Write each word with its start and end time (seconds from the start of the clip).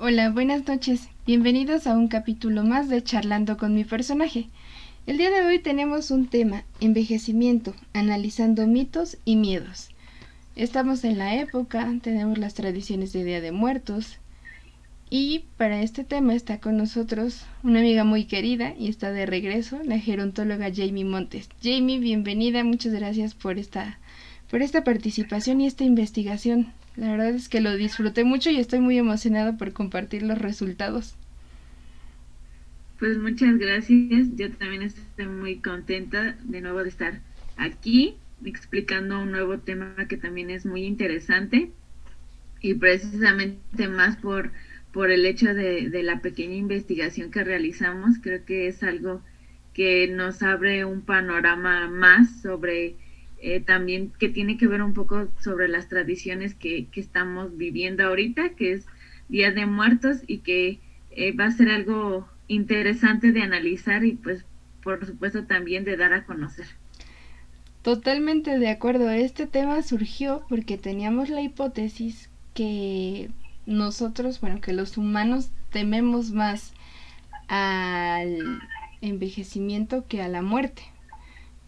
Hola, 0.00 0.30
buenas 0.30 0.64
noches. 0.68 1.08
Bienvenidos 1.26 1.88
a 1.88 1.96
un 1.96 2.06
capítulo 2.06 2.62
más 2.62 2.88
de 2.88 3.02
Charlando 3.02 3.56
con 3.56 3.74
mi 3.74 3.82
personaje. 3.82 4.48
El 5.08 5.18
día 5.18 5.28
de 5.28 5.44
hoy 5.44 5.58
tenemos 5.58 6.12
un 6.12 6.28
tema, 6.28 6.62
envejecimiento, 6.78 7.74
analizando 7.94 8.64
mitos 8.68 9.16
y 9.24 9.34
miedos. 9.34 9.88
Estamos 10.54 11.02
en 11.02 11.18
la 11.18 11.34
época, 11.34 11.92
tenemos 12.00 12.38
las 12.38 12.54
tradiciones 12.54 13.12
de 13.12 13.24
Día 13.24 13.40
de 13.40 13.50
Muertos. 13.50 14.18
Y 15.10 15.46
para 15.56 15.82
este 15.82 16.04
tema 16.04 16.32
está 16.32 16.60
con 16.60 16.76
nosotros 16.76 17.44
una 17.64 17.80
amiga 17.80 18.04
muy 18.04 18.26
querida 18.26 18.74
y 18.78 18.90
está 18.90 19.10
de 19.10 19.26
regreso, 19.26 19.80
la 19.82 19.98
gerontóloga 19.98 20.70
Jamie 20.72 21.04
Montes. 21.04 21.48
Jamie, 21.60 21.98
bienvenida, 21.98 22.62
muchas 22.62 22.92
gracias 22.92 23.34
por 23.34 23.58
esta, 23.58 23.98
por 24.48 24.62
esta 24.62 24.84
participación 24.84 25.60
y 25.60 25.66
esta 25.66 25.82
investigación. 25.82 26.72
La 26.98 27.10
verdad 27.12 27.30
es 27.30 27.48
que 27.48 27.62
lo 27.62 27.74
disfruté 27.76 28.24
mucho 28.24 28.50
y 28.50 28.58
estoy 28.58 28.80
muy 28.80 28.98
emocionada 28.98 29.56
por 29.56 29.72
compartir 29.72 30.22
los 30.22 30.36
resultados. 30.36 31.16
Pues 32.98 33.16
muchas 33.18 33.56
gracias. 33.58 34.28
Yo 34.36 34.52
también 34.56 34.82
estoy 34.82 35.26
muy 35.26 35.60
contenta 35.60 36.36
de 36.42 36.60
nuevo 36.60 36.82
de 36.82 36.88
estar 36.90 37.22
aquí 37.56 38.16
explicando 38.44 39.20
un 39.20 39.30
nuevo 39.32 39.58
tema 39.60 39.94
que 40.08 40.16
también 40.16 40.50
es 40.50 40.66
muy 40.66 40.84
interesante 40.84 41.72
y 42.60 42.74
precisamente 42.74 43.88
más 43.88 44.16
por, 44.18 44.52
por 44.92 45.10
el 45.10 45.26
hecho 45.26 45.54
de, 45.54 45.90
de 45.90 46.02
la 46.02 46.20
pequeña 46.22 46.56
investigación 46.56 47.30
que 47.30 47.44
realizamos. 47.44 48.18
Creo 48.22 48.44
que 48.44 48.68
es 48.68 48.82
algo 48.82 49.22
que 49.74 50.08
nos 50.08 50.42
abre 50.42 50.84
un 50.84 51.02
panorama 51.02 51.88
más 51.88 52.42
sobre 52.42 52.96
eh, 53.40 53.60
también 53.60 54.12
que 54.18 54.28
tiene 54.28 54.56
que 54.56 54.66
ver 54.66 54.82
un 54.82 54.94
poco 54.94 55.28
sobre 55.40 55.68
las 55.68 55.88
tradiciones 55.88 56.54
que, 56.54 56.86
que, 56.86 57.00
estamos 57.00 57.56
viviendo 57.56 58.04
ahorita, 58.04 58.50
que 58.50 58.72
es 58.72 58.86
Día 59.28 59.52
de 59.52 59.66
Muertos 59.66 60.18
y 60.26 60.38
que 60.38 60.80
eh, 61.10 61.32
va 61.32 61.46
a 61.46 61.50
ser 61.50 61.70
algo 61.70 62.28
interesante 62.48 63.32
de 63.32 63.42
analizar 63.42 64.04
y 64.04 64.12
pues 64.12 64.44
por 64.82 65.04
supuesto 65.04 65.44
también 65.44 65.84
de 65.84 65.96
dar 65.96 66.12
a 66.12 66.24
conocer. 66.24 66.66
Totalmente 67.82 68.58
de 68.58 68.68
acuerdo. 68.68 69.10
Este 69.10 69.46
tema 69.46 69.82
surgió 69.82 70.42
porque 70.48 70.78
teníamos 70.78 71.28
la 71.28 71.42
hipótesis 71.42 72.30
que 72.54 73.30
nosotros, 73.66 74.40
bueno, 74.40 74.60
que 74.60 74.72
los 74.72 74.96
humanos 74.96 75.50
tememos 75.70 76.32
más 76.32 76.72
al 77.48 78.60
envejecimiento 79.00 80.06
que 80.06 80.22
a 80.22 80.28
la 80.28 80.42
muerte. 80.42 80.82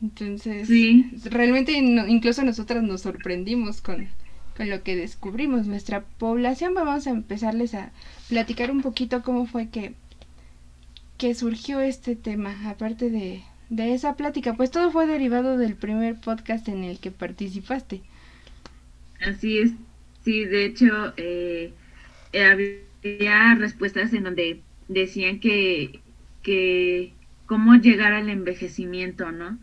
Entonces, 0.03 0.79
realmente 1.25 1.73
incluso 1.73 2.43
nosotras 2.45 2.83
nos 2.83 3.03
sorprendimos 3.03 3.81
con, 3.83 4.09
con 4.57 4.71
lo 4.71 4.83
que 4.83 4.97
descubrimos. 4.97 5.67
Nuestra 5.67 6.05
población, 6.19 6.75
vamos 6.75 7.07
a 7.07 7.11
empezarles 7.11 7.75
a 7.75 7.93
platicar 8.29 8.71
un 8.71 8.83
poquito 8.83 9.23
cómo 9.23 9.47
fue 9.47 9.69
que, 9.69 9.95
que 11.19 11.35
surgió 11.37 11.81
este 11.81 12.17
tema, 12.17 12.69
aparte 12.69 13.11
de, 13.11 13.45
de 13.69 13.95
esa 13.95 14.17
plática, 14.17 14.55
pues 14.57 14.73
todo 14.73 14.91
fue 14.91 15.07
derivado 15.07 15.57
del 15.57 15.77
primer 15.77 16.19
podcast 16.21 16.67
en 16.69 16.83
el 16.83 16.99
que 16.99 17.13
participaste. 17.13 18.03
Así 19.21 19.59
es, 19.59 19.73
sí, 20.25 20.45
de 20.45 20.65
hecho, 20.65 21.13
eh, 21.17 21.75
había 22.35 23.55
respuestas 23.57 24.13
en 24.15 24.25
donde 24.25 24.65
decían 24.89 25.41
que, 25.41 26.03
que 26.43 27.15
cómo 27.47 27.75
llegar 27.77 28.13
al 28.13 28.31
envejecimiento, 28.31 29.31
¿no? 29.33 29.61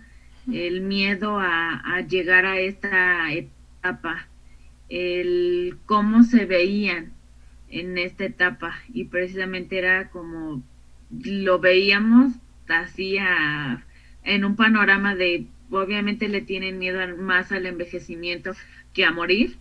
El 0.52 0.82
miedo 0.82 1.40
a, 1.40 2.02
llegar 2.08 2.46
a 2.46 2.60
esta 2.60 3.32
etapa, 3.34 4.28
el 4.90 5.78
cómo 5.86 6.24
se 6.24 6.46
veían 6.46 7.14
en 7.70 7.98
esta 7.98 8.26
etapa. 8.26 8.76
Y 8.94 9.06
precisamente 9.06 9.78
era 9.78 10.10
como 10.10 10.64
lo 11.10 11.60
veíamos 11.60 12.34
así 12.68 13.18
en 14.24 14.46
un 14.46 14.56
panorama 14.56 15.16
de 15.16 15.48
obviamente 15.70 16.28
le 16.30 16.42
tienen 16.42 16.80
miedo 16.80 17.00
más 17.18 17.52
al 17.52 17.66
envejecimiento 17.66 18.52
que 18.94 19.06
a 19.06 19.12
morir. 19.12 19.58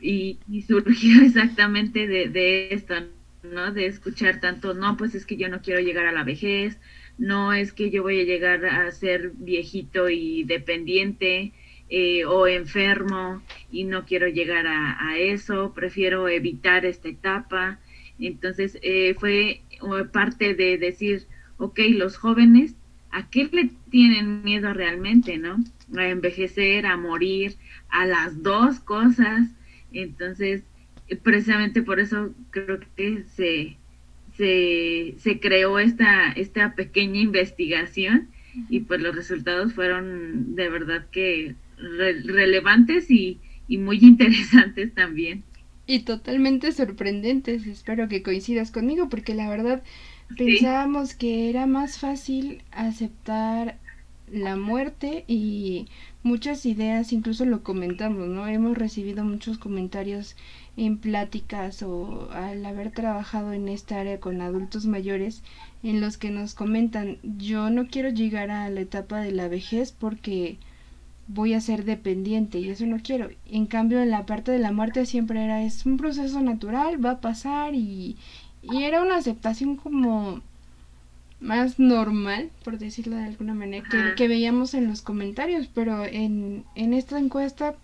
Y, 0.00 0.38
surgió 0.66 1.22
exactamente 1.24 2.06
de, 2.06 2.28
de 2.28 2.74
esto, 2.74 2.94
¿no? 3.42 3.72
De 3.72 3.86
escuchar 3.86 4.40
tanto, 4.40 4.74
no, 4.74 4.96
pues 4.96 5.14
es 5.14 5.26
que 5.26 5.36
yo 5.36 5.48
no 5.48 5.62
quiero 5.62 5.80
llegar 5.80 6.06
a 6.06 6.12
la 6.12 6.24
vejez, 6.24 6.78
no 7.18 7.52
es 7.52 7.72
que 7.72 7.90
yo 7.90 8.02
voy 8.02 8.20
a 8.20 8.24
llegar 8.24 8.64
a 8.64 8.90
ser 8.92 9.32
viejito 9.34 10.08
y 10.08 10.44
dependiente 10.44 11.52
eh, 11.90 12.24
o 12.24 12.46
enfermo 12.46 13.42
y 13.70 13.84
no 13.84 14.04
quiero 14.04 14.28
llegar 14.28 14.66
a, 14.66 15.16
eso, 15.18 15.72
prefiero 15.74 16.28
evitar 16.28 16.84
esta 16.84 17.08
etapa. 17.08 17.80
Entonces 18.18 18.78
eh, 18.82 19.14
fue 19.18 19.62
parte 20.12 20.54
de 20.54 20.78
decir, 20.78 21.26
ok, 21.56 21.80
los 21.90 22.16
jóvenes, 22.16 22.74
¿a 23.10 23.28
qué 23.30 23.48
le 23.50 23.70
tienen 23.90 24.42
miedo 24.42 24.72
realmente, 24.72 25.38
no? 25.38 25.56
A 25.96 26.08
envejecer, 26.08 26.86
a 26.86 26.96
morir, 26.96 27.56
a 27.88 28.06
las 28.06 28.42
dos 28.42 28.80
cosas. 28.80 29.48
Entonces, 29.92 30.62
precisamente 31.22 31.82
por 31.82 32.00
eso 32.00 32.34
creo 32.50 32.80
que 32.96 33.24
se, 33.34 33.77
se, 34.38 35.16
se 35.18 35.40
creó 35.40 35.78
esta, 35.80 36.32
esta 36.32 36.74
pequeña 36.74 37.20
investigación 37.20 38.30
y 38.70 38.80
pues 38.80 39.00
los 39.00 39.14
resultados 39.14 39.74
fueron 39.74 40.54
de 40.54 40.70
verdad 40.70 41.06
que 41.10 41.56
relevantes 41.76 43.10
y, 43.10 43.40
y 43.66 43.78
muy 43.78 43.98
interesantes 44.02 44.94
también. 44.94 45.44
Y 45.86 46.00
totalmente 46.00 46.70
sorprendentes, 46.72 47.66
espero 47.66 48.08
que 48.08 48.22
coincidas 48.22 48.70
conmigo 48.70 49.08
porque 49.08 49.34
la 49.34 49.48
verdad 49.50 49.82
pensábamos 50.36 51.14
que 51.14 51.50
era 51.50 51.66
más 51.66 51.98
fácil 51.98 52.62
aceptar 52.70 53.78
la 54.32 54.56
muerte 54.56 55.24
y 55.26 55.86
muchas 56.22 56.66
ideas, 56.66 57.12
incluso 57.12 57.44
lo 57.44 57.62
comentamos, 57.62 58.28
¿no? 58.28 58.46
Hemos 58.46 58.76
recibido 58.76 59.24
muchos 59.24 59.58
comentarios 59.58 60.36
en 60.76 60.98
pláticas 60.98 61.82
o 61.82 62.30
al 62.32 62.64
haber 62.64 62.92
trabajado 62.92 63.52
en 63.52 63.68
esta 63.68 64.00
área 64.00 64.20
con 64.20 64.40
adultos 64.40 64.86
mayores 64.86 65.42
en 65.82 66.00
los 66.00 66.16
que 66.16 66.30
nos 66.30 66.54
comentan 66.54 67.18
yo 67.22 67.70
no 67.70 67.88
quiero 67.88 68.10
llegar 68.10 68.50
a 68.50 68.70
la 68.70 68.80
etapa 68.80 69.20
de 69.20 69.32
la 69.32 69.48
vejez 69.48 69.92
porque 69.92 70.58
voy 71.26 71.54
a 71.54 71.60
ser 71.60 71.84
dependiente 71.84 72.58
y 72.58 72.70
eso 72.70 72.86
no 72.86 72.98
quiero. 73.02 73.28
En 73.46 73.66
cambio 73.66 74.00
en 74.00 74.10
la 74.10 74.26
parte 74.26 74.50
de 74.52 74.58
la 74.58 74.72
muerte 74.72 75.06
siempre 75.06 75.44
era 75.44 75.62
es 75.62 75.84
un 75.86 75.96
proceso 75.96 76.40
natural, 76.40 77.04
va 77.04 77.12
a 77.12 77.20
pasar 77.20 77.74
y, 77.74 78.16
y 78.62 78.82
era 78.84 79.02
una 79.02 79.16
aceptación 79.16 79.76
como 79.76 80.42
más 81.40 81.78
normal, 81.78 82.50
por 82.64 82.78
decirlo 82.78 83.16
de 83.16 83.24
alguna 83.24 83.54
manera, 83.54 83.86
que, 83.88 84.14
que, 84.16 84.28
veíamos 84.28 84.74
en 84.74 84.88
los 84.88 85.02
comentarios, 85.02 85.68
pero 85.72 86.04
en, 86.04 86.64
en 86.74 86.94
esta 86.94 87.18
encuesta, 87.18 87.76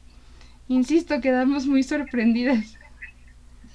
insisto, 0.69 1.21
quedamos 1.21 1.67
muy 1.67 1.83
sorprendidas. 1.83 2.77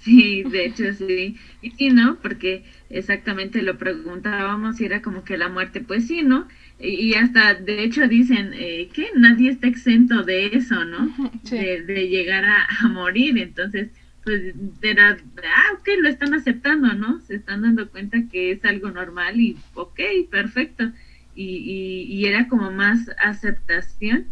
Sí, 0.01 0.43
de 0.43 0.65
hecho 0.65 0.93
sí. 0.93 1.37
Y 1.61 1.71
sí, 1.71 1.89
¿no? 1.89 2.17
Porque 2.21 2.63
exactamente 2.89 3.61
lo 3.61 3.77
preguntábamos 3.77 4.79
y 4.79 4.85
era 4.85 5.01
como 5.01 5.23
que 5.23 5.37
la 5.37 5.49
muerte, 5.49 5.81
pues 5.81 6.07
sí, 6.07 6.23
¿no? 6.23 6.47
Y, 6.79 7.13
hasta, 7.15 7.55
de 7.55 7.83
hecho, 7.83 8.07
dicen 8.07 8.51
eh, 8.53 8.89
que 8.93 9.07
nadie 9.15 9.49
está 9.51 9.67
exento 9.67 10.23
de 10.23 10.47
eso, 10.47 10.85
¿no? 10.85 11.13
De, 11.51 11.81
de, 11.81 12.07
llegar 12.07 12.45
a, 12.45 12.67
a, 12.79 12.87
morir. 12.87 13.37
Entonces, 13.37 13.89
pues 14.23 14.53
era, 14.81 15.17
ah, 15.43 15.73
ok, 15.79 15.87
lo 15.99 16.09
están 16.09 16.33
aceptando, 16.33 16.93
¿no? 16.93 17.21
Se 17.21 17.35
están 17.35 17.61
dando 17.61 17.89
cuenta 17.89 18.17
que 18.31 18.51
es 18.51 18.63
algo 18.65 18.91
normal 18.91 19.39
y, 19.39 19.57
ok, 19.73 19.99
perfecto. 20.29 20.91
Y, 21.35 21.57
y, 21.57 22.03
y 22.13 22.25
era 22.25 22.47
como 22.47 22.71
más 22.71 23.09
aceptación 23.17 24.27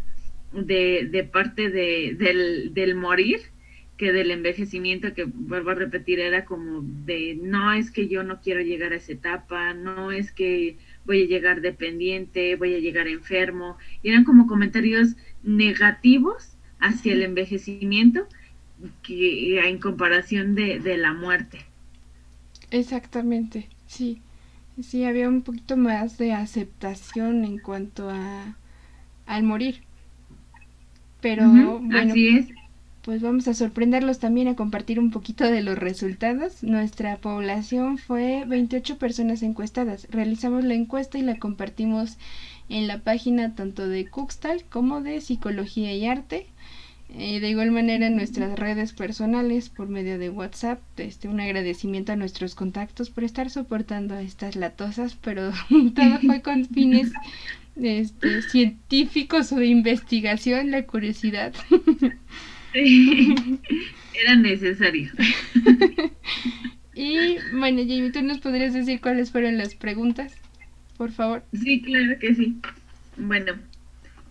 de, 0.51 1.07
de 1.09 1.23
parte 1.23 1.69
de, 1.69 2.15
del, 2.17 2.73
del 2.73 2.95
morir 2.95 3.39
que 3.97 4.11
del 4.11 4.29
envejecimiento, 4.29 5.13
que 5.13 5.23
vuelvo 5.25 5.71
a 5.71 5.75
repetir, 5.75 6.19
era 6.19 6.45
como 6.45 6.83
de, 7.05 7.37
no 7.41 7.73
es 7.73 7.89
que 7.89 8.07
yo 8.07 8.23
no 8.23 8.41
quiero 8.41 8.61
llegar 8.61 8.93
a 8.93 8.97
esa 8.97 9.13
etapa, 9.13 9.73
no 9.73 10.11
es 10.11 10.31
que 10.31 10.77
voy 11.05 11.23
a 11.23 11.27
llegar 11.27 11.61
dependiente, 11.61 12.55
voy 12.55 12.75
a 12.75 12.79
llegar 12.79 13.07
enfermo, 13.07 13.77
y 14.03 14.09
eran 14.09 14.23
como 14.23 14.45
comentarios 14.45 15.15
negativos 15.41 16.57
hacia 16.79 17.13
el 17.13 17.23
envejecimiento 17.23 18.27
que 19.03 19.59
en 19.67 19.79
comparación 19.79 20.55
de, 20.55 20.79
de 20.79 20.97
la 20.97 21.13
muerte. 21.13 21.65
Exactamente, 22.71 23.69
sí. 23.87 24.21
Sí, 24.81 25.05
había 25.05 25.27
un 25.27 25.41
poquito 25.41 25.75
más 25.75 26.17
de 26.17 26.33
aceptación 26.33 27.45
en 27.45 27.57
cuanto 27.57 28.09
a 28.09 28.55
al 29.25 29.43
morir. 29.43 29.81
Pero 31.21 31.49
bueno, 31.49 31.97
así 31.97 32.27
es 32.29 32.47
pues 33.07 33.21
vamos 33.21 33.47
a 33.47 33.53
sorprenderlos 33.53 34.19
también 34.19 34.49
a 34.49 34.57
compartir 34.57 34.99
un 34.99 35.11
poquito 35.11 35.45
de 35.45 35.61
los 35.61 35.77
resultados. 35.77 36.61
Nuestra 36.61 37.15
población 37.15 37.97
fue 37.97 38.43
28 38.45 38.97
personas 38.97 39.43
encuestadas. 39.43 40.07
Realizamos 40.11 40.65
la 40.65 40.73
encuesta 40.73 41.17
y 41.17 41.21
la 41.21 41.39
compartimos 41.39 42.17
en 42.67 42.85
la 42.85 42.99
página 42.99 43.55
tanto 43.55 43.87
de 43.87 44.07
Cuxtal 44.07 44.65
como 44.69 44.99
de 44.99 45.21
Psicología 45.21 45.93
y 45.93 46.05
Arte. 46.05 46.47
Eh, 47.09 47.39
de 47.39 47.49
igual 47.49 47.71
manera 47.71 48.07
en 48.07 48.17
nuestras 48.17 48.59
redes 48.59 48.91
personales 48.91 49.69
por 49.69 49.87
medio 49.87 50.19
de 50.19 50.29
WhatsApp, 50.29 50.81
este, 50.97 51.29
un 51.29 51.39
agradecimiento 51.39 52.11
a 52.11 52.17
nuestros 52.17 52.53
contactos 52.53 53.09
por 53.09 53.23
estar 53.23 53.49
soportando 53.49 54.17
estas 54.19 54.57
latosas, 54.57 55.15
pero 55.15 55.51
todo 55.95 56.19
fue 56.19 56.41
con 56.43 56.65
fines 56.65 57.11
este, 57.75 58.41
científicos 58.41 59.51
o 59.53 59.55
de 59.55 59.67
investigación, 59.67 60.71
la 60.71 60.85
curiosidad. 60.85 61.53
era 62.73 64.35
necesario. 64.35 65.09
y 66.93 67.37
bueno, 67.53 67.79
Jamie, 67.79 68.11
¿tú 68.11 68.21
nos 68.21 68.39
podrías 68.39 68.73
decir 68.73 68.99
cuáles 68.99 69.31
fueron 69.31 69.57
las 69.57 69.75
preguntas, 69.75 70.33
por 70.97 71.13
favor? 71.13 71.45
Sí, 71.53 71.81
claro 71.81 72.19
que 72.19 72.35
sí. 72.35 72.57
Bueno, 73.15 73.53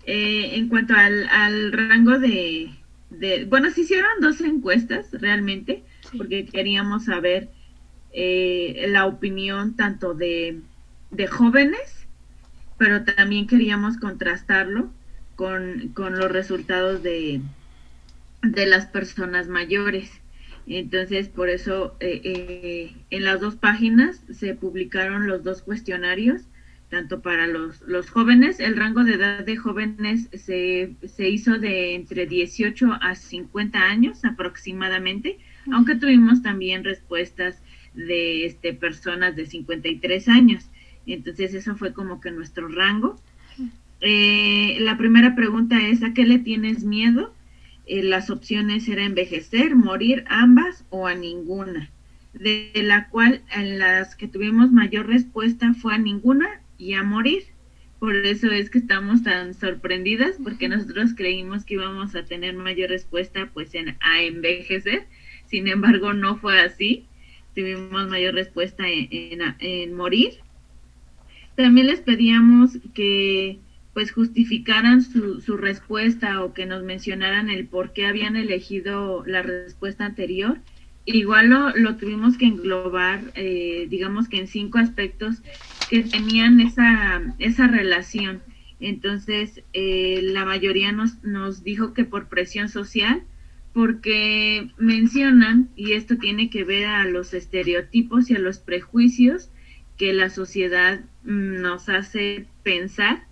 eh, 0.07 0.57
en 0.57 0.69
cuanto 0.69 0.95
al, 0.95 1.29
al 1.29 1.73
rango 1.73 2.19
de, 2.19 2.71
de, 3.11 3.45
Bueno, 3.47 3.71
se 3.71 3.83
hicieron 3.83 4.11
dos 4.21 4.41
encuestas 4.41 5.09
realmente, 5.13 5.85
porque 6.17 6.47
queríamos 6.47 7.07
saber 7.07 7.51
eh, 8.13 8.87
la 8.89 9.07
opinión 9.07 9.77
tanto 9.77 10.15
de, 10.15 10.63
de 11.11 11.27
jóvenes, 11.29 12.09
pero 12.79 13.05
también 13.05 13.47
queríamos 13.47 13.99
contrastarlo 13.99 14.93
con, 15.37 15.91
con 15.95 16.19
los 16.19 16.31
resultados 16.31 17.03
de, 17.03 17.43
de 18.43 18.67
las 18.67 18.87
personas 18.87 19.49
mayores. 19.49 20.11
Entonces, 20.67 21.29
por 21.29 21.49
eso 21.49 21.97
eh, 22.01 22.21
eh, 22.25 22.97
en 23.11 23.25
las 23.25 23.41
dos 23.41 23.57
páginas 23.57 24.23
se 24.31 24.55
publicaron 24.55 25.29
los 25.29 25.45
dos 25.45 25.63
cuestionarios, 25.63 26.43
tanto 26.91 27.21
para 27.21 27.47
los, 27.47 27.81
los 27.83 28.11
jóvenes, 28.11 28.61
el 28.61 28.77
rango 28.77 29.03
de 29.03 29.15
edad 29.15 29.45
de 29.45 29.57
jóvenes 29.57 30.29
se, 30.33 30.95
se 31.07 31.29
hizo 31.29 31.59
de 31.59 31.95
entre 31.95 32.27
18 32.27 32.99
a 33.01 33.15
50 33.15 33.79
años 33.79 34.25
aproximadamente, 34.25 35.39
aunque 35.73 35.97
tuvimos 35.97 36.43
también 36.43 36.85
respuestas 36.85 37.61
de 37.95 38.47
este, 38.47 38.73
personas 38.73 39.35
de 39.35 39.47
53 39.47 40.29
años. 40.29 40.71
Entonces, 41.07 41.55
eso 41.55 41.77
fue 41.77 41.93
como 41.93 42.21
que 42.21 42.31
nuestro 42.31 42.69
rango. 42.69 43.21
Eh, 44.01 44.77
la 44.81 44.97
primera 44.97 45.35
pregunta 45.35 45.81
es, 45.89 46.03
¿a 46.03 46.13
qué 46.13 46.25
le 46.25 46.39
tienes 46.39 46.85
miedo? 46.85 47.35
Eh, 47.87 48.03
las 48.03 48.31
opciones 48.31 48.87
era 48.89 49.05
envejecer, 49.05 49.75
morir, 49.75 50.25
ambas 50.29 50.85
o 50.91 51.07
a 51.07 51.15
ninguna, 51.15 51.91
de 52.35 52.71
la 52.75 53.09
cual 53.09 53.43
en 53.55 53.79
las 53.79 54.15
que 54.15 54.29
tuvimos 54.29 54.71
mayor 54.71 55.07
respuesta 55.07 55.73
fue 55.75 55.95
a 55.95 55.99
ninguna 55.99 56.61
y 56.79 56.95
a 56.95 57.03
morir. 57.03 57.45
Por 57.99 58.15
eso 58.15 58.51
es 58.51 58.69
que 58.69 58.79
estamos 58.79 59.23
tan 59.23 59.55
sorprendidas, 59.55 60.37
porque 60.43 60.69
nosotros 60.69 61.15
creímos 61.17 61.65
que 61.65 61.75
íbamos 61.75 62.15
a 62.15 62.25
tener 62.25 62.55
mayor 62.55 62.91
respuesta 62.91 63.51
pues 63.53 63.75
en 63.75 63.97
a 64.01 64.21
envejecer, 64.21 65.07
sin 65.47 65.67
embargo 65.67 66.13
no 66.13 66.37
fue 66.37 66.61
así, 66.61 67.07
tuvimos 67.55 68.09
mayor 68.09 68.35
respuesta 68.35 68.85
en, 68.87 69.41
en 69.59 69.95
morir. 69.95 70.35
También 71.57 71.87
les 71.87 72.01
pedíamos 72.01 72.79
que 72.93 73.59
pues 73.95 74.13
justificaran 74.13 75.01
su, 75.01 75.41
su, 75.41 75.57
respuesta 75.57 76.45
o 76.45 76.53
que 76.53 76.67
nos 76.67 76.83
mencionaran 76.83 77.49
el 77.49 77.67
por 77.67 77.95
qué 77.95 78.05
habían 78.05 78.37
elegido 78.37 79.25
la 79.25 79.41
respuesta 79.41 80.05
anterior. 80.05 80.59
Igual 81.07 81.49
lo, 81.49 81.71
lo 81.77 81.97
tuvimos 81.97 82.37
que 82.37 82.47
englobar, 82.47 83.21
eh, 83.35 83.87
digamos 83.89 84.29
que 84.29 84.39
en 84.39 84.49
cinco 84.49 84.79
aspectos 84.79 85.37
que 85.89 86.03
tenían 86.03 86.61
esa, 86.61 87.23
esa 87.39 87.69
relación. 87.69 88.43
Entonces, 88.81 89.63
eh, 89.73 90.21
la 90.23 90.45
mayoría 90.45 90.93
nos, 90.93 91.23
nos 91.23 91.63
dijo 91.63 91.95
que 91.95 92.05
por 92.05 92.29
presión 92.29 92.69
social, 92.69 93.23
porque 93.73 94.71
mencionan, 94.79 95.71
y 95.77 95.93
esto 95.93 96.17
tiene 96.17 96.51
que 96.51 96.65
ver 96.65 96.87
a 96.87 97.05
los 97.05 97.35
estereotipos 97.35 98.31
y 98.31 98.35
a 98.35 98.39
los 98.39 98.59
prejuicios 98.59 99.51
que 99.97 100.13
la 100.13 100.29
sociedad 100.29 101.01
mm, 101.25 101.61
nos 101.61 101.89
hace 101.89 102.47
pensar 102.63 103.25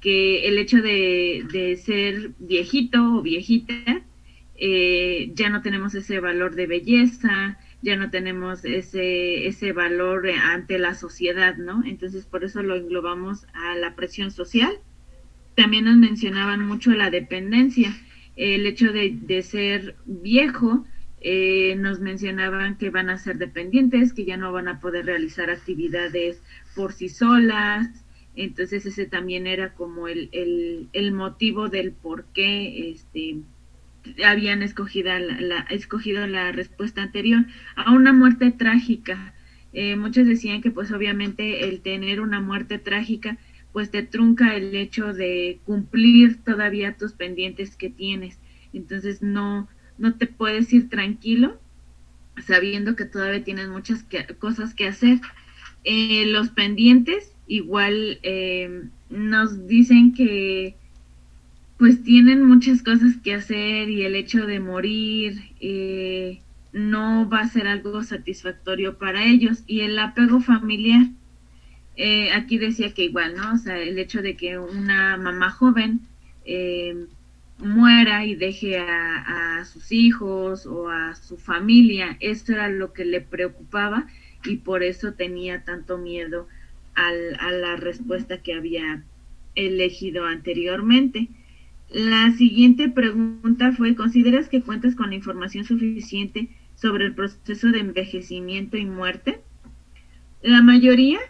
que 0.00 0.46
el 0.48 0.58
hecho 0.58 0.82
de, 0.82 1.80
ser 1.82 2.32
viejito 2.38 3.16
o 3.16 3.22
viejita, 3.22 4.02
eh, 4.56 5.32
ya 5.34 5.48
no 5.48 5.62
tenemos 5.62 5.94
ese 5.94 6.20
valor 6.20 6.54
de 6.54 6.66
belleza, 6.66 7.58
ya 7.82 7.96
no 7.96 8.10
tenemos 8.10 8.64
ese, 8.64 9.46
ese 9.46 9.72
valor 9.72 10.28
ante 10.28 10.78
la 10.78 10.94
sociedad, 10.94 11.56
¿no? 11.56 11.82
Entonces 11.84 12.24
por 12.24 12.44
eso 12.44 12.62
lo 12.62 12.76
englobamos 12.76 13.46
a 13.52 13.74
la 13.74 13.94
presión 13.94 14.30
social. 14.30 14.78
También 15.54 15.84
nos 15.84 15.96
mencionaban 15.96 16.66
mucho 16.66 16.92
la 16.92 17.10
dependencia, 17.10 17.94
el 18.36 18.66
hecho 18.66 18.92
de, 18.92 19.42
ser 19.42 19.96
viejo, 20.06 20.84
eh, 21.20 21.76
nos 21.76 22.00
mencionaban 22.00 22.76
que 22.76 22.90
van 22.90 23.10
a 23.10 23.18
ser 23.18 23.38
dependientes, 23.38 24.12
que 24.12 24.24
ya 24.24 24.36
no 24.36 24.52
van 24.52 24.68
a 24.68 24.80
poder 24.80 25.06
realizar 25.06 25.50
actividades 25.50 26.42
por 26.74 26.92
sí 26.92 27.08
solas, 27.08 28.04
entonces 28.36 28.84
ese 28.86 29.06
también 29.06 29.46
era 29.46 29.74
como 29.74 30.08
el, 30.08 30.28
el, 30.92 31.12
motivo 31.12 31.68
del 31.68 31.92
por 31.92 32.24
qué 32.34 32.90
este, 32.90 33.36
habían 34.24 34.62
escogido 34.62 35.12
la, 35.18 35.60
escogido 35.70 36.26
la 36.26 36.52
respuesta 36.52 37.02
anterior 37.02 37.44
a 37.76 37.92
una 37.92 38.12
muerte 38.12 38.50
trágica. 38.50 39.34
Eh, 39.72 39.96
muchos 39.96 40.26
decían 40.26 40.62
que 40.62 40.70
pues 40.70 40.92
obviamente 40.92 41.68
el 41.68 41.80
tener 41.80 42.20
una 42.20 42.40
muerte 42.40 42.78
trágica 42.78 43.38
pues 43.72 43.90
te 43.90 44.04
trunca 44.04 44.54
el 44.54 44.74
hecho 44.76 45.12
de 45.12 45.58
cumplir 45.64 46.42
todavía 46.44 46.96
tus 46.96 47.12
pendientes 47.12 47.76
que 47.76 47.90
tienes. 47.90 48.38
Entonces 48.72 49.20
no, 49.20 49.68
no 49.98 50.14
te 50.14 50.26
puedes 50.28 50.72
ir 50.72 50.88
tranquilo 50.88 51.58
sabiendo 52.46 52.96
que 52.96 53.04
todavía 53.04 53.44
tienes 53.44 53.68
muchas 53.68 54.04
cosas 54.38 54.74
que 54.74 54.86
hacer. 54.86 55.20
Eh, 55.84 56.24
los 56.26 56.50
pendientes 56.50 57.34
igual 57.46 58.18
eh, 58.22 58.84
nos 59.10 59.66
dicen 59.66 60.14
que 60.14 60.76
pues 61.84 62.02
tienen 62.02 62.42
muchas 62.46 62.82
cosas 62.82 63.18
que 63.22 63.34
hacer 63.34 63.90
y 63.90 64.04
el 64.04 64.14
hecho 64.14 64.46
de 64.46 64.58
morir 64.58 65.38
eh, 65.60 66.40
no 66.72 67.28
va 67.28 67.40
a 67.40 67.48
ser 67.48 67.66
algo 67.66 68.02
satisfactorio 68.02 68.96
para 68.96 69.26
ellos 69.26 69.64
y 69.66 69.80
el 69.80 69.98
apego 69.98 70.40
familiar 70.40 71.08
eh, 71.96 72.32
aquí 72.32 72.56
decía 72.56 72.94
que 72.94 73.04
igual 73.04 73.34
no 73.36 73.52
o 73.52 73.58
sea 73.58 73.78
el 73.78 73.98
hecho 73.98 74.22
de 74.22 74.34
que 74.34 74.58
una 74.58 75.18
mamá 75.18 75.50
joven 75.50 76.00
muera 77.58 78.24
y 78.24 78.34
deje 78.34 78.78
a, 78.78 79.58
a, 79.58 79.64
sus 79.66 79.92
hijos 79.92 80.64
o 80.64 80.88
a 80.88 81.14
su 81.14 81.36
familia 81.36 82.16
eso 82.20 82.54
era 82.54 82.70
lo 82.70 82.94
que 82.94 83.04
le 83.04 83.20
preocupaba 83.20 84.06
y 84.42 84.56
por 84.56 84.82
eso 84.82 85.12
tenía 85.12 85.64
tanto 85.64 85.98
miedo 85.98 86.48
al, 86.94 87.36
a 87.40 87.52
la 87.52 87.76
respuesta 87.76 88.38
que 88.38 88.54
había 88.54 89.04
elegido 89.54 90.24
anteriormente. 90.24 91.28
La 91.94 92.30
siguiente 92.32 92.88
pregunta 92.88 93.70
fue, 93.70 93.94
¿consideras 93.94 94.48
que 94.48 94.62
cuentas 94.62 94.96
con 94.96 95.10
la 95.10 95.14
información 95.14 95.64
suficiente 95.64 96.48
sobre 96.74 97.04
el 97.04 97.14
proceso 97.14 97.70
de 97.70 97.78
envejecimiento 97.78 98.76
y 98.76 98.84
muerte? 98.84 99.38
La 100.42 100.60
mayoría, 100.60 101.20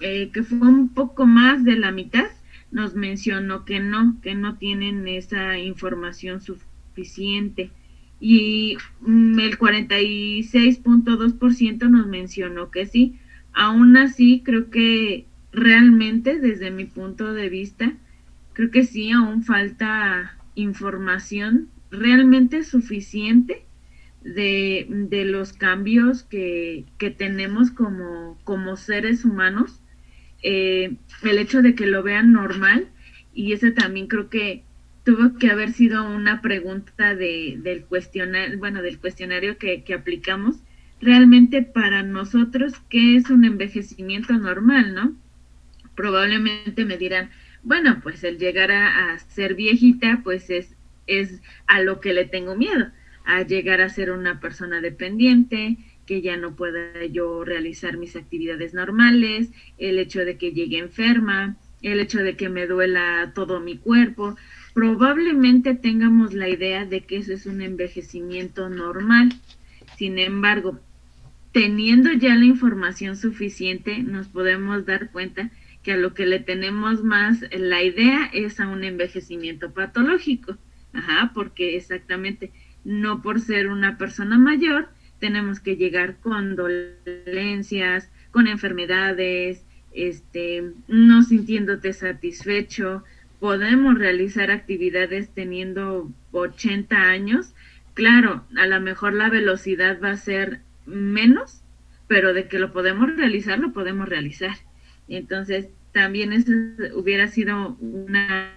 eh, 0.00 0.28
que 0.30 0.42
fue 0.42 0.68
un 0.68 0.90
poco 0.90 1.24
más 1.24 1.64
de 1.64 1.76
la 1.76 1.92
mitad, 1.92 2.26
nos 2.70 2.94
mencionó 2.94 3.64
que 3.64 3.80
no, 3.80 4.20
que 4.20 4.34
no 4.34 4.56
tienen 4.56 5.08
esa 5.08 5.56
información 5.56 6.42
suficiente. 6.42 7.70
Y 8.20 8.76
mm, 9.00 9.38
el 9.38 9.58
46.2% 9.58 11.88
nos 11.88 12.06
mencionó 12.06 12.70
que 12.70 12.84
sí. 12.84 13.16
Aún 13.54 13.96
así, 13.96 14.42
creo 14.44 14.68
que 14.68 15.24
realmente, 15.52 16.38
desde 16.38 16.70
mi 16.70 16.84
punto 16.84 17.32
de 17.32 17.48
vista, 17.48 17.96
creo 18.52 18.70
que 18.70 18.84
sí, 18.84 19.10
aún 19.10 19.42
falta 19.42 20.36
información 20.54 21.68
realmente 21.90 22.64
suficiente 22.64 23.64
de, 24.22 24.86
de 24.88 25.24
los 25.24 25.52
cambios 25.52 26.22
que, 26.22 26.84
que 26.98 27.10
tenemos 27.10 27.70
como, 27.70 28.38
como, 28.44 28.76
seres 28.76 29.24
humanos. 29.24 29.80
Eh, 30.42 30.96
el 31.22 31.38
hecho 31.38 31.62
de 31.62 31.74
que 31.74 31.86
lo 31.86 32.02
vean 32.02 32.32
normal, 32.32 32.88
y 33.34 33.52
ese 33.52 33.70
también 33.70 34.06
creo 34.08 34.28
que 34.28 34.64
tuvo 35.04 35.36
que 35.38 35.50
haber 35.50 35.72
sido 35.72 36.08
una 36.08 36.40
pregunta 36.40 37.14
de, 37.14 37.58
del 37.62 37.84
cuestionario, 37.84 38.58
bueno, 38.58 38.82
del 38.82 38.98
cuestionario 38.98 39.58
que, 39.58 39.82
que 39.82 39.94
aplicamos, 39.94 40.56
realmente 41.00 41.62
para 41.62 42.02
nosotros 42.02 42.74
qué 42.88 43.16
es 43.16 43.28
un 43.28 43.44
envejecimiento 43.44 44.34
normal, 44.34 44.94
¿no? 44.94 45.16
Probablemente 45.96 46.84
me 46.84 46.96
dirán, 46.96 47.30
bueno, 47.62 48.00
pues 48.02 48.24
el 48.24 48.38
llegar 48.38 48.72
a, 48.72 49.18
ser 49.18 49.54
viejita, 49.54 50.20
pues 50.24 50.50
es, 50.50 50.74
es 51.06 51.40
a 51.66 51.80
lo 51.80 52.00
que 52.00 52.12
le 52.12 52.24
tengo 52.24 52.56
miedo, 52.56 52.90
a 53.24 53.42
llegar 53.42 53.80
a 53.80 53.88
ser 53.88 54.10
una 54.10 54.40
persona 54.40 54.80
dependiente, 54.80 55.76
que 56.06 56.20
ya 56.20 56.36
no 56.36 56.56
pueda 56.56 57.06
yo 57.06 57.44
realizar 57.44 57.96
mis 57.96 58.16
actividades 58.16 58.74
normales, 58.74 59.50
el 59.78 59.98
hecho 59.98 60.24
de 60.24 60.36
que 60.36 60.52
llegue 60.52 60.78
enferma, 60.78 61.56
el 61.82 62.00
hecho 62.00 62.18
de 62.18 62.36
que 62.36 62.48
me 62.48 62.66
duela 62.66 63.32
todo 63.34 63.60
mi 63.60 63.76
cuerpo, 63.76 64.36
probablemente 64.74 65.74
tengamos 65.74 66.34
la 66.34 66.48
idea 66.48 66.84
de 66.84 67.02
que 67.02 67.18
eso 67.18 67.32
es 67.32 67.46
un 67.46 67.60
envejecimiento 67.60 68.68
normal. 68.68 69.32
Sin 69.96 70.18
embargo, 70.18 70.80
teniendo 71.52 72.12
ya 72.12 72.34
la 72.34 72.44
información 72.44 73.16
suficiente, 73.16 73.98
nos 73.98 74.28
podemos 74.28 74.86
dar 74.86 75.10
cuenta 75.10 75.50
que 75.82 75.92
a 75.92 75.96
lo 75.96 76.14
que 76.14 76.26
le 76.26 76.40
tenemos 76.40 77.02
más 77.02 77.44
la 77.50 77.82
idea 77.82 78.30
es 78.32 78.60
a 78.60 78.68
un 78.68 78.84
envejecimiento 78.84 79.72
patológico. 79.72 80.56
Ajá, 80.92 81.32
porque 81.34 81.76
exactamente, 81.76 82.52
no 82.84 83.22
por 83.22 83.40
ser 83.40 83.68
una 83.68 83.96
persona 83.96 84.38
mayor, 84.38 84.88
tenemos 85.18 85.60
que 85.60 85.76
llegar 85.76 86.18
con 86.20 86.56
dolencias, 86.56 88.10
con 88.30 88.46
enfermedades, 88.46 89.64
este, 89.92 90.72
no 90.88 91.22
sintiéndote 91.22 91.92
satisfecho, 91.92 93.04
podemos 93.40 93.98
realizar 93.98 94.50
actividades 94.50 95.30
teniendo 95.34 96.10
80 96.32 96.96
años. 96.96 97.54
Claro, 97.94 98.44
a 98.56 98.66
lo 98.66 98.80
mejor 98.80 99.14
la 99.14 99.30
velocidad 99.30 99.98
va 100.02 100.10
a 100.10 100.16
ser 100.16 100.60
menos, 100.86 101.62
pero 102.06 102.34
de 102.34 102.48
que 102.48 102.58
lo 102.58 102.72
podemos 102.72 103.14
realizar, 103.16 103.58
lo 103.58 103.72
podemos 103.72 104.08
realizar. 104.08 104.56
Entonces, 105.08 105.68
también 105.92 106.32
eso 106.32 106.52
hubiera 106.94 107.28
sido 107.28 107.76
una, 107.80 108.52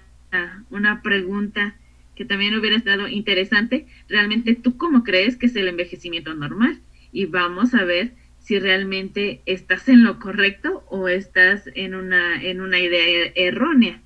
una 0.69 1.01
pregunta 1.01 1.75
que 2.15 2.25
también 2.25 2.55
hubiera 2.55 2.77
estado 2.77 3.07
interesante. 3.07 3.85
Realmente, 4.07 4.55
¿tú 4.55 4.77
cómo 4.77 5.03
crees 5.03 5.35
que 5.35 5.47
es 5.47 5.55
el 5.55 5.67
envejecimiento 5.67 6.33
normal? 6.33 6.79
Y 7.11 7.25
vamos 7.25 7.73
a 7.73 7.83
ver 7.83 8.13
si 8.39 8.59
realmente 8.59 9.41
estás 9.45 9.89
en 9.89 10.03
lo 10.03 10.19
correcto 10.19 10.83
o 10.89 11.07
estás 11.07 11.69
en 11.73 11.95
una, 11.95 12.41
en 12.41 12.61
una 12.61 12.79
idea 12.79 13.31
errónea. 13.35 14.01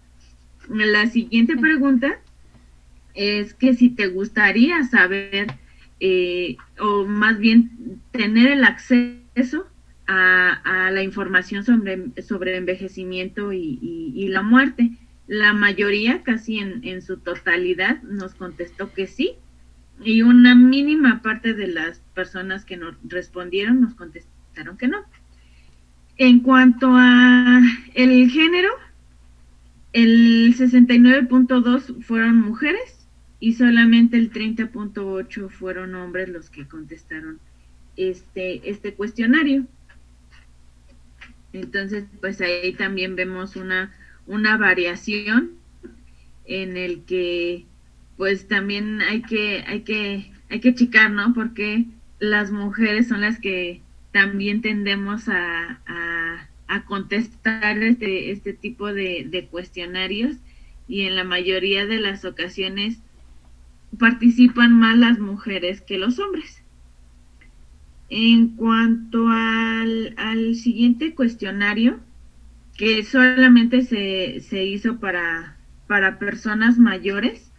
La 0.69 1.07
siguiente 1.07 1.57
pregunta 1.57 2.19
es 3.15 3.53
que 3.53 3.73
si 3.73 3.89
te 3.89 4.07
gustaría 4.07 4.83
saber, 4.83 5.47
eh, 5.99 6.55
o 6.79 7.05
más 7.05 7.37
bien 7.39 7.99
tener 8.11 8.51
el 8.51 8.63
acceso 8.63 9.67
a, 10.11 10.89
la 10.91 11.03
información 11.03 11.63
sobre, 11.63 12.11
sobre 12.23 12.57
envejecimiento 12.57 13.53
y, 13.53 14.27
la 14.29 14.41
muerte. 14.41 14.91
La 15.27 15.53
mayoría, 15.53 16.23
casi 16.23 16.57
en, 16.57 16.81
en, 16.83 17.03
su 17.03 17.17
totalidad, 17.17 18.01
nos 18.01 18.33
contestó 18.33 18.91
que 18.91 19.05
sí. 19.05 19.33
Y 20.03 20.23
una 20.23 20.55
mínima 20.55 21.21
parte 21.21 21.53
de 21.53 21.67
las 21.67 21.99
personas 22.15 22.65
que 22.65 22.77
nos 22.77 22.95
respondieron 23.03 23.81
nos 23.81 23.93
contestaron 23.93 24.77
que 24.77 24.87
no. 24.87 24.97
En 26.17 26.39
cuanto 26.39 26.89
a 26.91 27.61
el 27.93 28.29
género, 28.31 28.69
el 29.93 30.55
69.2 30.57 32.03
fueron 32.03 32.37
mujeres 32.41 33.07
y 33.39 33.53
solamente 33.53 34.17
el 34.17 34.31
30.8 34.31 35.49
fueron 35.49 35.93
hombres 35.95 36.29
los 36.29 36.49
que 36.49 36.67
contestaron 36.67 37.39
este, 37.95 38.69
este 38.69 38.95
cuestionario. 38.95 39.67
Entonces, 41.53 42.05
pues 42.21 42.41
ahí 42.41 42.73
también 42.73 43.15
vemos 43.15 43.55
una, 43.55 43.91
una 44.27 44.57
variación 44.57 45.51
en 46.45 46.77
el 46.77 47.03
que 47.05 47.65
pues 48.17 48.47
también 48.47 49.01
hay 49.01 49.21
que, 49.21 49.63
hay 49.65 49.81
que, 49.81 50.31
hay 50.49 50.59
que 50.59 50.75
checar, 50.75 51.09
¿no? 51.11 51.33
Porque 51.33 51.85
las 52.19 52.51
mujeres 52.51 53.07
son 53.07 53.21
las 53.21 53.39
que 53.39 53.81
también 54.11 54.61
tendemos 54.61 55.29
a, 55.29 55.79
a, 56.67 56.85
contestar 56.85 57.77
este, 57.81 58.31
este 58.31 58.53
tipo 58.53 58.91
de, 58.93 59.25
de 59.29 59.45
cuestionarios 59.47 60.37
y 60.87 61.01
en 61.01 61.15
la 61.15 61.23
mayoría 61.23 61.85
de 61.85 61.99
las 61.99 62.25
ocasiones 62.25 62.99
participan 63.97 64.73
más 64.73 64.97
las 64.97 65.19
mujeres 65.19 65.81
que 65.81 65.97
los 65.97 66.19
hombres. 66.19 66.63
En 68.09 68.55
cuanto 68.55 69.27
al, 69.29 70.55
siguiente 70.55 71.13
cuestionario, 71.13 71.99
que 72.77 73.03
solamente 73.03 73.81
se, 73.83 74.39
se 74.41 74.65
hizo 74.65 74.99
para, 74.99 75.57
para 75.87 76.17
personas 76.17 76.77
mayores, 76.79 77.51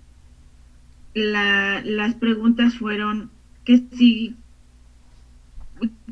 la, 1.15 1.83
las 1.85 2.15
preguntas 2.15 2.77
fueron 2.77 3.31
que 3.65 3.83
si 3.93 4.37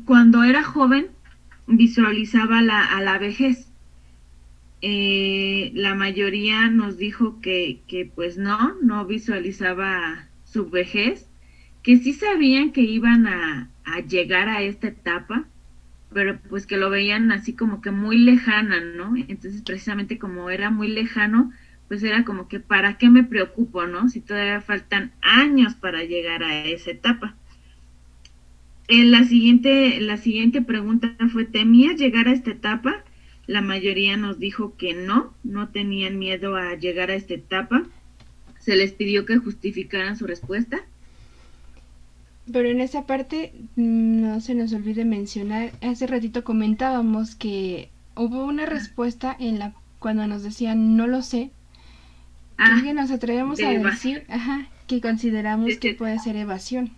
cuando 0.05 0.43
era 0.43 0.63
joven 0.63 1.07
visualizaba 1.67 2.61
la, 2.61 2.83
a 2.83 3.01
la 3.01 3.17
vejez. 3.17 3.67
Eh, 4.81 5.71
la 5.75 5.93
mayoría 5.93 6.69
nos 6.69 6.97
dijo 6.97 7.41
que, 7.41 7.81
que 7.87 8.05
pues 8.05 8.37
no, 8.37 8.75
no 8.81 9.05
visualizaba 9.05 10.29
su 10.45 10.69
vejez, 10.69 11.28
que 11.83 11.97
sí 11.97 12.13
sabían 12.13 12.71
que 12.71 12.81
iban 12.81 13.27
a, 13.27 13.69
a 13.85 13.99
llegar 14.01 14.49
a 14.49 14.61
esta 14.61 14.87
etapa, 14.87 15.45
pero 16.13 16.39
pues 16.49 16.65
que 16.65 16.77
lo 16.77 16.89
veían 16.89 17.31
así 17.31 17.53
como 17.53 17.81
que 17.81 17.91
muy 17.91 18.17
lejana, 18.17 18.81
¿no? 18.81 19.15
Entonces 19.15 19.61
precisamente 19.61 20.17
como 20.17 20.49
era 20.49 20.69
muy 20.69 20.87
lejano, 20.87 21.51
pues 21.87 22.03
era 22.03 22.23
como 22.23 22.47
que 22.47 22.59
¿para 22.59 22.97
qué 22.97 23.09
me 23.09 23.23
preocupo, 23.23 23.85
no? 23.85 24.09
Si 24.09 24.21
todavía 24.21 24.61
faltan 24.61 25.11
años 25.21 25.75
para 25.75 26.03
llegar 26.03 26.43
a 26.43 26.65
esa 26.65 26.91
etapa. 26.91 27.35
En 28.87 29.11
la 29.11 29.23
siguiente, 29.23 30.01
la 30.01 30.17
siguiente 30.17 30.61
pregunta 30.63 31.15
fue, 31.31 31.45
¿temías 31.45 31.99
llegar 31.99 32.27
a 32.27 32.33
esta 32.33 32.51
etapa? 32.51 33.03
La 33.45 33.61
mayoría 33.61 34.17
nos 34.17 34.39
dijo 34.39 34.75
que 34.77 34.93
no, 34.93 35.33
no 35.43 35.69
tenían 35.69 36.17
miedo 36.17 36.55
a 36.55 36.73
llegar 36.75 37.11
a 37.11 37.15
esta 37.15 37.35
etapa. 37.35 37.83
Se 38.59 38.75
les 38.75 38.93
pidió 38.93 39.25
que 39.25 39.37
justificaran 39.37 40.17
su 40.17 40.25
respuesta 40.25 40.81
pero 42.51 42.69
en 42.69 42.81
esa 42.81 43.05
parte 43.05 43.53
mm, 43.75 44.21
no 44.21 44.41
se 44.41 44.55
nos 44.55 44.73
olvide 44.73 45.05
mencionar, 45.05 45.71
hace 45.81 46.07
ratito 46.07 46.43
comentábamos 46.43 47.35
que 47.35 47.89
hubo 48.15 48.45
una 48.45 48.65
respuesta 48.65 49.35
en 49.39 49.59
la 49.59 49.73
cuando 49.99 50.27
nos 50.27 50.43
decían 50.43 50.95
no 50.95 51.07
lo 51.07 51.21
sé, 51.21 51.51
ah, 52.57 52.79
que 52.83 52.93
nos 52.93 53.11
atrevemos 53.11 53.59
a 53.61 53.69
decir, 53.69 54.23
ajá, 54.29 54.67
que 54.87 55.01
consideramos 55.01 55.77
que 55.77 55.93
puede 55.93 56.19
ser 56.19 56.35
evasión. 56.35 56.91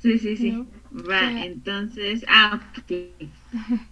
Sí, 0.00 0.18
sí, 0.18 0.36
sí. 0.36 0.64
Va, 0.92 1.44
entonces, 1.44 2.24
ah, 2.28 2.60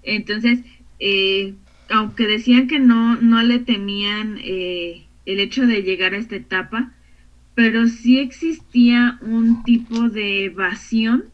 Entonces, 0.03 0.61
eh, 1.01 1.55
aunque 1.89 2.27
decían 2.27 2.69
que 2.69 2.79
no, 2.79 3.17
no 3.17 3.43
le 3.43 3.59
temían 3.59 4.39
eh, 4.43 5.07
el 5.25 5.41
hecho 5.41 5.67
de 5.67 5.83
llegar 5.83 6.15
a 6.15 6.19
esta 6.19 6.37
etapa, 6.37 6.93
pero 7.55 7.87
sí 7.87 8.19
existía 8.19 9.19
un 9.21 9.63
tipo 9.63 10.09
de 10.09 10.47
evasión 10.47 11.25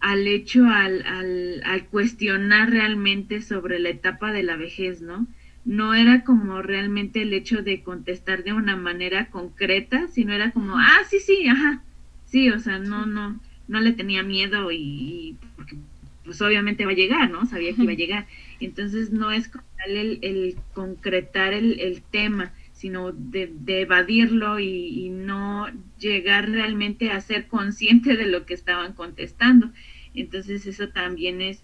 al 0.00 0.26
hecho, 0.26 0.66
al, 0.66 1.02
al, 1.06 1.62
al, 1.64 1.86
cuestionar 1.86 2.70
realmente 2.70 3.40
sobre 3.40 3.78
la 3.78 3.90
etapa 3.90 4.32
de 4.32 4.42
la 4.42 4.56
vejez, 4.56 5.00
¿no? 5.00 5.26
No 5.64 5.94
era 5.94 6.24
como 6.24 6.60
realmente 6.60 7.22
el 7.22 7.32
hecho 7.32 7.62
de 7.62 7.82
contestar 7.82 8.42
de 8.42 8.52
una 8.52 8.76
manera 8.76 9.26
concreta, 9.30 10.08
sino 10.08 10.32
era 10.32 10.50
como, 10.50 10.76
ah, 10.76 11.02
sí, 11.08 11.20
sí, 11.20 11.46
ajá, 11.46 11.82
sí, 12.26 12.50
o 12.50 12.58
sea, 12.58 12.78
no, 12.78 13.06
no, 13.06 13.38
no 13.68 13.80
le 13.80 13.92
tenía 13.92 14.24
miedo 14.24 14.72
y, 14.72 15.36
porque 15.54 15.76
pues 16.24 16.40
obviamente 16.42 16.84
va 16.84 16.92
a 16.92 16.96
llegar, 16.96 17.30
¿no? 17.30 17.46
Sabía 17.46 17.74
que 17.74 17.82
iba 17.82 17.92
a 17.92 17.96
llegar. 17.96 18.26
Entonces 18.60 19.10
no 19.10 19.30
es 19.30 19.48
como 19.48 19.64
el, 19.86 20.18
el 20.22 20.56
concretar 20.72 21.52
el, 21.52 21.78
el 21.80 22.02
tema, 22.02 22.52
sino 22.82 23.12
de, 23.12 23.52
evadirlo 23.68 24.58
y, 24.58 25.08
no 25.10 25.68
llegar 26.00 26.50
realmente 26.50 27.12
a 27.12 27.20
ser 27.20 27.46
consciente 27.46 28.16
de 28.16 28.26
lo 28.26 28.44
que 28.44 28.54
estaban 28.54 28.92
contestando. 28.94 29.70
Entonces 30.14 30.66
eso 30.66 30.88
también 30.88 31.40
es, 31.40 31.62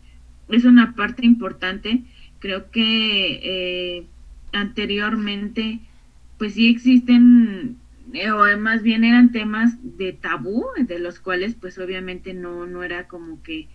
es 0.49 0.65
una 0.65 0.95
parte 0.95 1.27
importante. 1.27 2.05
Creo 2.39 2.71
que 2.71 3.41
eh, 3.43 4.07
anteriormente, 4.53 5.81
pues 6.39 6.55
sí 6.55 6.69
existen, 6.69 7.79
eh, 8.13 8.31
o 8.31 8.57
más 8.57 8.85
bien 8.85 9.03
eran 9.03 9.33
temas 9.33 9.77
de 9.99 10.13
tabú, 10.13 10.67
de 10.79 11.01
los 11.01 11.19
cuales 11.19 11.57
pues 11.57 11.79
obviamente 11.79 12.33
no, 12.33 12.65
no 12.67 12.85
era 12.85 13.09
como 13.09 13.43
que 13.43 13.67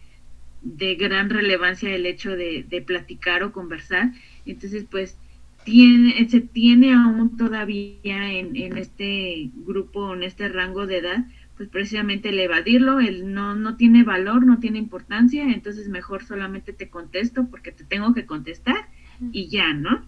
de 0.62 0.96
gran 0.96 1.30
relevancia 1.30 1.94
el 1.94 2.06
hecho 2.06 2.38
de, 2.38 2.64
de 2.64 2.82
platicar 2.82 3.44
o 3.44 3.52
conversar. 3.52 4.14
Entonces 4.46 4.86
pues 4.90 5.18
tiene, 5.64 6.28
se 6.30 6.42
tiene 6.42 6.94
aún 6.94 7.38
todavía 7.38 8.32
en, 8.32 8.56
en 8.56 8.78
este 8.78 9.50
grupo, 9.66 10.14
en 10.14 10.24
este 10.24 10.48
rango 10.50 10.86
de 10.86 10.98
edad, 10.98 11.26
pues 11.58 11.70
precisamente 11.70 12.30
el 12.30 12.40
evadirlo, 12.40 13.00
el 13.00 13.34
no, 13.34 13.56
no 13.56 13.76
tiene 13.76 14.04
valor, 14.04 14.46
no 14.46 14.60
tiene 14.60 14.80
importancia, 14.80 15.44
entonces 15.44 15.88
mejor 15.90 16.24
solamente 16.24 16.74
te 16.74 16.90
contesto 16.90 17.48
porque 17.50 17.72
te 17.72 17.84
tengo 17.84 18.14
que 18.14 18.26
contestar 18.26 18.88
y 19.32 19.48
ya, 19.48 19.74
¿no? 19.74 20.06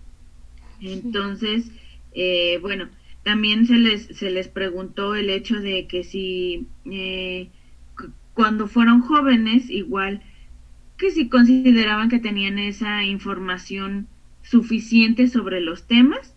Entonces, 0.81 1.71
eh, 2.13 2.57
bueno, 2.61 2.89
también 3.23 3.65
se 3.65 3.75
les, 3.75 4.07
se 4.07 4.29
les 4.31 4.47
preguntó 4.47 5.15
el 5.15 5.29
hecho 5.29 5.59
de 5.59 5.87
que 5.87 6.03
si 6.03 6.67
eh, 6.85 7.49
cuando 8.33 8.67
fueron 8.67 9.01
jóvenes, 9.01 9.69
igual, 9.69 10.21
que 10.97 11.11
si 11.11 11.29
consideraban 11.29 12.09
que 12.09 12.19
tenían 12.19 12.59
esa 12.59 13.03
información 13.03 14.07
suficiente 14.49 15.27
sobre 15.27 15.61
los 15.61 15.87
temas. 15.87 16.35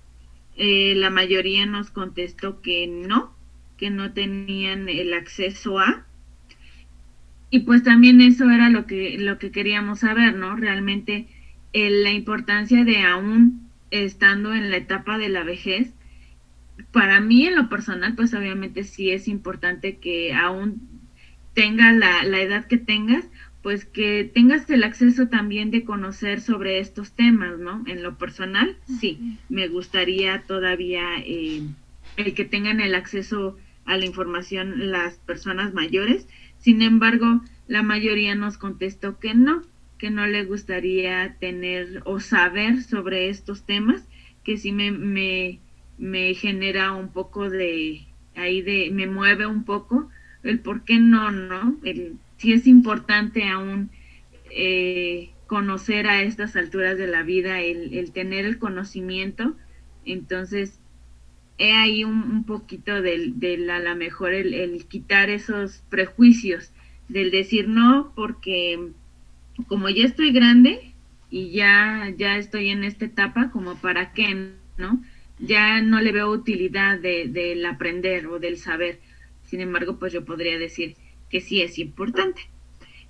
eh, 0.57 0.95
la 0.97 1.11
mayoría 1.11 1.67
nos 1.67 1.91
contestó 1.91 2.61
que 2.63 2.87
no, 2.89 3.37
que 3.79 3.91
no 3.91 4.13
tenían 4.13 4.89
el 4.89 5.15
acceso 5.15 5.79
a. 5.81 6.07
Y 7.51 7.61
pues 7.61 7.83
también 7.83 8.21
eso 8.21 8.51
era 8.51 8.69
lo 8.71 8.87
que, 8.87 9.17
lo 9.19 9.39
que 9.39 9.51
queríamos 9.51 10.01
saber, 10.01 10.35
¿no? 10.35 10.57
Realmente 10.57 11.29
la 11.73 12.13
importancia 12.13 12.85
de 12.85 13.03
aún 13.03 13.71
estando 13.91 14.55
en 14.55 14.71
la 14.71 14.77
etapa 14.79 15.19
de 15.19 15.29
la 15.29 15.45
vejez, 15.45 15.95
para 16.93 17.21
mí 17.21 17.47
en 17.47 17.57
lo 17.57 17.69
personal, 17.69 18.15
pues 18.15 18.35
obviamente 18.35 18.85
sí 18.85 19.11
es 19.11 19.29
importante 19.29 19.99
que 19.99 20.35
aún 20.35 20.89
tengas 21.55 21.95
la, 21.97 22.25
la 22.25 22.41
edad 22.41 22.67
que 22.67 22.79
tengas, 22.79 23.29
pues 23.63 23.85
que 23.85 24.31
tengas 24.33 24.69
el 24.71 24.85
acceso 24.85 25.29
también 25.29 25.71
de 25.71 25.85
conocer 25.85 26.41
sobre 26.41 26.79
estos 26.79 27.13
temas, 27.13 27.59
¿no? 27.59 27.83
En 27.87 28.03
lo 28.03 28.17
personal, 28.17 28.77
sí, 29.01 29.39
me 29.49 29.69
gustaría 29.69 30.43
todavía 30.47 31.19
eh, 31.19 31.63
el 32.17 32.35
que 32.35 32.45
tengan 32.45 32.81
el 32.81 32.95
acceso 32.95 33.57
a 33.85 33.97
la 33.97 34.07
información 34.07 34.91
las 34.91 35.17
personas 35.17 35.75
mayores. 35.75 36.29
Sin 36.59 36.83
embargo, 36.83 37.43
la 37.67 37.83
mayoría 37.83 38.35
nos 38.35 38.59
contestó 38.59 39.19
que 39.19 39.35
no, 39.35 39.63
que 39.99 40.11
no 40.11 40.27
le 40.27 40.45
gustaría 40.45 41.37
tener 41.41 42.03
o 42.05 42.21
saber 42.21 42.83
sobre 42.83 43.29
estos 43.29 43.67
temas, 43.67 44.07
que 44.45 44.57
sí 44.57 44.73
me, 44.73 44.93
me, 44.93 45.59
me 45.99 46.35
genera 46.35 46.93
un 46.93 47.13
poco 47.13 47.51
de, 47.51 48.07
ahí 48.37 48.63
de, 48.63 48.91
me 48.93 49.07
mueve 49.07 49.47
un 49.47 49.65
poco 49.65 50.09
el 50.45 50.61
por 50.61 50.85
qué 50.85 50.99
no, 50.99 51.31
¿no? 51.33 51.77
El, 51.83 52.17
si 52.39 52.53
es 52.53 52.67
importante 52.67 53.45
aún 53.49 53.91
eh, 54.51 55.31
conocer 55.47 56.07
a 56.07 56.23
estas 56.23 56.57
alturas 56.57 56.97
de 56.99 57.07
la 57.07 57.23
vida, 57.23 57.61
el, 57.61 58.11
tener 58.13 58.45
el 58.45 58.59
conocimiento, 58.59 59.57
entonces 60.05 60.81
he 61.59 61.73
ahí 61.73 62.05
un, 62.05 62.45
poquito 62.45 63.03
del, 63.03 63.69
a 63.71 63.81
lo 63.81 63.97
mejor 63.97 64.33
el, 64.33 64.55
el 64.55 64.87
quitar 64.87 65.31
esos 65.31 65.83
prejuicios, 65.91 66.73
del 67.09 67.31
decir 67.31 67.69
no, 67.69 68.13
porque 68.15 68.93
como 69.67 69.89
ya 69.89 70.05
estoy 70.05 70.33
grande 70.33 70.93
y 71.31 71.51
ya, 71.51 72.13
ya 72.17 72.37
estoy 72.37 72.69
en 72.69 72.85
esta 72.85 73.07
etapa, 73.07 73.51
como 73.51 73.77
para 73.77 74.13
qué, 74.13 74.53
¿no? 74.77 75.03
Ya 75.39 75.81
no 75.83 76.01
le 76.01 76.13
veo 76.13 76.31
utilidad 76.31 76.99
de, 76.99 77.29
del 77.29 77.65
aprender 77.67 78.27
o 78.27 78.39
del 78.39 78.57
saber. 78.57 79.01
Sin 79.45 79.61
embargo, 79.61 79.99
pues 79.99 80.13
yo 80.13 80.25
podría 80.25 80.59
decir 80.59 80.97
que 81.31 81.41
sí 81.41 81.63
es 81.63 81.79
importante. 81.79 82.43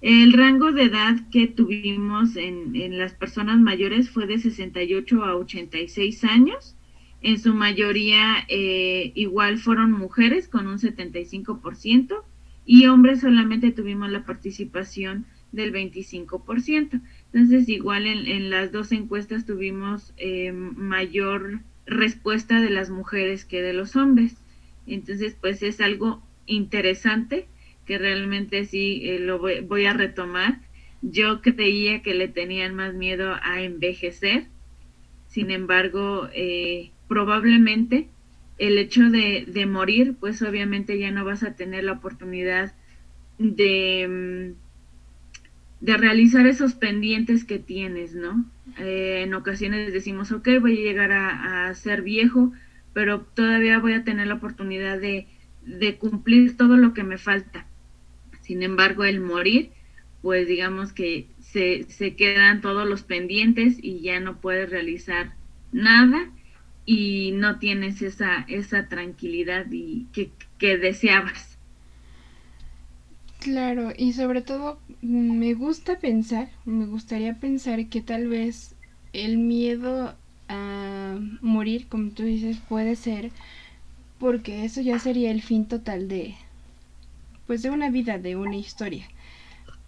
El 0.01 0.33
rango 0.33 0.71
de 0.71 0.85
edad 0.85 1.17
que 1.33 1.49
tuvimos 1.49 2.37
en, 2.37 2.77
en 2.77 2.99
las 2.99 3.15
personas 3.15 3.59
mayores 3.59 4.11
fue 4.11 4.27
de 4.27 4.39
68 4.39 5.25
a 5.25 5.37
86 5.37 6.25
años. 6.25 6.77
En 7.21 7.39
su 7.39 7.53
mayoría 7.53 8.45
eh, 8.49 9.11
igual 9.17 9.59
fueron 9.59 9.91
mujeres 9.91 10.47
con 10.47 10.69
un 10.69 10.79
75% 10.79 12.23
y 12.65 12.87
hombres 12.87 13.23
solamente 13.23 13.73
tuvimos 13.73 14.11
la 14.11 14.25
participación 14.25 15.27
del 15.51 15.73
25%. 15.73 17.01
Entonces, 17.33 17.69
igual 17.69 18.07
en, 18.07 18.51
las 18.51 18.71
dos 18.71 18.93
encuestas 18.93 19.47
tuvimos 19.47 20.13
eh, 20.17 20.53
mayor 20.53 21.61
respuesta 21.87 22.61
de 22.61 22.71
las 22.71 22.91
mujeres 22.91 23.45
que 23.45 23.63
de 23.63 23.73
los 23.73 23.97
hombres. 23.97 24.37
Entonces, 24.87 25.37
pues 25.41 25.63
es 25.63 25.81
algo 25.81 26.23
interesante 26.47 27.49
que 27.88 27.99
realmente 27.99 28.64
sí 28.64 29.00
eh, 29.02 29.18
lo 29.18 29.40
voy, 29.40 29.85
a 29.87 29.92
retomar. 29.95 30.61
Yo 31.02 31.40
creía 31.42 32.02
que 32.02 32.14
le 32.14 32.28
tenían 32.28 32.76
más 32.76 32.95
miedo 32.95 33.35
a 33.42 33.62
envejecer. 33.62 34.47
Sin 35.26 35.50
embargo, 35.50 36.28
eh, 36.33 36.90
probablemente 37.09 38.09
el 38.59 38.78
hecho 38.78 39.11
de, 39.11 39.66
morir, 39.66 40.14
pues 40.21 40.42
obviamente 40.42 40.99
ya 40.99 41.11
no 41.11 41.25
vas 41.25 41.42
a 41.42 41.57
tener 41.57 41.85
la 41.85 41.92
oportunidad 41.92 42.75
de 43.38 44.54
mm, 44.54 44.68
de 45.80 45.97
realizar 45.97 46.47
esos 46.47 46.75
pendientes 46.75 47.45
que 47.45 47.59
tienes, 47.59 48.14
¿no? 48.14 48.45
Eh, 48.78 49.23
en 49.25 49.35
ocasiones 49.35 49.92
decimos, 49.92 50.33
ok, 50.33 50.48
voy 50.61 50.79
a 50.79 50.83
llegar 50.83 51.12
a, 51.12 51.72
ser 51.74 52.03
viejo, 52.03 52.53
pero 52.92 53.20
todavía 53.20 53.79
voy 53.79 53.92
a 53.92 54.05
tener 54.05 54.27
la 54.27 54.35
oportunidad 54.35 54.98
de, 54.98 55.27
cumplir 55.98 56.57
todo 56.57 56.77
lo 56.77 56.94
que 56.94 57.05
me 57.05 57.18
falta. 57.18 57.66
Sin 58.49 58.65
embargo, 58.65 59.05
el 59.05 59.21
morir, 59.21 59.73
pues 60.23 60.49
digamos 60.49 60.93
que 60.93 61.29
se, 61.41 61.85
se 61.91 62.17
quedan 62.17 62.63
todos 62.63 62.89
los 62.89 63.05
pendientes 63.05 63.79
y 63.83 64.03
ya 64.03 64.21
no 64.21 64.41
puedes 64.41 64.71
realizar 64.71 65.37
nada 65.73 66.33
y 66.87 67.33
no 67.33 67.59
tienes 67.61 68.03
esa, 68.03 68.45
esa 68.49 68.89
tranquilidad 68.89 69.67
y 69.71 70.09
que, 70.13 70.33
que 70.59 70.79
deseabas. 70.79 71.61
Claro, 73.41 73.93
y 73.97 74.13
sobre 74.15 74.43
todo 74.43 74.81
me 75.01 75.55
gusta 75.55 75.99
pensar, 76.01 76.51
me 76.65 76.87
gustaría 76.87 77.35
pensar 77.39 77.89
que 77.89 78.03
tal 78.03 78.27
vez 78.29 78.75
el 79.13 79.39
miedo 79.39 80.17
a 80.49 81.19
morir, 81.41 81.89
como 81.89 82.11
tú 82.11 82.25
dices, 82.25 82.59
puede 82.69 82.97
ser 82.97 83.33
porque 84.19 84.65
eso 84.65 84.81
ya 84.83 84.99
sería 85.01 85.31
el 85.33 85.43
fin 85.43 85.67
total 85.67 86.09
de 86.09 86.37
pues 87.49 87.63
de 87.63 87.71
una 87.71 87.89
vida, 87.89 88.19
de 88.19 88.37
una 88.37 88.57
historia. 88.57 89.09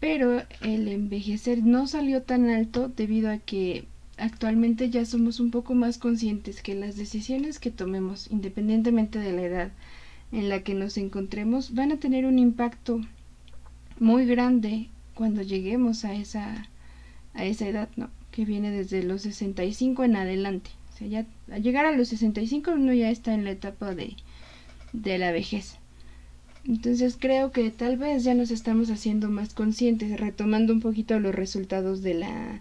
Pero 0.00 0.42
el 0.62 0.88
envejecer 0.88 1.62
no 1.62 1.86
salió 1.86 2.22
tan 2.22 2.48
alto 2.48 2.88
debido 2.88 3.30
a 3.30 3.36
que 3.36 3.84
actualmente 4.16 4.88
ya 4.88 5.04
somos 5.04 5.40
un 5.40 5.50
poco 5.50 5.74
más 5.74 5.98
conscientes 5.98 6.62
que 6.62 6.74
las 6.74 6.96
decisiones 6.96 7.58
que 7.58 7.70
tomemos, 7.70 8.30
independientemente 8.30 9.18
de 9.18 9.32
la 9.32 9.42
edad 9.42 9.72
en 10.32 10.48
la 10.48 10.62
que 10.62 10.72
nos 10.72 10.96
encontremos, 10.96 11.74
van 11.74 11.92
a 11.92 11.98
tener 11.98 12.24
un 12.24 12.38
impacto 12.38 13.02
muy 13.98 14.24
grande 14.24 14.88
cuando 15.14 15.42
lleguemos 15.42 16.06
a 16.06 16.14
esa, 16.14 16.66
a 17.34 17.44
esa 17.44 17.68
edad, 17.68 17.90
¿no? 17.96 18.08
Que 18.30 18.46
viene 18.46 18.70
desde 18.70 19.02
los 19.02 19.20
65 19.20 20.04
en 20.04 20.16
adelante. 20.16 20.70
O 20.94 20.96
sea, 20.96 21.08
ya 21.08 21.26
al 21.52 21.62
llegar 21.62 21.84
a 21.84 21.92
los 21.92 22.08
65 22.08 22.70
uno 22.70 22.94
ya 22.94 23.10
está 23.10 23.34
en 23.34 23.44
la 23.44 23.50
etapa 23.50 23.94
de, 23.94 24.16
de 24.94 25.18
la 25.18 25.30
vejez. 25.30 25.79
Entonces 26.66 27.16
creo 27.18 27.52
que 27.52 27.70
tal 27.70 27.96
vez 27.96 28.24
ya 28.24 28.34
nos 28.34 28.50
estamos 28.50 28.90
haciendo 28.90 29.30
más 29.30 29.54
conscientes, 29.54 30.18
retomando 30.20 30.72
un 30.72 30.80
poquito 30.80 31.18
los 31.18 31.34
resultados 31.34 32.02
de 32.02 32.14
la 32.14 32.60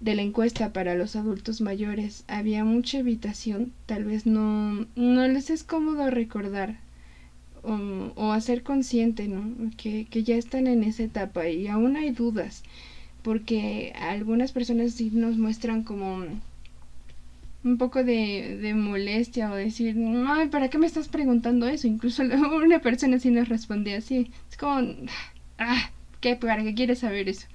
de 0.00 0.14
la 0.14 0.22
encuesta 0.22 0.72
para 0.72 0.94
los 0.94 1.16
adultos 1.16 1.60
mayores. 1.60 2.24
Había 2.28 2.64
mucha 2.64 2.98
evitación, 2.98 3.72
tal 3.86 4.04
vez 4.04 4.26
no 4.26 4.86
no 4.96 5.28
les 5.28 5.50
es 5.50 5.64
cómodo 5.64 6.10
recordar 6.10 6.78
o, 8.16 8.32
hacer 8.32 8.62
consciente, 8.62 9.28
¿no? 9.28 9.70
Que, 9.76 10.06
ya 10.10 10.36
están 10.36 10.66
en 10.66 10.84
esa 10.84 11.02
etapa 11.02 11.48
y 11.48 11.68
aún 11.68 11.96
hay 11.96 12.10
dudas, 12.10 12.62
porque 13.22 13.92
algunas 14.00 14.52
personas 14.52 14.92
sí 14.92 15.10
nos 15.12 15.36
muestran 15.36 15.82
como 15.82 16.24
un 17.64 17.78
poco 17.78 18.04
de, 18.04 18.72
molestia 18.76 19.50
o 19.50 19.54
decir, 19.54 19.96
ay, 20.26 20.48
¿para 20.48 20.68
qué 20.68 20.78
me 20.78 20.86
estás 20.86 21.08
preguntando 21.08 21.66
eso? 21.66 21.86
Incluso 21.86 22.22
una 22.64 22.80
persona 22.80 23.18
sí 23.18 23.30
nos 23.30 23.48
responde 23.48 23.94
así, 23.94 24.30
es 24.50 24.56
como, 24.56 24.80
ah, 25.58 25.90
¿qué? 26.20 26.36
¿Para 26.36 26.62
qué 26.62 26.74
quieres 26.74 27.00
saber 27.00 27.28
eso? 27.28 27.46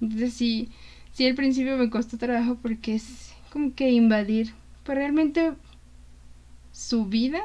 Entonces 0.00 0.32
sí, 0.34 0.70
sí 1.12 1.26
al 1.26 1.34
principio 1.34 1.76
me 1.76 1.90
costó 1.90 2.18
trabajo 2.18 2.58
porque 2.60 2.94
es 2.94 3.34
como 3.52 3.74
que 3.74 3.90
invadir, 3.90 4.52
pero 4.84 5.00
realmente 5.00 5.52
su 6.72 7.06
vida 7.06 7.40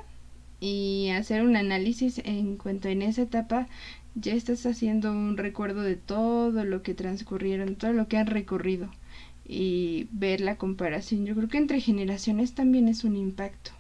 y 0.59 1.09
hacer 1.09 1.43
un 1.43 1.55
análisis 1.55 2.21
en 2.23 2.57
cuanto 2.57 2.87
en 2.87 3.01
esa 3.01 3.23
etapa 3.23 3.67
ya 4.15 4.33
estás 4.33 4.65
haciendo 4.65 5.11
un 5.11 5.37
recuerdo 5.37 5.81
de 5.81 5.95
todo 5.95 6.63
lo 6.63 6.83
que 6.83 6.93
transcurrieron, 6.93 7.75
todo 7.75 7.93
lo 7.93 8.07
que 8.07 8.17
han 8.17 8.27
recorrido 8.27 8.89
y 9.45 10.07
ver 10.11 10.41
la 10.41 10.55
comparación. 10.55 11.25
Yo 11.25 11.35
creo 11.35 11.47
que 11.47 11.57
entre 11.57 11.79
generaciones 11.79 12.53
también 12.53 12.87
es 12.87 13.03
un 13.03 13.15
impacto. 13.15 13.71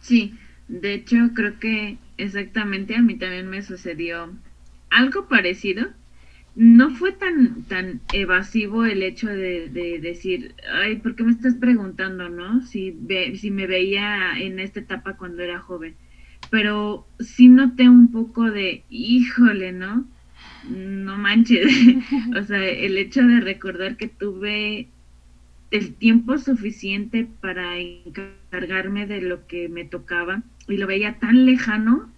Sí, 0.00 0.34
de 0.68 0.94
hecho 0.94 1.30
creo 1.34 1.58
que 1.58 1.96
exactamente 2.16 2.96
a 2.96 3.02
mí 3.02 3.16
también 3.16 3.48
me 3.48 3.62
sucedió 3.62 4.30
algo 4.90 5.26
parecido 5.26 5.88
no 6.54 6.90
fue 6.90 7.12
tan, 7.12 7.62
tan 7.62 8.00
evasivo 8.12 8.84
el 8.84 9.02
hecho 9.02 9.28
de, 9.28 9.98
decir, 10.02 10.54
ay, 10.70 10.96
¿por 10.96 11.14
qué 11.14 11.24
me 11.24 11.32
estás 11.32 11.54
preguntando, 11.54 12.28
no? 12.28 12.60
Si, 12.66 12.94
si 13.36 13.50
me 13.50 13.66
veía 13.66 14.38
en 14.38 14.60
esta 14.60 14.80
etapa 14.80 15.16
cuando 15.16 15.42
era 15.42 15.60
joven. 15.60 15.94
Pero 16.50 17.06
sí 17.20 17.48
noté 17.48 17.88
un 17.88 18.12
poco 18.12 18.50
de, 18.50 18.84
híjole, 18.90 19.72
¿no? 19.72 20.06
No 20.68 21.16
manches. 21.18 21.66
o 22.38 22.42
sea, 22.42 22.64
el 22.64 22.98
hecho 22.98 23.26
de 23.26 23.40
recordar 23.40 23.96
que 23.96 24.08
tuve 24.08 24.88
el 25.70 25.94
tiempo 25.94 26.38
suficiente 26.38 27.26
para 27.40 27.78
encargarme 27.78 29.06
de 29.06 29.22
lo 29.22 29.46
que 29.46 29.68
me 29.68 29.84
tocaba 29.84 30.42
y 30.68 30.76
lo 30.76 30.86
veía 30.86 31.18
tan 31.18 31.46
lejano 31.46 32.12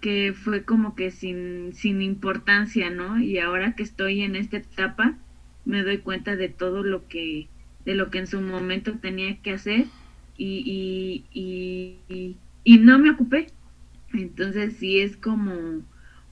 que 0.00 0.32
fue 0.34 0.64
como 0.64 0.94
que 0.94 1.10
sin, 1.10 1.72
sin 1.72 2.02
importancia, 2.02 2.90
¿no? 2.90 3.18
Y 3.18 3.38
ahora 3.38 3.74
que 3.74 3.82
estoy 3.82 4.20
en 4.20 4.36
esta 4.36 4.58
etapa, 4.58 5.16
me 5.64 5.82
doy 5.82 5.98
cuenta 5.98 6.36
de 6.36 6.48
todo 6.48 6.82
lo 6.82 7.08
que, 7.08 7.48
de 7.84 7.94
lo 7.94 8.10
que 8.10 8.18
en 8.18 8.26
su 8.26 8.40
momento 8.40 8.92
tenía 8.98 9.40
que 9.40 9.52
hacer 9.52 9.86
y, 10.36 11.24
y, 11.32 12.36
y, 12.64 12.78
no 12.78 12.98
me 12.98 13.10
ocupé. 13.10 13.46
Entonces 14.12 14.76
sí 14.76 15.00
es 15.00 15.16
como 15.16 15.82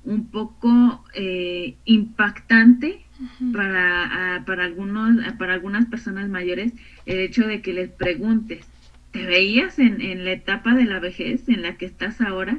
un 0.05 0.31
poco 0.31 1.05
eh, 1.15 1.77
impactante 1.85 3.05
para, 3.53 4.43
para, 4.47 4.65
algunos, 4.65 5.17
para 5.39 5.55
algunas 5.55 5.87
personas 5.87 6.29
mayores 6.29 6.73
el 7.07 7.21
hecho 7.21 7.47
de 7.47 7.63
que 7.63 7.73
les 7.73 7.89
preguntes, 7.89 8.67
¿te 9.13 9.25
veías 9.25 9.79
en, 9.79 10.01
en 10.01 10.25
la 10.25 10.33
etapa 10.33 10.75
de 10.75 10.85
la 10.85 10.99
vejez 10.99 11.49
en 11.49 11.63
la 11.63 11.77
que 11.77 11.87
estás 11.87 12.21
ahora? 12.21 12.59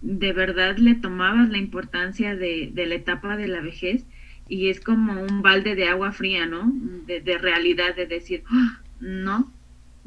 ¿De 0.00 0.32
verdad 0.32 0.78
le 0.78 0.94
tomabas 0.94 1.50
la 1.50 1.58
importancia 1.58 2.36
de, 2.36 2.70
de 2.72 2.86
la 2.86 2.94
etapa 2.94 3.36
de 3.36 3.48
la 3.48 3.60
vejez? 3.60 4.06
Y 4.48 4.70
es 4.70 4.80
como 4.80 5.20
un 5.20 5.42
balde 5.42 5.74
de 5.74 5.88
agua 5.88 6.12
fría, 6.12 6.46
¿no? 6.46 6.72
De, 7.06 7.20
de 7.20 7.36
realidad, 7.36 7.94
de 7.94 8.06
decir, 8.06 8.44
¡Ah! 8.48 8.80
no, 9.00 9.52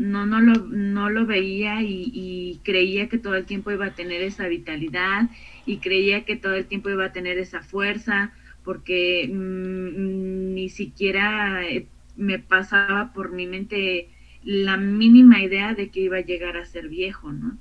no, 0.01 0.25
no 0.25 0.41
lo, 0.41 0.53
no 0.65 1.09
lo 1.09 1.25
veía 1.25 1.81
y, 1.81 2.59
creía 2.63 3.07
que 3.07 3.17
todo 3.17 3.35
el 3.35 3.45
tiempo 3.45 3.71
iba 3.71 3.87
a 3.87 3.95
tener 3.95 4.21
esa 4.21 4.47
vitalidad 4.47 5.29
y 5.65 5.77
creía 5.77 6.25
que 6.25 6.35
todo 6.35 6.55
el 6.55 6.65
tiempo 6.65 6.89
iba 6.89 7.05
a 7.05 7.13
tener 7.13 7.37
esa 7.37 7.61
fuerza 7.61 8.33
porque 8.63 9.29
mm, 9.31 10.53
ni 10.53 10.69
siquiera 10.69 11.65
eh, 11.67 11.87
me 12.15 12.39
pasaba 12.39 13.13
por 13.13 13.31
mi 13.31 13.47
mente 13.47 14.09
la 14.43 14.77
mínima 14.77 15.41
idea 15.41 15.73
de 15.73 15.89
que 15.89 16.01
iba 16.01 16.17
a 16.17 16.21
llegar 16.25 16.57
a 16.57 16.65
ser 16.65 16.89
viejo, 16.89 17.31
¿no? 17.31 17.57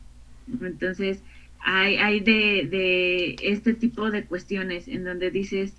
Entonces, 0.63 1.23
hay, 1.61 1.97
hay 1.97 2.21
de, 2.21 2.67
de 2.71 3.37
este 3.43 3.75
tipo 3.75 4.11
de 4.11 4.25
cuestiones 4.25 4.89
en 4.89 5.05
donde 5.05 5.31
dices, 5.31 5.75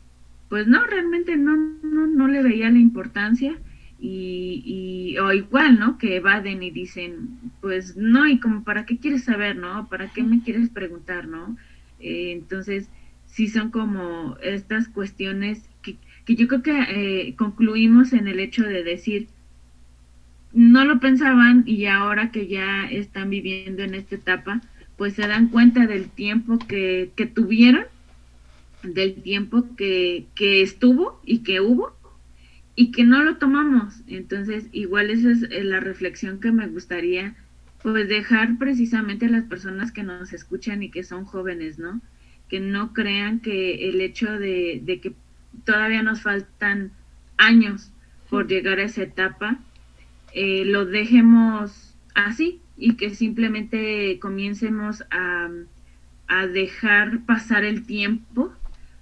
pues 0.49 0.67
no, 0.67 0.86
realmente 0.86 1.38
no, 1.38 1.55
no, 1.55 2.07
no 2.07 2.27
le 2.27 2.43
veía 2.43 2.69
la 2.69 2.79
importancia 2.79 3.57
y, 3.99 5.15
o 5.21 5.31
igual, 5.31 5.79
¿no? 5.79 5.97
Que 5.97 6.17
evaden 6.17 6.63
y 6.63 6.71
dicen, 6.71 7.39
pues 7.62 7.95
no, 7.95 8.27
y 8.27 8.39
como, 8.39 8.63
¿para 8.63 8.86
qué 8.86 8.97
quieres 8.97 9.23
saber, 9.25 9.55
no? 9.55 9.88
¿Para 9.89 10.12
qué 10.12 10.23
me 10.23 10.41
quieres 10.41 10.69
preguntar, 10.69 11.27
no? 11.27 11.55
Eh, 12.01 12.31
entonces, 12.31 12.89
sí 13.25 13.47
son 13.47 13.71
como 13.71 14.37
estas 14.41 14.87
cuestiones 14.87 15.69
que, 15.81 15.97
que 16.25 16.35
yo 16.35 16.47
creo 16.47 16.63
que 16.63 16.79
eh, 16.89 17.35
concluimos 17.35 18.13
en 18.13 18.27
el 18.27 18.39
hecho 18.39 18.63
de 18.63 18.83
decir, 18.83 19.27
no 20.53 20.83
lo 20.85 20.99
pensaban 20.99 21.63
y 21.65 21.85
ahora 21.85 22.31
que 22.31 22.47
ya 22.47 22.85
están 22.89 23.29
viviendo 23.29 23.83
en 23.83 23.95
esta 23.95 24.15
etapa, 24.15 24.61
pues 24.97 25.13
se 25.13 25.27
dan 25.27 25.47
cuenta 25.47 25.87
del 25.87 26.09
tiempo 26.09 26.59
que, 26.59 27.11
que 27.15 27.25
tuvieron, 27.25 27.85
del 28.83 29.15
tiempo 29.15 29.65
que, 29.75 30.25
que 30.35 30.61
estuvo 30.61 31.21
y 31.25 31.39
que 31.39 31.61
hubo 31.61 31.95
y 32.75 32.91
que 32.91 33.03
no 33.03 33.23
lo 33.23 33.37
tomamos. 33.37 34.01
Entonces, 34.07 34.65
igual 34.71 35.09
esa 35.09 35.31
es 35.31 35.43
eh, 35.43 35.63
la 35.63 35.79
reflexión 35.79 36.39
que 36.39 36.51
me 36.51 36.67
gustaría 36.67 37.35
pues 37.84 38.08
dejar 38.08 38.58
precisamente 38.58 39.26
a 39.26 39.30
las 39.30 39.44
personas 39.46 39.91
que 39.91 40.04
nos 40.04 40.34
escuchan 40.34 40.84
y 40.84 40.91
que 40.91 41.04
son 41.04 41.26
jóvenes, 41.26 41.80
¿no? 41.80 42.02
Que 42.50 42.60
no 42.60 42.94
crean 42.94 43.39
que 43.39 43.89
el 43.89 44.02
hecho 44.02 44.32
de, 44.38 45.00
que 45.02 45.13
todavía 45.65 46.04
nos 46.04 46.22
faltan 46.22 46.91
años 47.38 47.91
por 48.30 48.48
llegar 48.48 48.80
a 48.80 48.84
esa 48.84 49.04
etapa, 49.04 49.60
eh, 50.34 50.63
lo 50.65 50.86
dejemos 50.86 51.96
así 52.13 52.62
y 52.78 52.96
que 52.96 53.13
simplemente 53.15 54.20
comiencemos 54.20 55.04
a, 55.12 55.50
a 56.28 56.48
dejar 56.48 57.26
pasar 57.26 57.65
el 57.65 57.86
tiempo, 57.86 58.54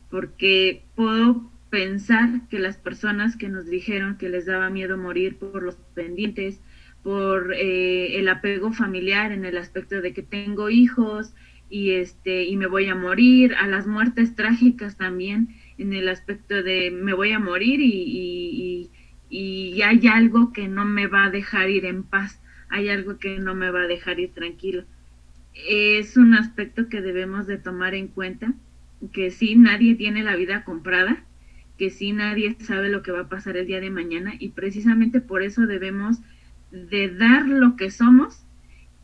porque 0.10 0.84
puedo 0.96 1.50
pensar 1.70 2.48
que 2.50 2.60
las 2.60 2.78
personas 2.78 3.36
que 3.36 3.50
nos 3.50 3.68
dijeron 3.68 4.18
que 4.18 4.30
les 4.30 4.46
daba 4.46 4.70
miedo 4.70 4.98
morir 4.98 5.38
por 5.38 5.62
los 5.62 5.76
pendientes, 5.94 6.60
por 7.04 7.54
eh, 7.54 8.18
el 8.20 8.28
apego 8.28 8.72
familiar 8.74 9.32
en 9.32 9.46
el 9.46 9.58
aspecto 9.58 10.02
de 10.02 10.14
que 10.14 10.24
tengo 10.24 10.70
hijos 10.70 11.34
y 11.70 11.92
este 11.92 12.46
y 12.46 12.58
me 12.58 12.68
voy 12.68 12.88
a 12.88 12.96
morir, 12.96 13.54
a 13.56 13.68
las 13.68 13.88
muertes 13.88 14.36
trágicas 14.36 14.98
también 14.98 15.50
en 15.78 15.94
el 15.94 16.10
aspecto 16.10 16.62
de 16.62 16.92
me 16.92 17.14
voy 17.14 17.32
a 17.32 17.40
morir 17.40 17.80
y, 17.80 18.90
y, 18.90 18.90
y 19.30 19.82
hay 19.82 20.08
algo 20.08 20.52
que 20.52 20.68
no 20.68 20.86
me 20.86 21.08
va 21.08 21.26
a 21.26 21.30
dejar 21.30 21.70
ir 21.70 21.86
en 21.86 22.04
paz, 22.04 22.42
hay 22.70 22.90
algo 22.90 23.18
que 23.20 23.40
no 23.40 23.56
me 23.56 23.72
va 23.72 23.84
a 23.84 23.88
dejar 23.88 24.20
ir 24.20 24.32
tranquilo. 24.34 24.84
Es 25.54 26.18
un 26.18 26.34
aspecto 26.34 26.90
que 26.90 27.02
debemos 27.02 27.48
de 27.48 27.58
tomar 27.58 27.94
en 27.94 28.08
cuenta, 28.08 28.54
que 29.14 29.32
sí, 29.32 29.56
nadie 29.56 29.96
tiene 29.96 30.24
la 30.24 30.36
vida 30.36 30.64
comprada, 30.64 31.24
que 31.78 31.90
sí 31.90 32.12
nadie 32.12 32.58
sabe 32.60 32.90
lo 32.90 33.04
que 33.04 33.12
va 33.12 33.22
a 33.22 33.30
pasar 33.30 33.56
el 33.56 33.68
día 33.68 33.80
de 33.80 33.90
mañana 33.90 34.34
y 34.38 34.50
precisamente 34.50 35.22
por 35.22 35.42
eso 35.42 35.66
debemos 35.66 36.18
de 36.72 37.10
dar 37.10 37.48
lo 37.48 37.76
que 37.76 37.90
somos 37.92 38.44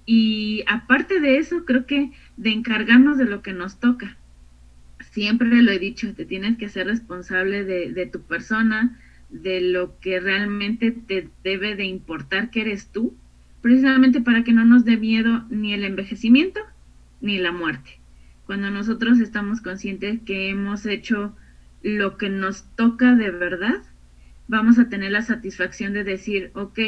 y 0.06 0.64
aparte 0.68 1.20
de 1.20 1.38
eso 1.38 1.66
creo 1.66 1.86
que 1.86 2.12
de 2.38 2.52
encargarnos 2.52 3.18
de 3.18 3.26
lo 3.26 3.42
que 3.42 3.54
nos 3.54 3.80
toca. 3.80 4.18
Siempre 5.00 5.62
lo 5.62 5.72
he 5.72 5.80
dicho, 5.80 6.14
te 6.14 6.26
tienes 6.26 6.58
que 6.58 6.70
ser 6.70 6.88
responsable 6.88 7.64
de, 7.64 7.92
de 7.92 8.06
tu 8.06 8.22
persona, 8.22 9.00
de 9.30 9.62
lo 9.62 10.00
que 10.00 10.20
realmente 10.20 10.92
te 10.92 11.30
debe 11.44 11.76
de 11.76 11.86
importar 11.86 12.52
que 12.52 12.62
eres 12.62 12.88
tú, 12.92 13.16
precisamente 13.62 14.22
para 14.22 14.44
que 14.44 14.54
no 14.54 14.66
nos 14.66 14.86
dé 14.86 14.98
miedo 14.98 15.46
ni 15.50 15.74
el 15.74 15.84
envejecimiento 15.84 16.60
ni 17.22 17.40
la 17.40 17.52
muerte. 17.52 18.00
Cuando 18.46 18.70
nosotros 18.70 19.20
estamos 19.20 19.62
conscientes 19.62 20.20
que 20.24 20.50
hemos 20.50 20.86
hecho 20.86 21.36
lo 21.82 22.18
que 22.18 22.30
nos 22.30 22.64
toca 22.76 23.16
de 23.16 23.32
verdad, 23.32 23.82
vamos 24.48 24.78
a 24.78 24.90
tener 24.90 25.12
la 25.12 25.24
satisfacción 25.24 25.94
de 25.94 26.04
decir, 26.04 26.52
ok, 26.54 26.80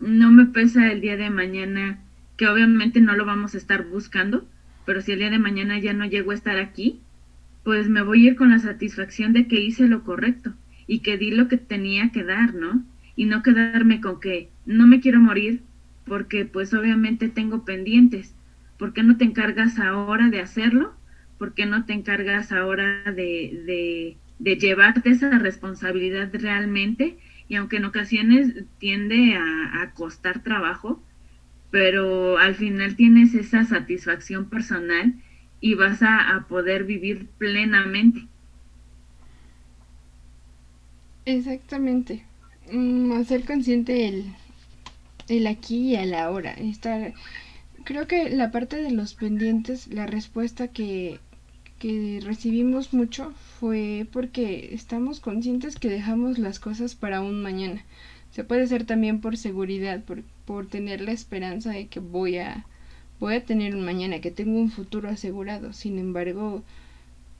no 0.00 0.30
me 0.30 0.46
pesa 0.46 0.90
el 0.90 1.00
día 1.00 1.16
de 1.16 1.30
mañana, 1.30 1.98
que 2.36 2.48
obviamente 2.48 3.00
no 3.00 3.14
lo 3.14 3.24
vamos 3.24 3.54
a 3.54 3.58
estar 3.58 3.84
buscando, 3.84 4.46
pero 4.84 5.00
si 5.00 5.12
el 5.12 5.18
día 5.18 5.30
de 5.30 5.38
mañana 5.38 5.78
ya 5.78 5.92
no 5.92 6.04
llego 6.06 6.30
a 6.30 6.34
estar 6.34 6.58
aquí, 6.58 7.00
pues 7.64 7.88
me 7.88 8.02
voy 8.02 8.24
a 8.26 8.30
ir 8.30 8.36
con 8.36 8.50
la 8.50 8.58
satisfacción 8.58 9.32
de 9.32 9.46
que 9.48 9.60
hice 9.60 9.88
lo 9.88 10.02
correcto 10.04 10.54
y 10.86 11.00
que 11.00 11.18
di 11.18 11.30
lo 11.30 11.48
que 11.48 11.58
tenía 11.58 12.10
que 12.12 12.24
dar, 12.24 12.54
¿no? 12.54 12.84
Y 13.16 13.26
no 13.26 13.42
quedarme 13.42 14.00
con 14.00 14.20
que 14.20 14.50
no 14.64 14.86
me 14.86 15.00
quiero 15.00 15.20
morir 15.20 15.62
porque 16.06 16.44
pues 16.44 16.72
obviamente 16.72 17.28
tengo 17.28 17.64
pendientes. 17.64 18.34
¿Por 18.78 18.92
qué 18.92 19.02
no 19.02 19.16
te 19.16 19.24
encargas 19.24 19.78
ahora 19.78 20.30
de 20.30 20.40
hacerlo? 20.40 20.94
¿Por 21.36 21.54
qué 21.54 21.66
no 21.66 21.84
te 21.84 21.92
encargas 21.92 22.52
ahora 22.52 23.02
de, 23.04 23.62
de 23.66 24.16
de 24.38 24.56
llevarte 24.56 25.10
esa 25.10 25.36
responsabilidad 25.38 26.30
realmente 26.32 27.18
y 27.48 27.56
aunque 27.56 27.78
en 27.78 27.86
ocasiones 27.86 28.54
tiende 28.78 29.36
a, 29.36 29.92
costar 29.94 30.42
trabajo, 30.42 31.02
pero 31.70 32.38
al 32.38 32.54
final 32.54 32.94
tienes 32.94 33.34
esa 33.34 33.64
satisfacción 33.64 34.48
personal 34.48 35.14
y 35.60 35.74
vas 35.74 36.02
a, 36.02 36.46
poder 36.48 36.84
vivir 36.84 37.26
plenamente. 37.38 38.26
Exactamente. 41.24 42.24
Mm, 42.70 43.22
ser 43.24 43.44
consciente 43.44 44.08
el, 44.08 44.26
el 45.28 45.46
aquí 45.46 45.90
y 45.90 45.96
el 45.96 46.14
ahora. 46.14 46.52
Estar, 46.52 47.14
creo 47.84 48.06
que 48.06 48.30
la 48.30 48.50
parte 48.50 48.76
de 48.76 48.90
los 48.90 49.14
pendientes, 49.14 49.88
la 49.88 50.06
respuesta 50.06 50.68
que 50.68 51.20
que 51.78 52.20
recibimos 52.22 52.92
mucho 52.92 53.32
fue 53.58 54.06
porque 54.12 54.74
estamos 54.74 55.20
conscientes 55.20 55.76
que 55.76 55.88
dejamos 55.88 56.38
las 56.38 56.58
cosas 56.58 56.94
para 56.94 57.20
un 57.20 57.42
mañana. 57.42 57.84
Se 58.30 58.44
puede 58.44 58.66
ser 58.66 58.84
también 58.84 59.20
por 59.20 59.36
seguridad, 59.36 60.02
por, 60.04 60.22
por 60.44 60.66
tener 60.66 61.00
la 61.00 61.12
esperanza 61.12 61.70
de 61.70 61.86
que 61.86 62.00
voy 62.00 62.38
a, 62.38 62.66
voy 63.20 63.36
a 63.36 63.44
tener 63.44 63.74
un 63.74 63.84
mañana, 63.84 64.20
que 64.20 64.30
tengo 64.30 64.58
un 64.58 64.70
futuro 64.70 65.08
asegurado. 65.08 65.72
Sin 65.72 65.98
embargo, 65.98 66.62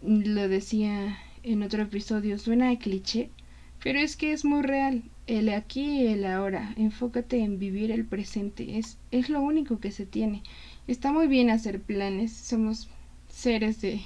lo 0.03 0.49
decía 0.49 1.19
en 1.43 1.63
otro 1.63 1.83
episodio, 1.83 2.39
suena 2.39 2.71
a 2.71 2.79
cliché, 2.79 3.31
pero 3.83 3.99
es 3.99 4.17
que 4.17 4.33
es 4.33 4.45
muy 4.45 4.63
real. 4.63 5.03
El 5.27 5.51
aquí 5.51 6.03
y 6.03 6.07
el 6.07 6.25
ahora. 6.25 6.75
Enfócate 6.77 7.41
en 7.41 7.59
vivir 7.59 7.91
el 7.91 8.07
presente. 8.07 8.79
Es, 8.79 8.99
es 9.11 9.29
lo 9.29 9.43
único 9.43 9.79
que 9.79 9.91
se 9.91 10.07
tiene. 10.07 10.43
Está 10.87 11.13
muy 11.13 11.27
bien 11.27 11.51
hacer 11.51 11.81
planes. 11.83 12.33
Somos 12.33 12.89
seres 13.29 13.81
de, 13.83 14.01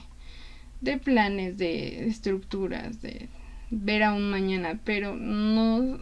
de 0.83 0.99
planes, 0.99 1.57
de 1.59 2.07
estructuras, 2.07 3.01
de 3.01 3.29
ver 3.71 4.03
a 4.03 4.13
un 4.13 4.31
mañana, 4.31 4.79
pero 4.85 5.17
no, 5.17 5.99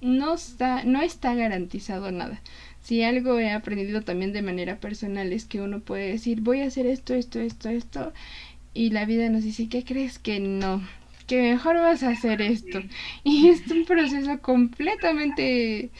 no, 0.00 0.34
está, 0.34 0.84
no 0.84 1.02
está 1.02 1.34
garantizado 1.34 2.12
nada. 2.12 2.40
Si 2.82 3.02
algo 3.02 3.38
he 3.40 3.50
aprendido 3.50 4.02
también 4.02 4.32
de 4.32 4.42
manera 4.42 4.78
personal 4.78 5.32
es 5.32 5.44
que 5.46 5.60
uno 5.60 5.80
puede 5.80 6.10
decir 6.12 6.40
voy 6.40 6.60
a 6.60 6.66
hacer 6.66 6.86
esto, 6.86 7.14
esto, 7.14 7.40
esto, 7.40 7.68
esto, 7.68 8.12
y 8.74 8.90
la 8.90 9.06
vida 9.06 9.28
nos 9.30 9.42
dice, 9.42 9.68
¿qué 9.68 9.84
crees 9.84 10.18
que 10.18 10.38
no? 10.38 10.82
Que 11.26 11.40
mejor 11.42 11.76
vas 11.76 12.02
a 12.02 12.10
hacer 12.10 12.42
esto. 12.42 12.80
Y 13.24 13.48
es 13.48 13.68
un 13.70 13.84
proceso 13.86 14.38
completamente 14.40 15.90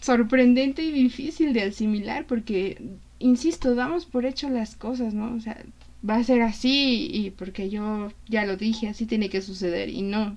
sorprendente 0.00 0.82
y 0.82 0.92
difícil 0.92 1.52
de 1.52 1.62
asimilar 1.62 2.26
porque, 2.26 2.80
insisto, 3.18 3.74
damos 3.74 4.06
por 4.06 4.24
hecho 4.24 4.48
las 4.48 4.76
cosas, 4.76 5.14
¿no? 5.14 5.34
O 5.34 5.40
sea, 5.40 5.62
va 6.08 6.16
a 6.16 6.24
ser 6.24 6.42
así 6.42 7.08
y 7.12 7.30
porque 7.30 7.70
yo 7.70 8.12
ya 8.28 8.44
lo 8.44 8.56
dije, 8.56 8.88
así 8.88 9.06
tiene 9.06 9.28
que 9.28 9.42
suceder 9.42 9.88
y 9.88 10.02
no. 10.02 10.36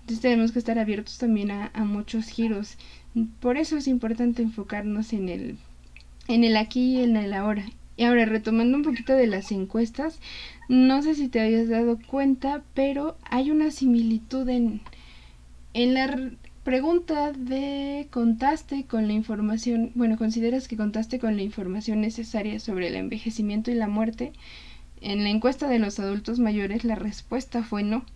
Entonces 0.00 0.20
tenemos 0.20 0.52
que 0.52 0.58
estar 0.58 0.78
abiertos 0.78 1.18
también 1.18 1.50
a, 1.50 1.70
muchos 1.84 2.26
giros. 2.26 2.76
Por 3.40 3.56
eso 3.56 3.76
es 3.76 3.86
importante 3.86 4.42
enfocarnos 4.42 5.12
en 5.12 5.28
el, 5.28 5.58
en 6.28 6.44
el 6.44 6.56
aquí 6.56 6.96
y 6.96 7.02
en 7.02 7.16
el 7.16 7.32
ahora. 7.34 7.64
Y 7.96 8.04
ahora, 8.04 8.24
retomando 8.24 8.76
un 8.76 8.82
poquito 8.82 9.12
de 9.12 9.26
las 9.26 9.52
encuestas, 9.52 10.18
no 10.68 11.02
sé 11.02 11.14
si 11.14 11.28
te 11.28 11.40
habías 11.40 11.68
dado 11.68 11.98
cuenta, 12.06 12.64
pero 12.74 13.16
hay 13.24 13.50
una 13.50 13.70
similitud 13.70 14.48
en, 14.48 14.80
en 15.74 15.94
la 15.94 16.32
pregunta 16.64 17.32
de 17.32 18.08
contaste 18.10 18.84
con 18.86 19.06
la 19.06 19.12
información, 19.12 19.92
bueno, 19.94 20.16
consideras 20.16 20.68
que 20.68 20.76
contaste 20.76 21.18
con 21.18 21.36
la 21.36 21.42
información 21.42 22.00
necesaria 22.00 22.60
sobre 22.60 22.88
el 22.88 22.96
envejecimiento 22.96 23.70
y 23.70 23.74
la 23.74 23.88
muerte. 23.88 24.32
En 25.02 25.24
la 25.24 25.30
encuesta 25.30 25.68
de 25.68 25.80
los 25.80 25.98
adultos 25.98 26.38
mayores 26.38 26.84
la 26.84 26.94
respuesta 26.94 27.64
fue 27.64 27.82
no. 27.82 28.06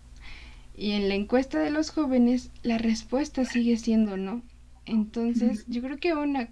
Y 0.75 0.91
en 0.91 1.09
la 1.09 1.15
encuesta 1.15 1.59
de 1.59 1.69
los 1.69 1.89
jóvenes 1.89 2.49
la 2.63 2.77
respuesta 2.77 3.43
sigue 3.43 3.75
siendo 3.77 4.15
no. 4.15 4.41
Entonces, 4.85 5.65
yo 5.67 5.81
creo 5.81 5.97
que 5.97 6.13
una, 6.13 6.49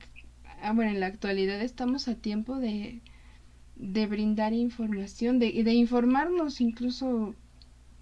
ah, 0.61 0.73
bueno, 0.73 0.91
en 0.91 0.99
la 0.99 1.05
actualidad 1.05 1.61
estamos 1.61 2.09
a 2.09 2.15
tiempo 2.15 2.57
de, 2.59 3.01
de 3.77 4.07
brindar 4.07 4.51
información, 4.53 5.39
de, 5.39 5.63
de 5.63 5.73
informarnos 5.73 6.59
incluso 6.59 7.33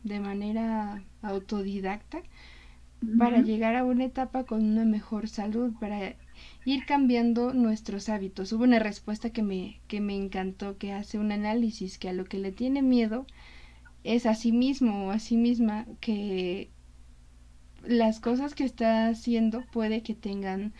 de 0.03 0.19
manera 0.19 1.03
autodidacta 1.21 2.23
para 3.19 3.41
llegar 3.41 3.75
a 3.75 3.83
una 3.83 4.05
etapa 4.05 4.45
con 4.45 4.63
una 4.63 4.85
mejor 4.85 5.27
salud, 5.27 5.73
para 5.79 6.15
ir 6.65 6.85
cambiando 6.85 7.53
nuestros 7.53 8.09
hábitos. 8.09 8.51
Hubo 8.53 8.63
una 8.63 8.79
respuesta 8.79 9.31
que 9.31 9.43
me, 9.43 9.81
que 9.87 10.01
me 10.01 10.15
encantó, 10.15 10.77
que 10.77 10.93
hace 10.93 11.19
un 11.19 11.31
análisis 11.31 11.97
que 11.97 12.09
a 12.09 12.13
lo 12.13 12.25
que 12.25 12.39
le 12.39 12.51
tiene 12.51 12.81
miedo 12.81 13.25
es 14.03 14.25
a 14.25 14.35
sí 14.35 14.51
mismo 14.51 15.07
o 15.07 15.11
a 15.11 15.19
sí 15.19 15.37
misma 15.37 15.85
que 15.99 16.69
las 17.85 18.19
cosas 18.19 18.55
que 18.55 18.63
está 18.63 19.07
haciendo 19.07 19.63
puede 19.71 20.03
que 20.03 20.15
tengan 20.15 20.73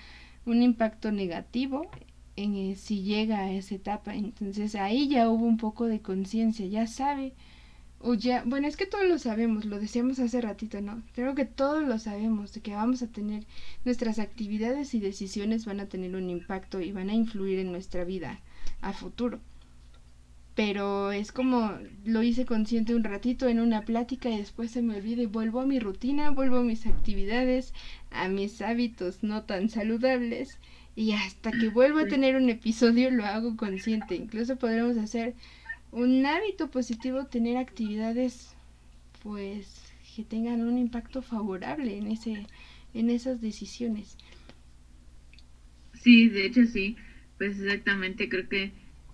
un 0.46 0.62
impacto 0.62 1.12
negativo 1.12 1.90
en 2.36 2.56
eh, 2.56 2.76
si 2.76 3.04
llega 3.04 3.40
a 3.40 3.52
esa 3.52 3.76
etapa. 3.76 4.16
Entonces 4.16 4.76
ahí 4.76 5.08
ya 5.08 5.30
hubo 5.30 5.46
un 5.46 5.58
poco 5.58 5.86
de 5.86 6.02
conciencia, 6.02 6.66
ya 6.66 6.88
sabe, 6.88 7.34
o 8.06 8.16
ya, 8.16 8.44
bueno, 8.46 8.68
es 8.68 8.76
que 8.76 8.86
todos 8.86 9.06
lo 9.06 9.18
sabemos, 9.18 9.64
lo 9.64 9.80
decíamos 9.80 10.20
hace 10.20 10.42
ratito, 10.42 10.82
¿no? 10.82 11.02
Creo 11.16 11.36
que 11.36 11.46
todos 11.46 11.88
lo 11.88 11.98
sabemos, 12.00 12.54
de 12.54 12.60
que 12.60 12.76
vamos 12.76 13.02
a 13.02 13.08
tener, 13.08 13.46
nuestras 13.86 14.20
actividades 14.20 14.94
y 14.94 15.00
decisiones 15.00 15.66
van 15.66 15.80
a 15.80 15.88
tener 15.88 16.14
un 16.14 16.30
impacto 16.30 16.82
y 16.82 16.92
van 16.92 17.10
a 17.10 17.14
influir 17.14 17.60
en 17.60 17.72
nuestra 17.72 18.04
vida 18.04 18.42
a 18.82 18.92
futuro. 18.92 19.40
Pero 20.54 21.14
es 21.14 21.32
como 21.32 21.72
lo 22.04 22.22
hice 22.24 22.46
consciente 22.46 22.94
un 22.94 23.06
ratito 23.06 23.48
en 23.48 23.62
una 23.62 23.86
plática 23.86 24.30
y 24.30 24.38
después 24.38 24.72
se 24.72 24.82
me 24.82 24.98
olvida 24.98 25.24
y 25.24 25.28
vuelvo 25.28 25.62
a 25.62 25.66
mi 25.66 25.80
rutina, 25.80 26.30
vuelvo 26.30 26.58
a 26.58 26.64
mis 26.64 26.86
actividades, 26.86 27.74
a 28.12 28.28
mis 28.28 28.62
hábitos 28.62 29.24
no 29.24 29.44
tan 29.44 29.70
saludables 29.70 30.60
y 30.96 31.14
hasta 31.14 31.52
que 31.52 31.70
vuelvo 31.70 32.00
a 32.00 32.08
tener 32.08 32.36
un 32.36 32.50
episodio 32.50 33.10
lo 33.12 33.26
hago 33.26 33.56
consciente. 33.56 34.16
Incluso 34.16 34.58
podremos 34.58 34.98
hacer 34.98 35.36
un 35.94 36.26
hábito 36.26 36.70
positivo, 36.72 37.26
tener 37.28 37.58
actividades 37.58 38.58
pues 39.24 39.94
que 40.16 40.24
tengan 40.26 40.62
un 40.64 40.78
impacto 40.78 41.22
favorable 41.22 41.98
en 41.98 42.08
ese 42.08 42.48
en 42.94 43.10
esas 43.10 43.42
decisiones. 43.42 44.18
Sí, 45.94 46.30
de 46.30 46.46
hecho 46.46 46.66
sí, 46.66 46.98
pues 47.38 47.60
exactamente 47.60 48.30
creo 48.30 48.48
que 48.50 48.74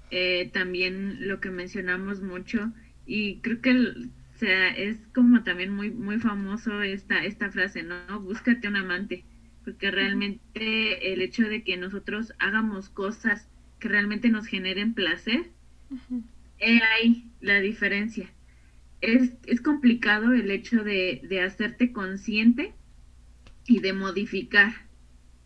eh, 0.09 0.49
también 0.53 1.27
lo 1.27 1.39
que 1.39 1.51
mencionamos 1.51 2.21
mucho 2.21 2.73
y 3.05 3.41
creo 3.41 3.61
que 3.61 3.71
o 3.71 4.37
sea, 4.39 4.69
es 4.69 4.97
como 5.13 5.43
también 5.43 5.71
muy 5.73 5.91
muy 5.91 6.19
famoso 6.19 6.81
esta 6.81 7.23
esta 7.25 7.51
frase, 7.51 7.83
¿no? 7.83 8.21
Búscate 8.21 8.67
un 8.67 8.77
amante 8.77 9.25
porque 9.63 9.91
realmente 9.91 11.13
el 11.13 11.21
hecho 11.21 11.43
de 11.43 11.63
que 11.63 11.77
nosotros 11.77 12.33
hagamos 12.39 12.89
cosas 12.89 13.49
que 13.79 13.89
realmente 13.89 14.29
nos 14.29 14.47
generen 14.47 14.93
placer, 14.93 15.51
es 16.59 16.81
ahí 16.81 17.31
la 17.41 17.59
diferencia. 17.59 18.29
Es, 19.01 19.31
es 19.45 19.61
complicado 19.61 20.33
el 20.33 20.51
hecho 20.51 20.83
de, 20.83 21.21
de 21.23 21.41
hacerte 21.41 21.91
consciente 21.91 22.73
y 23.65 23.79
de 23.79 23.93
modificar. 23.93 24.73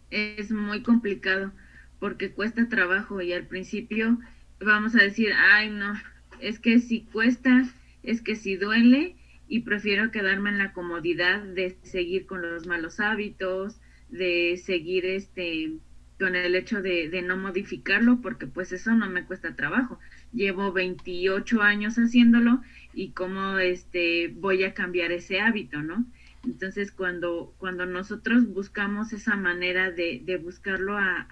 Es 0.09 0.51
muy 0.51 0.81
complicado 0.81 1.51
porque 1.99 2.31
cuesta 2.31 2.67
trabajo 2.67 3.21
y 3.21 3.33
al 3.33 3.47
principio 3.47 4.19
vamos 4.59 4.95
a 4.95 5.03
decir, 5.03 5.31
ay 5.37 5.69
no, 5.69 5.93
es 6.39 6.59
que 6.59 6.79
si 6.79 7.01
cuesta, 7.01 7.63
es 8.03 8.21
que 8.21 8.35
si 8.35 8.55
duele 8.55 9.15
y 9.47 9.61
prefiero 9.61 10.11
quedarme 10.11 10.49
en 10.49 10.57
la 10.57 10.73
comodidad 10.73 11.41
de 11.41 11.77
seguir 11.83 12.25
con 12.25 12.41
los 12.41 12.67
malos 12.67 12.99
hábitos, 12.99 13.79
de 14.09 14.61
seguir 14.63 15.05
este 15.05 15.73
con 16.19 16.35
el 16.35 16.55
hecho 16.55 16.81
de, 16.81 17.09
de, 17.09 17.21
no 17.21 17.37
modificarlo 17.37 18.21
porque 18.21 18.47
pues 18.47 18.71
eso 18.71 18.93
no 18.93 19.09
me 19.09 19.25
cuesta 19.25 19.55
trabajo. 19.55 19.99
Llevo 20.33 20.71
28 20.71 21.61
años 21.61 21.95
haciéndolo 21.95 22.61
y 22.93 23.11
cómo 23.11 23.57
este 23.59 24.29
voy 24.29 24.63
a 24.63 24.73
cambiar 24.73 25.11
ese 25.11 25.39
hábito, 25.39 25.81
¿no? 25.81 26.05
Entonces 26.43 26.91
cuando, 26.91 27.53
cuando 27.57 27.85
nosotros 27.85 28.47
buscamos 28.47 29.13
esa 29.13 29.35
manera 29.35 29.91
de, 29.91 30.21
de 30.23 30.37
buscarlo 30.37 30.97
a, 30.97 31.27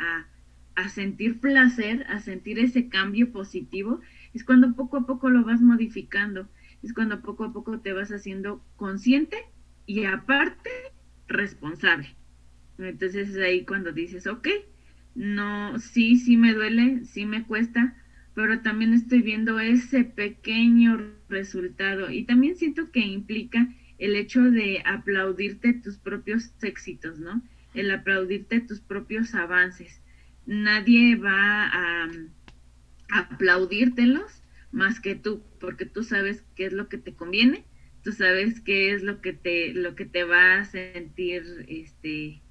a, 0.75 0.89
sentir 0.89 1.39
placer, 1.39 2.05
a 2.09 2.19
sentir 2.19 2.57
ese 2.59 2.89
cambio 2.89 3.31
positivo, 3.31 3.99
es 4.33 4.43
cuando 4.43 4.73
poco 4.73 4.97
a 4.97 5.05
poco 5.05 5.29
lo 5.29 5.43
vas 5.43 5.61
modificando, 5.61 6.47
es 6.81 6.93
cuando 6.93 7.21
poco 7.21 7.43
a 7.43 7.53
poco 7.53 7.79
te 7.79 7.93
vas 7.93 8.11
haciendo 8.11 8.63
consciente 8.77 9.37
y 9.85 10.05
aparte 10.05 10.69
responsable. 11.27 12.15
Entonces 12.77 13.29
es 13.29 13.37
ahí 13.37 13.65
cuando 13.65 13.91
dices, 13.91 14.25
ok, 14.27 14.47
no, 15.13 15.77
sí, 15.77 16.17
sí 16.17 16.37
me 16.37 16.53
duele, 16.53 17.05
sí 17.05 17.25
me 17.25 17.43
cuesta, 17.43 17.95
pero 18.33 18.61
también 18.61 18.93
estoy 18.93 19.21
viendo 19.21 19.59
ese 19.59 20.03
pequeño 20.03 21.13
resultado 21.29 22.09
y 22.09 22.23
también 22.23 22.55
siento 22.55 22.91
que 22.91 23.01
implica 23.01 23.67
el 23.97 24.15
hecho 24.15 24.41
de 24.41 24.81
aplaudirte 24.85 25.73
tus 25.73 25.97
propios 25.97 26.51
éxitos, 26.61 27.19
¿no? 27.19 27.41
El 27.73 27.91
aplaudirte 27.91 28.59
tus 28.61 28.79
propios 28.79 29.35
avances. 29.35 30.01
Nadie 30.45 31.15
va 31.15 31.67
a, 31.67 32.09
a 33.11 33.19
aplaudírtelos 33.19 34.41
más 34.71 34.99
que 34.99 35.15
tú, 35.15 35.43
porque 35.59 35.85
tú 35.85 36.03
sabes 36.03 36.43
qué 36.55 36.65
es 36.65 36.73
lo 36.73 36.89
que 36.89 36.97
te 36.97 37.13
conviene, 37.13 37.65
tú 38.03 38.11
sabes 38.11 38.61
qué 38.61 38.93
es 38.93 39.03
lo 39.03 39.21
que 39.21 39.33
te, 39.33 39.73
lo 39.73 39.95
que 39.95 40.05
te 40.05 40.23
va 40.23 40.59
a 40.59 40.65
sentir, 40.65 41.43
este, 41.67 42.41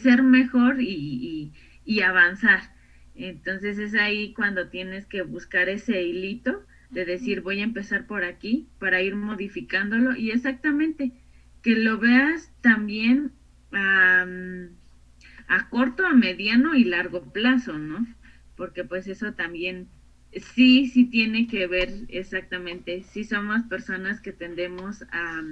ser 0.00 0.22
mejor 0.22 0.80
y, 0.80 1.52
y, 1.84 2.00
avanzar. 2.00 2.71
Entonces 3.14 3.78
es 3.78 3.94
ahí 3.94 4.32
cuando 4.34 4.68
tienes 4.68 5.06
que 5.06 5.22
buscar 5.22 5.68
ese 5.68 6.02
hilito 6.02 6.64
de 6.90 7.04
decir 7.04 7.40
voy 7.40 7.60
a 7.60 7.64
empezar 7.64 8.06
por 8.06 8.24
aquí 8.24 8.68
para 8.78 9.02
ir 9.02 9.16
modificándolo 9.16 10.14
y 10.14 10.30
exactamente 10.30 11.12
que 11.62 11.76
lo 11.76 11.98
veas 11.98 12.52
también 12.60 13.32
a, 13.72 14.26
a 15.48 15.68
corto, 15.70 16.06
a 16.06 16.12
mediano 16.12 16.74
y 16.74 16.84
largo 16.84 17.32
plazo, 17.32 17.78
¿no? 17.78 18.06
Porque 18.56 18.84
pues 18.84 19.06
eso 19.06 19.32
también 19.32 19.88
sí, 20.54 20.88
sí 20.88 21.04
tiene 21.04 21.46
que 21.46 21.66
ver 21.66 21.90
exactamente, 22.08 23.02
si 23.02 23.24
somos 23.24 23.62
personas 23.64 24.20
que 24.20 24.32
tendemos 24.32 25.02
a 25.12 25.42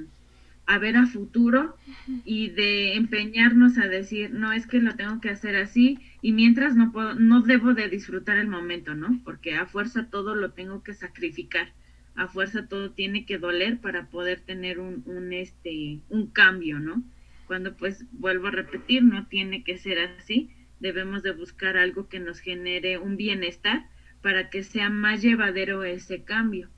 a 0.71 0.79
ver 0.79 0.97
a 0.97 1.05
futuro 1.05 1.77
y 2.25 2.51
de 2.51 2.95
empeñarnos 2.95 3.77
a 3.77 3.89
decir, 3.89 4.31
no 4.31 4.53
es 4.53 4.69
que 4.69 4.79
lo 4.79 4.95
tengo 4.95 5.21
que 5.21 5.31
hacer 5.31 5.57
así 5.57 5.99
y 6.23 6.31
mientras 6.31 6.77
no 6.77 6.93
puedo, 6.93 7.17
no 7.17 7.43
debo 7.43 7.75
de 7.75 7.89
disfrutar 7.89 8.39
el 8.39 8.47
momento, 8.47 8.95
¿no? 8.95 9.21
Porque 9.25 9.57
a 9.57 9.67
fuerza 9.67 10.07
todo 10.11 10.37
lo 10.37 10.53
tengo 10.53 10.85
que 10.85 10.95
sacrificar, 10.95 11.73
a 12.15 12.29
fuerza 12.29 12.69
todo 12.69 12.93
tiene 12.93 13.27
que 13.27 13.39
doler 13.39 13.79
para 13.79 14.07
poder 14.11 14.43
tener 14.43 14.79
un, 14.79 15.03
un 15.07 15.33
este, 15.33 15.99
un 16.09 16.29
cambio, 16.29 16.79
¿no? 16.79 17.03
Cuando 17.49 17.77
pues 17.77 18.05
vuelvo 18.13 18.47
a 18.47 18.53
repetir, 18.53 19.03
no 19.03 19.27
tiene 19.27 19.65
que 19.65 19.77
ser 19.77 19.99
así, 19.99 20.51
debemos 20.79 21.25
de 21.25 21.33
buscar 21.33 21.79
algo 21.79 22.09
que 22.09 22.21
nos 22.21 22.39
genere 22.39 22.97
un 22.97 23.17
bienestar 23.17 23.89
para 24.23 24.51
que 24.51 24.63
sea 24.63 24.89
más 24.89 25.21
llevadero 25.21 25.83
ese 25.83 26.23
cambio. 26.23 26.69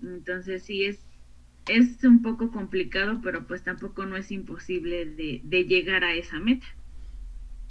Entonces 0.00 0.62
sí 0.62 0.84
es 0.84 1.04
es 1.66 2.02
un 2.04 2.22
poco 2.22 2.50
complicado, 2.52 3.20
pero 3.22 3.46
pues 3.46 3.62
tampoco 3.64 4.06
no 4.06 4.16
es 4.16 4.30
imposible 4.30 5.06
de, 5.06 5.40
de 5.44 5.64
llegar 5.64 6.04
a 6.04 6.14
esa 6.14 6.38
meta. 6.40 6.66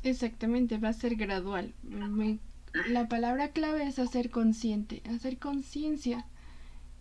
Exactamente, 0.03 0.77
va 0.77 0.89
a 0.89 0.93
ser 0.93 1.15
gradual. 1.15 1.73
la 2.85 3.07
palabra 3.07 3.51
clave 3.51 3.87
es 3.87 3.99
hacer 3.99 4.29
consciente, 4.29 5.01
hacer 5.05 5.37
conciencia 5.39 6.25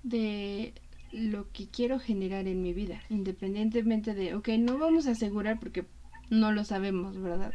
de 0.03 0.75
lo 1.13 1.51
que 1.53 1.69
quiero 1.71 1.99
generar 2.01 2.49
en 2.49 2.63
mi 2.63 2.73
vida, 2.75 3.03
independientemente 3.11 4.15
de, 4.15 4.35
ok, 4.35 4.49
no 4.61 4.79
vamos 4.79 5.07
a 5.07 5.13
asegurar 5.13 5.59
porque 5.61 5.87
no 6.31 6.53
lo 6.53 6.65
sabemos, 6.65 7.21
¿verdad? 7.21 7.55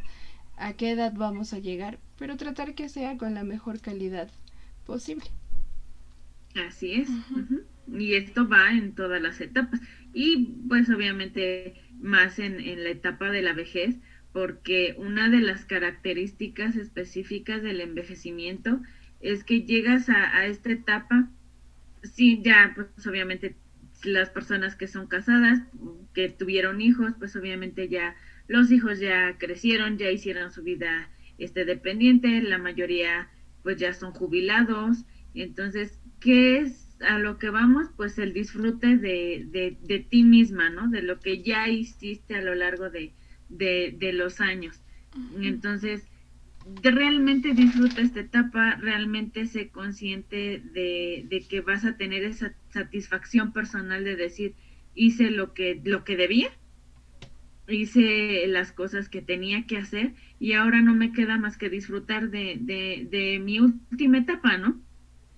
A 0.58 0.74
qué 0.74 0.92
edad 0.92 1.14
vamos 1.16 1.54
a 1.54 1.60
llegar, 1.60 2.00
pero 2.18 2.38
tratar 2.38 2.76
que 2.76 2.90
sea 2.90 3.18
con 3.18 3.34
la 3.36 3.44
mejor 3.44 3.82
calidad 3.82 4.30
posible. 4.86 5.26
Así 6.56 6.94
es. 6.94 7.10
Y 7.92 8.16
esto 8.16 8.48
va 8.48 8.72
en 8.72 8.94
todas 8.94 9.22
las 9.22 9.42
etapas. 9.42 9.80
Y 10.14 10.56
pues 10.68 10.90
obviamente 10.90 11.76
más 12.00 12.40
en, 12.40 12.60
en, 12.60 12.84
la 12.84 12.90
etapa 12.90 13.30
de 13.32 13.42
la 13.42 13.54
vejez, 13.54 13.96
porque 14.34 14.96
una 14.98 15.30
de 15.30 15.40
las 15.40 15.66
características 15.66 16.76
específicas 16.76 17.64
del 17.64 17.82
envejecimiento 17.82 18.82
es 19.22 19.44
que 19.44 19.62
llegas 19.62 20.10
a, 20.10 20.38
a 20.38 20.46
esta 20.46 20.72
etapa, 20.72 21.30
sí, 22.04 22.42
ya, 22.44 22.74
pues 22.76 23.08
obviamente 23.08 23.56
las 24.04 24.30
personas 24.30 24.76
que 24.76 24.88
son 24.88 25.08
casadas, 25.08 25.62
que 26.14 26.30
tuvieron 26.30 26.82
hijos, 26.82 27.14
pues 27.18 27.36
obviamente 27.36 27.88
ya 27.88 28.16
los 28.48 28.72
hijos 28.72 29.00
ya 29.00 29.38
crecieron, 29.38 29.98
ya 29.98 30.12
hicieron 30.12 30.52
su 30.52 30.64
vida 30.64 31.10
este 31.38 31.66
dependiente, 31.66 32.42
la 32.42 32.58
mayoría 32.58 33.30
pues 33.64 33.78
ya 33.78 33.94
son 33.94 34.12
jubilados, 34.12 35.06
entonces, 35.36 36.00
¿qué 36.20 36.60
es 36.60 36.85
a 37.06 37.20
lo 37.20 37.38
que 37.38 37.50
vamos? 37.50 37.88
Pues 37.96 38.18
el 38.20 38.34
disfrute 38.34 38.98
de, 38.98 39.46
de, 39.48 39.78
de 39.82 40.00
ti 40.00 40.24
misma, 40.24 40.70
¿no? 40.70 40.90
De 40.90 41.02
lo 41.02 41.20
que 41.20 41.44
ya 41.44 41.68
hiciste 41.70 42.36
a 42.36 42.42
lo 42.42 42.56
largo 42.56 42.90
de, 42.90 43.14
de, 43.50 43.96
de 43.98 44.14
los 44.14 44.42
años. 44.42 44.82
Entonces, 45.42 46.08
realmente 46.82 47.54
disfruta 47.54 48.02
esta 48.02 48.22
etapa, 48.22 48.76
realmente 48.76 49.46
sé 49.46 49.70
consciente 49.70 50.62
de, 50.74 51.26
de, 51.30 51.48
que 51.48 51.62
vas 51.62 51.86
a 51.86 51.98
tener 51.98 52.24
esa 52.24 52.56
satisfacción 52.70 53.54
personal 53.54 54.04
de 54.04 54.16
decir, 54.16 54.56
hice 54.94 55.30
lo 55.32 55.54
que, 55.54 55.82
lo 55.84 56.04
que 56.04 56.18
debía, 56.18 56.50
hice 57.68 58.46
las 58.48 58.72
cosas 58.72 59.10
que 59.10 59.22
tenía 59.22 59.66
que 59.66 59.78
hacer 59.78 60.14
y 60.40 60.54
ahora 60.54 60.82
no 60.82 60.96
me 60.96 61.12
queda 61.12 61.38
más 61.38 61.58
que 61.58 61.70
disfrutar 61.70 62.30
de, 62.30 62.58
de, 62.60 63.08
de 63.10 63.40
mi 63.40 63.60
última 63.60 64.20
etapa, 64.20 64.58
¿no? 64.58 64.85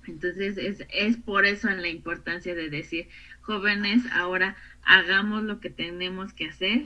Entonces 0.07 0.57
es, 0.57 0.85
es 0.89 1.17
por 1.17 1.45
eso 1.45 1.69
la 1.69 1.87
importancia 1.87 2.55
de 2.55 2.69
decir, 2.69 3.07
jóvenes, 3.41 4.03
ahora 4.11 4.55
hagamos 4.83 5.43
lo 5.43 5.59
que 5.59 5.69
tenemos 5.69 6.33
que 6.33 6.45
hacer, 6.45 6.83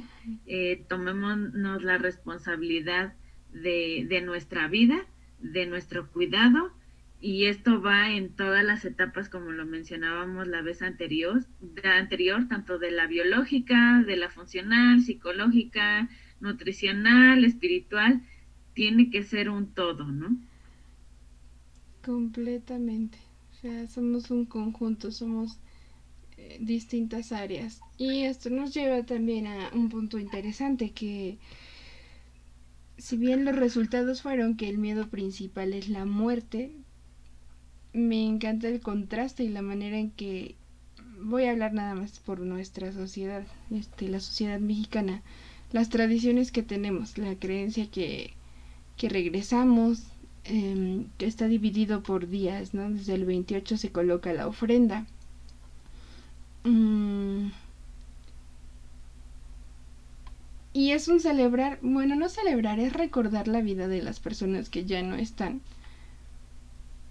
eh, 0.47 0.83
tomémonos 0.87 1.83
la 1.83 1.97
responsabilidad 1.97 3.13
de, 3.51 4.05
de 4.07 4.21
nuestra 4.21 4.67
vida, 4.67 5.05
de 5.39 5.65
nuestro 5.65 6.07
cuidado, 6.07 6.71
y 7.19 7.45
esto 7.45 7.81
va 7.81 8.09
en 8.09 8.35
todas 8.35 8.63
las 8.63 8.83
etapas, 8.83 9.29
como 9.29 9.51
lo 9.51 9.65
mencionábamos 9.65 10.47
la 10.47 10.63
vez 10.63 10.81
anterior, 10.81 11.45
de 11.59 11.87
anterior, 11.87 12.47
tanto 12.47 12.79
de 12.79 12.89
la 12.89 13.05
biológica, 13.05 14.03
de 14.05 14.17
la 14.17 14.29
funcional, 14.29 15.01
psicológica, 15.01 16.09
nutricional, 16.39 17.45
espiritual, 17.45 18.21
tiene 18.73 19.11
que 19.11 19.21
ser 19.21 19.49
un 19.49 19.71
todo, 19.73 20.05
¿no? 20.05 20.35
Completamente. 22.03 23.17
O 23.51 23.61
sea, 23.61 23.87
somos 23.87 24.31
un 24.31 24.45
conjunto, 24.45 25.11
somos 25.11 25.57
eh, 26.37 26.57
distintas 26.61 27.31
áreas. 27.31 27.81
Y 27.97 28.23
esto 28.23 28.49
nos 28.49 28.73
lleva 28.73 29.03
también 29.05 29.47
a 29.47 29.69
un 29.73 29.89
punto 29.89 30.17
interesante 30.19 30.91
que 30.91 31.37
si 32.97 33.17
bien 33.17 33.45
los 33.45 33.55
resultados 33.55 34.21
fueron 34.21 34.55
que 34.57 34.69
el 34.69 34.77
miedo 34.77 35.09
principal 35.09 35.73
es 35.73 35.89
la 35.89 36.05
muerte, 36.05 36.71
me 37.93 38.25
encanta 38.25 38.67
el 38.67 38.79
contraste 38.79 39.43
y 39.43 39.49
la 39.49 39.61
manera 39.61 39.97
en 39.97 40.11
que 40.11 40.55
voy 41.21 41.45
a 41.45 41.51
hablar 41.51 41.73
nada 41.73 41.95
más 41.95 42.19
por 42.19 42.39
nuestra 42.39 42.91
sociedad, 42.93 43.45
este, 43.71 44.07
la 44.07 44.19
sociedad 44.19 44.59
mexicana, 44.59 45.21
las 45.71 45.89
tradiciones 45.89 46.51
que 46.51 46.63
tenemos, 46.63 47.17
la 47.17 47.35
creencia 47.35 47.89
que, 47.89 48.33
que 48.97 49.09
regresamos, 49.09 50.10
eh, 50.45 51.05
que 51.17 51.25
está 51.25 51.47
dividido 51.47 52.03
por 52.03 52.27
días, 52.27 52.73
¿no? 52.73 52.89
Desde 52.91 53.15
el 53.15 53.25
28 53.25 53.77
se 53.77 53.91
coloca 53.91 54.33
la 54.33 54.47
ofrenda. 54.47 55.05
Mm. 56.65 57.51
Y 60.73 60.91
es 60.91 61.07
un 61.07 61.21
celebrar, 61.21 61.79
bueno, 61.81 62.15
no 62.17 62.27
celebrar, 62.27 62.79
es 62.81 62.91
recordar 62.91 63.47
la 63.47 63.61
vida 63.61 63.87
de 63.87 64.01
las 64.01 64.19
personas 64.19 64.69
que 64.69 64.83
ya 64.83 65.01
no 65.01 65.15
están. 65.15 65.61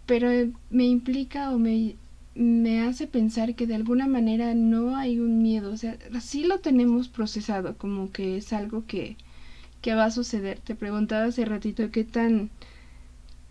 Pero 0.07 0.29
me 0.71 0.85
implica 0.87 1.53
o 1.53 1.59
me, 1.59 1.97
me 2.35 2.83
hace 2.83 3.07
pensar 3.07 3.55
que 3.55 3.67
de 3.67 3.75
alguna 3.77 4.07
manera 4.07 4.55
no 4.55 4.97
hay 4.97 5.19
un 5.21 5.43
miedo, 5.43 5.73
o 5.73 5.77
sea, 5.77 5.97
sí 6.21 6.45
lo 6.45 6.59
tenemos 6.61 7.09
procesado, 7.09 7.77
como 7.79 8.11
que 8.13 8.37
es 8.37 8.53
algo 8.53 8.85
que, 8.87 9.17
que 9.83 9.95
va 9.95 10.07
a 10.07 10.11
suceder. 10.11 10.61
Te 10.61 10.75
preguntaba 10.75 11.25
hace 11.27 11.45
ratito 11.45 11.91
qué 11.91 12.05
tan 12.05 12.51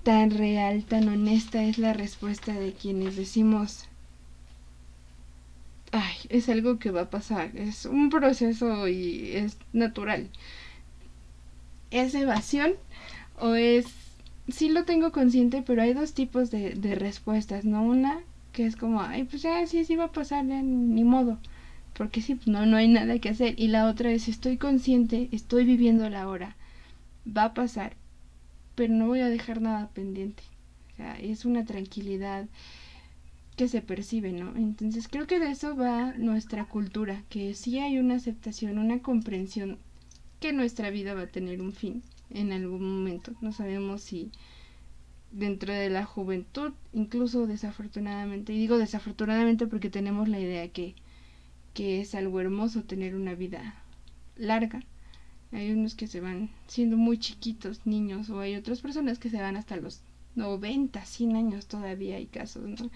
tan 0.10 0.32
real, 0.32 0.86
tan 0.86 1.08
honesta 1.08 1.64
es 1.64 1.78
la 1.78 1.94
respuesta 1.94 2.54
de 2.54 2.74
quienes 2.74 3.16
decimos, 3.16 3.88
ay, 5.92 6.16
es 6.30 6.50
algo 6.50 6.80
que 6.80 6.90
va 6.90 7.02
a 7.02 7.10
pasar, 7.12 7.56
es 7.56 7.86
un 7.86 8.10
proceso 8.10 8.88
y 8.88 9.34
es 9.36 9.60
natural. 9.72 10.32
¿Es 11.92 12.16
evasión 12.16 12.72
o 13.40 13.54
es... 13.54 13.86
Sí 14.48 14.70
lo 14.70 14.84
tengo 14.84 15.12
consciente, 15.12 15.62
pero 15.62 15.84
hay 15.84 15.94
dos 15.94 16.14
tipos 16.14 16.50
de, 16.50 16.96
respuestas, 16.96 17.64
¿no? 17.64 17.84
Una 17.84 18.18
que 18.52 18.66
es 18.66 18.76
como, 18.76 19.04
ay, 19.04 19.26
pues 19.26 19.44
ya 19.44 19.68
sí, 19.68 19.86
sí 19.86 19.96
va 19.96 20.06
a 20.06 20.12
pasar, 20.12 20.44
ni 20.44 21.04
modo, 21.04 21.38
porque 21.94 22.24
sí, 22.24 22.40
no, 22.48 22.66
no 22.66 22.78
hay 22.78 22.88
nada 22.88 23.20
que 23.20 23.30
hacer. 23.30 23.54
Y 23.60 23.68
la 23.68 23.86
otra 23.86 24.10
es, 24.10 24.28
estoy 24.28 24.58
consciente, 24.58 25.30
estoy 25.32 25.66
viviendo 25.66 26.10
la 26.10 26.28
hora, 26.28 26.56
va 27.28 27.44
a 27.44 27.54
pasar, 27.54 27.94
pero 28.80 28.94
no 28.94 29.08
voy 29.08 29.20
a 29.20 29.28
dejar 29.28 29.60
nada 29.60 29.90
pendiente. 29.90 30.42
O 30.94 30.96
sea, 30.96 31.20
es 31.20 31.44
una 31.44 31.66
tranquilidad 31.66 32.48
que 33.58 33.68
se 33.68 33.82
percibe, 33.82 34.32
¿no? 34.32 34.56
Entonces 34.56 35.10
creo 35.10 35.28
que 35.28 35.38
de 35.38 35.52
eso 35.52 35.76
va 35.76 36.14
nuestra 36.14 36.64
cultura, 36.64 37.26
que 37.28 37.56
sí 37.56 37.78
hay 37.80 37.98
una 38.00 38.16
aceptación, 38.16 38.78
una 38.78 39.02
comprensión 39.02 39.80
que 40.40 40.54
nuestra 40.54 40.92
vida 40.92 41.14
va 41.14 41.24
a 41.24 41.28
tener 41.28 41.62
un 41.62 41.74
fin 41.74 42.04
en 42.30 42.54
algún 42.54 43.00
momento. 43.00 43.34
No 43.42 43.52
sabemos 43.52 44.00
si 44.02 44.32
dentro 45.34 45.74
de 45.74 45.90
la 45.90 46.06
juventud, 46.06 46.72
incluso 46.94 47.48
desafortunadamente, 47.48 48.54
y 48.54 48.60
digo 48.60 48.78
desafortunadamente 48.78 49.68
porque 49.68 49.90
tenemos 49.90 50.30
la 50.30 50.40
idea 50.40 50.70
que, 50.70 50.96
que 51.74 52.00
es 52.00 52.16
algo 52.16 52.40
hermoso 52.40 52.84
tener 52.84 53.14
una 53.14 53.36
vida 53.36 53.84
larga, 54.38 54.80
hay 55.52 55.72
unos 55.72 55.96
que 55.96 56.08
se 56.08 56.22
van 56.22 56.50
siendo 56.68 56.98
muy 56.98 57.18
chiquitos, 57.18 57.86
niños, 57.86 58.30
o 58.30 58.40
hay 58.40 58.56
otras 58.56 58.82
personas 58.82 59.20
que 59.20 59.30
se 59.30 59.42
van 59.42 59.58
hasta 59.58 59.78
los 59.78 60.02
90, 60.36 61.04
100 61.04 61.36
años 61.36 61.68
todavía 61.68 62.18
hay 62.18 62.28
casos, 62.28 62.64
¿no? 62.64 62.90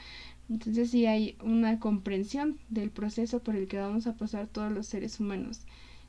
Entonces 0.49 0.91
sí 0.91 1.05
hay 1.05 1.37
una 1.41 1.79
comprensión 1.79 2.59
del 2.69 2.91
proceso 2.91 3.41
por 3.41 3.55
el 3.55 3.67
que 3.67 3.79
vamos 3.79 4.07
a 4.07 4.15
pasar 4.15 4.47
todos 4.47 4.71
los 4.71 4.87
seres 4.87 5.19
humanos. 5.19 5.61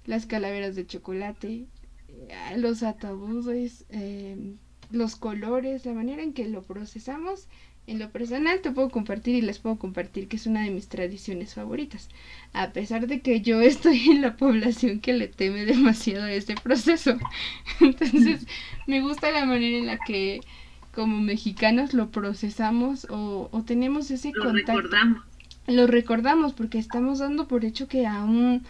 Las 0.07 0.27
calaveras 0.27 0.75
de 0.77 0.87
chocolate, 0.87 1.67
eh, 2.09 2.59
los 2.59 2.83
ataúdes, 2.83 3.87
eh, 3.91 4.55
los 4.91 5.17
colores, 5.17 5.87
la 5.87 5.95
manera 5.95 6.23
en 6.23 6.35
que 6.35 6.49
lo 6.49 6.63
procesamos 6.63 7.49
en 7.87 7.99
lo 7.99 8.11
personal 8.11 8.61
te 8.61 8.71
puedo 8.71 8.89
compartir 8.89 9.35
y 9.35 9.43
les 9.43 9.59
puedo 9.59 9.77
compartir 9.77 10.27
que 10.27 10.37
es 10.37 10.47
una 10.47 10.63
de 10.63 10.71
mis 10.71 10.89
tradiciones 10.89 11.55
favoritas, 11.55 12.09
a 12.53 12.73
pesar 12.73 13.07
de 13.07 13.21
que 13.21 13.41
yo 13.41 13.61
estoy 13.61 14.11
en 14.11 14.23
la 14.23 14.37
población 14.37 15.01
que 15.01 15.13
le 15.13 15.29
teme 15.29 15.65
demasiado 15.65 16.25
a 16.25 16.33
este 16.33 16.55
proceso. 16.55 17.19
Entonces, 17.81 18.47
me 18.87 19.01
gusta 19.01 19.31
la 19.31 19.45
manera 19.45 19.79
en 19.79 19.87
la 19.87 19.99
que 19.99 20.41
como 20.95 21.21
mexicanos 21.21 21.93
lo 21.93 22.11
procesamos 22.11 23.07
o, 23.11 23.49
o 23.51 23.63
tenemos 23.63 24.11
ese 24.11 24.33
lo 24.35 24.53
Recordamos. 24.53 25.23
Lo 25.67 25.87
recordamos 25.87 26.53
porque 26.53 26.79
estamos 26.79 27.19
dando 27.19 27.49
por 27.49 27.65
hecho 27.65 27.89
que 27.89 28.07
aún 28.07 28.65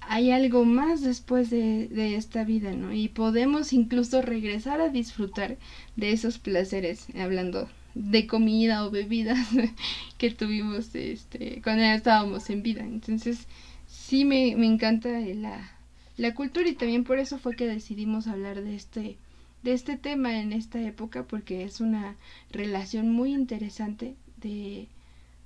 hay 0.00 0.30
algo 0.30 0.66
más 0.66 1.00
después 1.00 1.48
de, 1.48 1.88
de, 1.88 2.16
esta 2.16 2.44
vida, 2.44 2.72
¿no? 2.74 2.92
Y 2.92 3.08
podemos 3.08 3.72
incluso 3.72 4.20
regresar 4.20 4.82
a 4.82 4.90
disfrutar 4.90 5.56
de 5.96 6.12
esos 6.12 6.38
placeres, 6.38 7.06
hablando 7.18 7.66
de 7.94 8.26
comida 8.26 8.84
o 8.84 8.90
bebidas 8.90 9.48
que 10.18 10.30
tuvimos 10.30 10.94
este 10.94 11.60
cuando 11.62 11.84
estábamos 11.84 12.50
en 12.50 12.62
vida. 12.62 12.82
Entonces 12.82 13.46
sí 13.86 14.24
me, 14.24 14.56
me 14.56 14.66
encanta 14.66 15.08
la, 15.20 15.72
la 16.16 16.34
cultura 16.34 16.68
y 16.68 16.74
también 16.74 17.04
por 17.04 17.18
eso 17.18 17.38
fue 17.38 17.56
que 17.56 17.66
decidimos 17.66 18.26
hablar 18.26 18.62
de 18.62 18.74
este 18.76 19.16
de 19.62 19.72
este 19.72 19.96
tema 19.96 20.40
en 20.40 20.52
esta 20.52 20.80
época 20.82 21.24
porque 21.26 21.64
es 21.64 21.80
una 21.80 22.16
relación 22.50 23.10
muy 23.10 23.32
interesante 23.32 24.14
de 24.36 24.88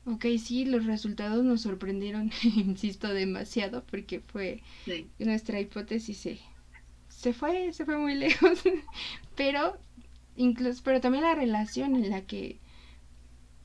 ok 0.06 0.26
sí 0.38 0.64
los 0.64 0.86
resultados 0.86 1.44
nos 1.44 1.62
sorprendieron 1.62 2.32
insisto 2.56 3.12
demasiado 3.14 3.84
porque 3.84 4.20
fue 4.20 4.60
nuestra 5.18 5.60
hipótesis 5.60 6.18
se 6.18 6.40
se 7.08 7.32
fue 7.32 7.72
se 7.72 7.84
fue 7.84 7.96
muy 7.98 8.14
lejos 8.26 8.60
pero 9.36 9.78
incluso, 10.38 10.82
pero 10.84 11.00
también 11.02 11.24
la 11.24 11.34
relación 11.36 11.96
en 11.96 12.10
la 12.10 12.22
que, 12.22 12.60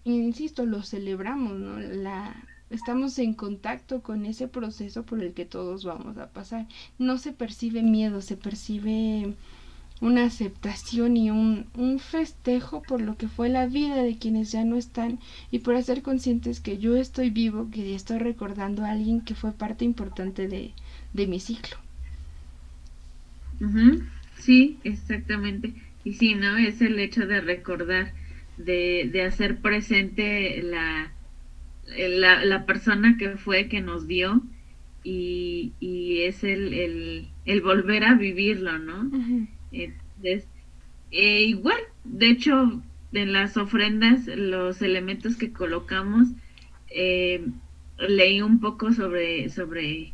insisto, 0.06 0.66
lo 0.66 0.82
celebramos, 0.84 1.60
¿no? 1.60 1.78
La, 1.80 2.36
estamos 2.70 3.20
en 3.20 3.34
contacto 3.34 4.02
con 4.02 4.26
ese 4.26 4.48
proceso 4.48 5.04
por 5.06 5.22
el 5.22 5.34
que 5.34 5.46
todos 5.46 5.84
vamos 5.86 6.18
a 6.18 6.32
pasar. 6.32 6.68
No 7.00 7.18
se 7.18 7.34
percibe 7.34 7.84
miedo, 7.84 8.22
se 8.22 8.38
percibe 8.38 9.36
una 10.02 10.26
aceptación 10.26 11.18
y 11.18 11.32
un, 11.32 11.68
un 11.76 12.00
festejo 12.00 12.84
por 12.84 13.02
lo 13.02 13.18
que 13.18 13.28
fue 13.30 13.50
la 13.50 13.68
vida 13.68 14.04
de 14.04 14.18
quienes 14.18 14.52
ya 14.52 14.66
no 14.66 14.78
están 14.78 15.20
y 15.52 15.60
por 15.60 15.76
hacer 15.76 16.02
conscientes 16.04 16.60
que 16.62 16.78
yo 16.80 16.96
estoy 16.98 17.30
vivo, 17.32 17.70
que 17.72 17.96
estoy 17.96 18.20
recordando 18.20 18.86
a 18.86 18.92
alguien 18.92 19.22
que 19.22 19.36
fue 19.36 19.54
parte 19.54 19.86
importante 19.86 20.48
de, 20.50 20.74
de 21.14 21.28
mi 21.28 21.40
ciclo. 21.40 21.78
Sí, 24.36 24.80
exactamente. 24.84 25.74
Y 26.04 26.14
sí, 26.14 26.36
¿no? 26.36 26.58
Es 26.58 26.82
el 26.82 27.00
hecho 27.00 27.26
de 27.26 27.42
recordar, 27.42 28.14
de, 28.58 29.10
de 29.12 29.22
hacer 29.24 29.60
presente 29.60 30.62
la, 30.62 31.14
la, 31.88 32.44
la, 32.44 32.66
persona 32.66 33.18
que 33.18 33.38
fue, 33.38 33.68
que 33.70 33.82
nos 33.82 34.08
dio, 34.08 34.42
y, 35.04 35.74
y 35.80 36.22
es 36.22 36.44
el, 36.44 36.74
el, 36.74 37.28
el, 37.46 37.62
volver 37.62 38.04
a 38.04 38.16
vivirlo, 38.16 38.80
¿no? 38.80 39.10
Entonces, 39.72 40.48
eh, 41.12 41.44
igual, 41.44 41.80
de 42.04 42.30
hecho, 42.30 42.82
en 43.14 43.34
las 43.34 43.58
ofrendas, 43.58 44.28
los 44.28 44.82
elementos 44.82 45.36
que 45.36 45.52
colocamos, 45.52 46.30
eh, 46.90 47.46
leí 47.98 48.42
un 48.42 48.60
poco 48.60 48.92
sobre, 48.94 49.50
sobre 49.50 50.14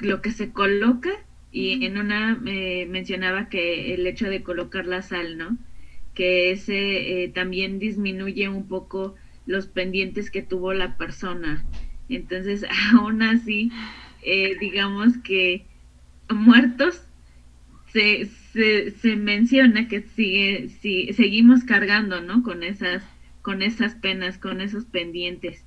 lo 0.00 0.22
que 0.22 0.32
se 0.32 0.52
coloca 0.52 1.10
y 1.52 1.84
en 1.84 1.98
una 1.98 2.36
mencionaba 2.36 3.48
que 3.48 3.94
el 3.94 4.06
hecho 4.06 4.28
de 4.28 4.42
colocar 4.42 4.86
la 4.86 5.02
sal, 5.02 5.36
¿no? 5.36 5.58
Que 6.14 6.52
ese 6.52 7.24
eh, 7.24 7.28
también 7.28 7.78
disminuye 7.78 8.48
un 8.48 8.68
poco 8.68 9.16
los 9.46 9.66
pendientes 9.66 10.30
que 10.30 10.42
tuvo 10.42 10.72
la 10.72 10.96
persona. 10.96 11.64
Entonces, 12.08 12.64
aún 12.94 13.22
así, 13.22 13.70
eh, 14.22 14.56
digamos 14.60 15.18
que 15.18 15.66
muertos 16.28 17.02
se, 17.92 18.26
se, 18.52 18.92
se 18.92 19.16
menciona 19.16 19.88
que 19.88 20.02
sigue, 20.02 20.68
si, 20.68 21.12
seguimos 21.12 21.64
cargando, 21.64 22.20
¿no? 22.20 22.42
Con 22.42 22.62
esas, 22.62 23.02
con 23.42 23.62
esas 23.62 23.94
penas, 23.96 24.38
con 24.38 24.60
esos 24.60 24.84
pendientes. 24.84 25.64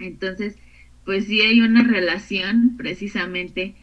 Entonces, 0.00 0.58
pues 1.04 1.26
sí 1.26 1.40
hay 1.40 1.60
una 1.60 1.82
relación 1.82 2.76
precisamente 2.76 3.74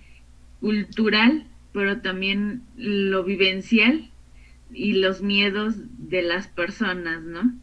cultural, 0.59 1.45
pero 1.73 2.01
también 2.01 2.63
lo 2.75 3.23
vivencial 3.23 4.09
y 4.71 4.93
los 4.93 5.21
miedos 5.21 5.75
de 5.97 6.21
las 6.21 6.47
personas, 6.47 7.23
¿no? 7.23 7.53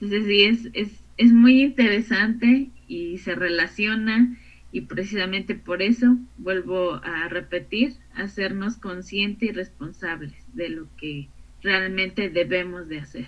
Entonces 0.00 0.26
sí, 0.26 0.44
es, 0.44 0.68
es, 0.74 1.04
es 1.16 1.32
muy 1.32 1.62
interesante 1.62 2.70
y 2.88 3.18
se 3.18 3.34
relaciona 3.34 4.36
y 4.72 4.82
precisamente 4.82 5.54
por 5.54 5.82
eso 5.82 6.16
vuelvo 6.38 6.94
a 7.04 7.28
repetir, 7.28 7.94
hacernos 8.14 8.76
conscientes 8.76 9.50
y 9.50 9.52
responsables 9.52 10.34
de 10.54 10.70
lo 10.70 10.88
que 10.96 11.28
realmente 11.62 12.30
debemos 12.30 12.88
de 12.88 13.00
hacer. 13.00 13.26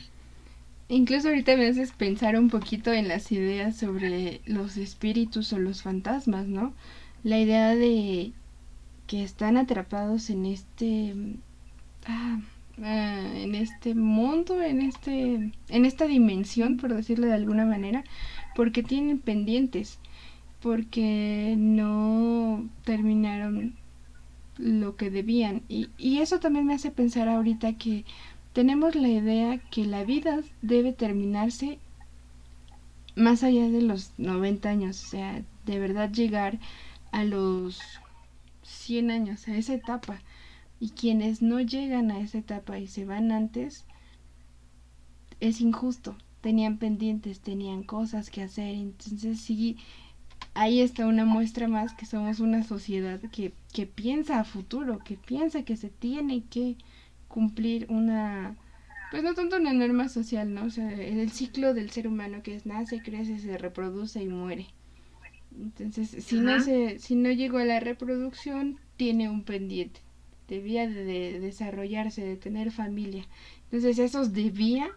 Incluso 0.89 1.29
ahorita 1.29 1.57
me 1.57 1.66
haces 1.66 1.93
pensar 1.93 2.39
un 2.39 2.51
poquito 2.51 2.93
en 2.93 3.09
las 3.09 3.31
ideas 3.33 3.77
sobre 3.77 4.41
los 4.47 4.77
espíritus 4.77 5.53
o 5.53 5.59
los 5.59 5.83
fantasmas, 5.83 6.47
¿no? 6.47 6.75
La 7.22 7.39
idea 7.39 7.75
de 7.75 8.33
que 9.07 9.23
están 9.23 9.57
atrapados 9.57 10.31
en 10.31 10.47
este 10.47 11.15
ah, 12.07 12.41
ah, 12.83 13.33
en 13.35 13.55
este 13.55 13.95
mundo, 13.95 14.63
en 14.63 14.83
este 14.83 15.53
en 15.69 15.85
esta 15.85 16.07
dimensión, 16.07 16.77
por 16.77 16.95
decirlo 16.95 17.27
de 17.27 17.35
alguna 17.35 17.65
manera, 17.65 18.05
porque 18.55 18.83
tienen 18.83 19.19
pendientes, 19.19 19.99
porque 20.61 21.55
no 21.59 22.69
terminaron 22.85 23.75
lo 24.57 24.97
que 24.97 25.11
debían. 25.11 25.63
Y, 25.69 25.91
y 25.99 26.21
eso 26.21 26.41
también 26.41 26.67
me 26.67 26.75
hace 26.75 26.91
pensar 26.91 27.29
ahorita 27.29 27.75
que 27.75 28.05
tenemos 28.53 28.95
la 28.95 29.09
idea 29.09 29.59
que 29.71 29.85
la 29.85 30.05
vida 30.05 30.41
debe 30.63 30.93
terminarse 30.93 31.79
más 33.17 33.43
allá 33.43 33.69
de 33.69 33.83
los 33.83 34.13
90 34.19 34.69
años, 34.69 35.05
o 35.05 35.09
sea, 35.09 35.43
de 35.67 35.79
verdad 35.79 36.11
llegar 36.11 36.59
a 37.13 37.25
los 37.25 37.81
100 38.85 39.11
años, 39.11 39.49
a 39.49 39.57
esa 39.57 39.74
etapa. 39.74 40.20
Y 40.80 40.91
quienes 40.91 41.43
no 41.43 41.61
llegan 41.61 42.11
a 42.11 42.20
esa 42.20 42.39
etapa 42.39 42.78
y 42.78 42.87
se 42.87 43.05
van 43.05 43.32
antes, 43.32 43.87
es 45.41 45.61
injusto. 45.61 46.16
Tenían 46.41 46.78
pendientes, 46.78 47.41
tenían 47.41 47.82
cosas 47.82 48.30
que 48.30 48.43
hacer. 48.43 48.74
Entonces 48.74 49.41
sí, 49.41 49.78
ahí 50.55 50.80
está 50.80 51.07
una 51.07 51.24
muestra 51.24 51.68
más 51.68 51.95
que 51.95 52.07
somos 52.07 52.41
una 52.41 52.62
sociedad 52.62 53.20
que, 53.32 53.53
que 53.72 53.87
piensa 53.87 54.41
a 54.41 54.45
futuro, 54.45 54.99
que 55.05 55.16
piensa 55.16 55.64
que 55.64 55.76
se 55.76 55.91
tiene 55.91 56.45
que 56.45 56.76
cumplir 57.28 57.87
una, 57.91 58.57
pues 59.11 59.22
no 59.22 59.35
tanto 59.35 59.57
una 59.57 59.72
norma 59.72 60.09
social, 60.09 60.55
¿no? 60.55 60.64
O 60.64 60.70
sea, 60.70 60.93
el 60.93 61.30
ciclo 61.30 61.74
del 61.74 61.91
ser 61.91 62.09
humano 62.09 62.43
que 62.43 62.55
es 62.57 62.66
nace, 62.66 63.03
crece, 63.03 63.39
se 63.39 63.59
reproduce 63.59 64.22
y 64.22 64.28
muere. 64.28 64.74
Entonces, 65.61 66.25
si 66.25 66.41
no 66.41 66.61
se, 66.61 66.99
si 66.99 67.15
no 67.15 67.31
llegó 67.31 67.59
a 67.59 67.65
la 67.65 67.81
reproducción, 67.81 68.79
tiene 68.97 69.29
un 69.29 69.45
pendiente. 69.45 70.01
Debía 70.49 70.89
de, 70.89 71.41
desarrollarse, 71.41 72.23
de 72.23 72.37
tener 72.37 72.71
familia. 72.71 73.27
Entonces, 73.65 73.99
esos 73.99 74.33
debía 74.33 74.91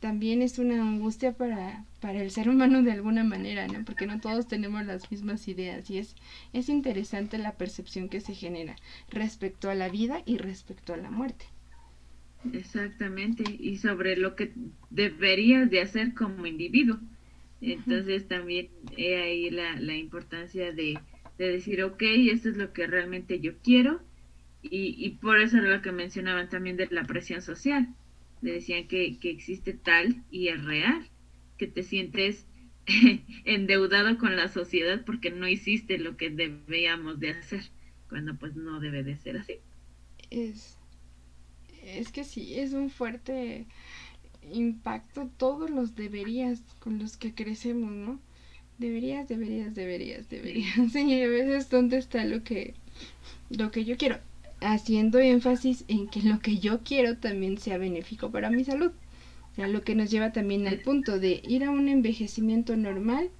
también 0.00 0.40
es 0.40 0.58
una 0.58 0.82
angustia 0.82 1.32
para, 1.32 1.84
para 2.00 2.22
el 2.22 2.30
ser 2.30 2.48
humano 2.48 2.82
de 2.82 2.92
alguna 2.92 3.22
manera, 3.22 3.68
¿no? 3.68 3.84
Porque 3.84 4.06
no 4.06 4.18
todos 4.20 4.48
tenemos 4.48 4.84
las 4.86 5.10
mismas 5.10 5.46
ideas 5.46 5.88
y 5.90 5.98
es, 5.98 6.16
es 6.52 6.68
interesante 6.68 7.36
la 7.38 7.56
percepción 7.56 8.08
que 8.08 8.20
se 8.20 8.34
genera 8.34 8.76
respecto 9.10 9.68
a 9.68 9.74
la 9.74 9.90
vida 9.90 10.22
y 10.24 10.38
respecto 10.38 10.94
a 10.94 10.96
la 10.96 11.10
muerte. 11.10 11.44
Exactamente, 12.52 13.44
y 13.58 13.76
sobre 13.76 14.16
lo 14.16 14.34
que 14.34 14.54
deberías 14.88 15.70
de 15.70 15.82
hacer 15.82 16.14
como 16.14 16.46
individuo. 16.46 16.98
Entonces 17.60 18.26
también 18.26 18.70
he 18.96 19.16
ahí 19.16 19.50
la, 19.50 19.78
la 19.78 19.96
importancia 19.96 20.72
de, 20.72 20.98
de, 21.38 21.52
decir, 21.52 21.82
ok, 21.82 22.02
esto 22.02 22.48
es 22.48 22.56
lo 22.56 22.72
que 22.72 22.86
realmente 22.86 23.40
yo 23.40 23.58
quiero. 23.62 24.00
Y, 24.62 24.94
y 24.98 25.10
por 25.16 25.40
eso 25.40 25.58
era 25.58 25.76
lo 25.76 25.82
que 25.82 25.92
mencionaban 25.92 26.48
también 26.48 26.76
de 26.76 26.88
la 26.90 27.04
presión 27.04 27.42
social. 27.42 27.94
decían 28.40 28.88
que, 28.88 29.18
que 29.18 29.30
existe 29.30 29.72
tal 29.72 30.24
y 30.30 30.48
es 30.48 30.64
real, 30.64 31.08
que 31.58 31.66
te 31.66 31.82
sientes 31.82 32.46
endeudado 33.44 34.18
con 34.18 34.36
la 34.36 34.48
sociedad 34.48 35.04
porque 35.04 35.30
no 35.30 35.48
hiciste 35.48 35.98
lo 35.98 36.16
que 36.16 36.30
debíamos 36.30 37.20
de 37.20 37.30
hacer, 37.30 37.62
cuando 38.08 38.36
pues 38.38 38.56
no 38.56 38.80
debe 38.80 39.02
de 39.02 39.16
ser 39.16 39.36
así. 39.36 39.56
Es, 40.30 40.78
es 41.82 42.12
que 42.12 42.24
sí, 42.24 42.58
es 42.58 42.72
un 42.72 42.90
fuerte 42.90 43.66
impacto 44.52 45.28
todos 45.36 45.70
los 45.70 45.94
deberías 45.94 46.62
con 46.78 46.98
los 46.98 47.16
que 47.16 47.34
crecemos, 47.34 47.92
¿no? 47.92 48.18
Deberías, 48.78 49.28
deberías, 49.28 49.74
deberías, 49.74 50.28
deberías. 50.28 50.76
Y 50.94 51.22
a 51.22 51.28
veces 51.28 51.68
dónde 51.70 51.98
está 51.98 52.24
lo 52.24 52.42
que 52.42 52.74
lo 53.50 53.70
que 53.70 53.84
yo 53.84 53.96
quiero, 53.96 54.18
haciendo 54.60 55.18
énfasis 55.18 55.84
en 55.88 56.08
que 56.08 56.22
lo 56.22 56.40
que 56.40 56.58
yo 56.58 56.80
quiero 56.82 57.16
también 57.16 57.58
sea 57.58 57.78
benéfico 57.78 58.30
para 58.30 58.50
mi 58.50 58.64
salud. 58.64 58.92
O 59.52 59.54
sea, 59.54 59.66
lo 59.66 59.82
que 59.82 59.94
nos 59.94 60.10
lleva 60.10 60.32
también 60.32 60.66
al 60.68 60.80
punto 60.80 61.18
de 61.18 61.42
ir 61.46 61.64
a 61.64 61.70
un 61.70 61.88
envejecimiento 61.88 62.76
normal 62.76 63.30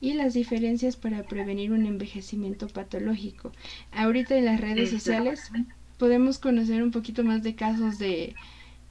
y 0.00 0.12
las 0.12 0.34
diferencias 0.34 0.96
para 0.96 1.24
prevenir 1.24 1.72
un 1.72 1.86
envejecimiento 1.86 2.68
patológico. 2.68 3.52
Ahorita 3.92 4.36
en 4.36 4.44
las 4.44 4.60
redes 4.60 4.90
sociales 4.90 5.50
podemos 5.98 6.38
conocer 6.38 6.82
un 6.82 6.90
poquito 6.90 7.24
más 7.24 7.42
de 7.42 7.54
casos 7.54 7.98
de 7.98 8.34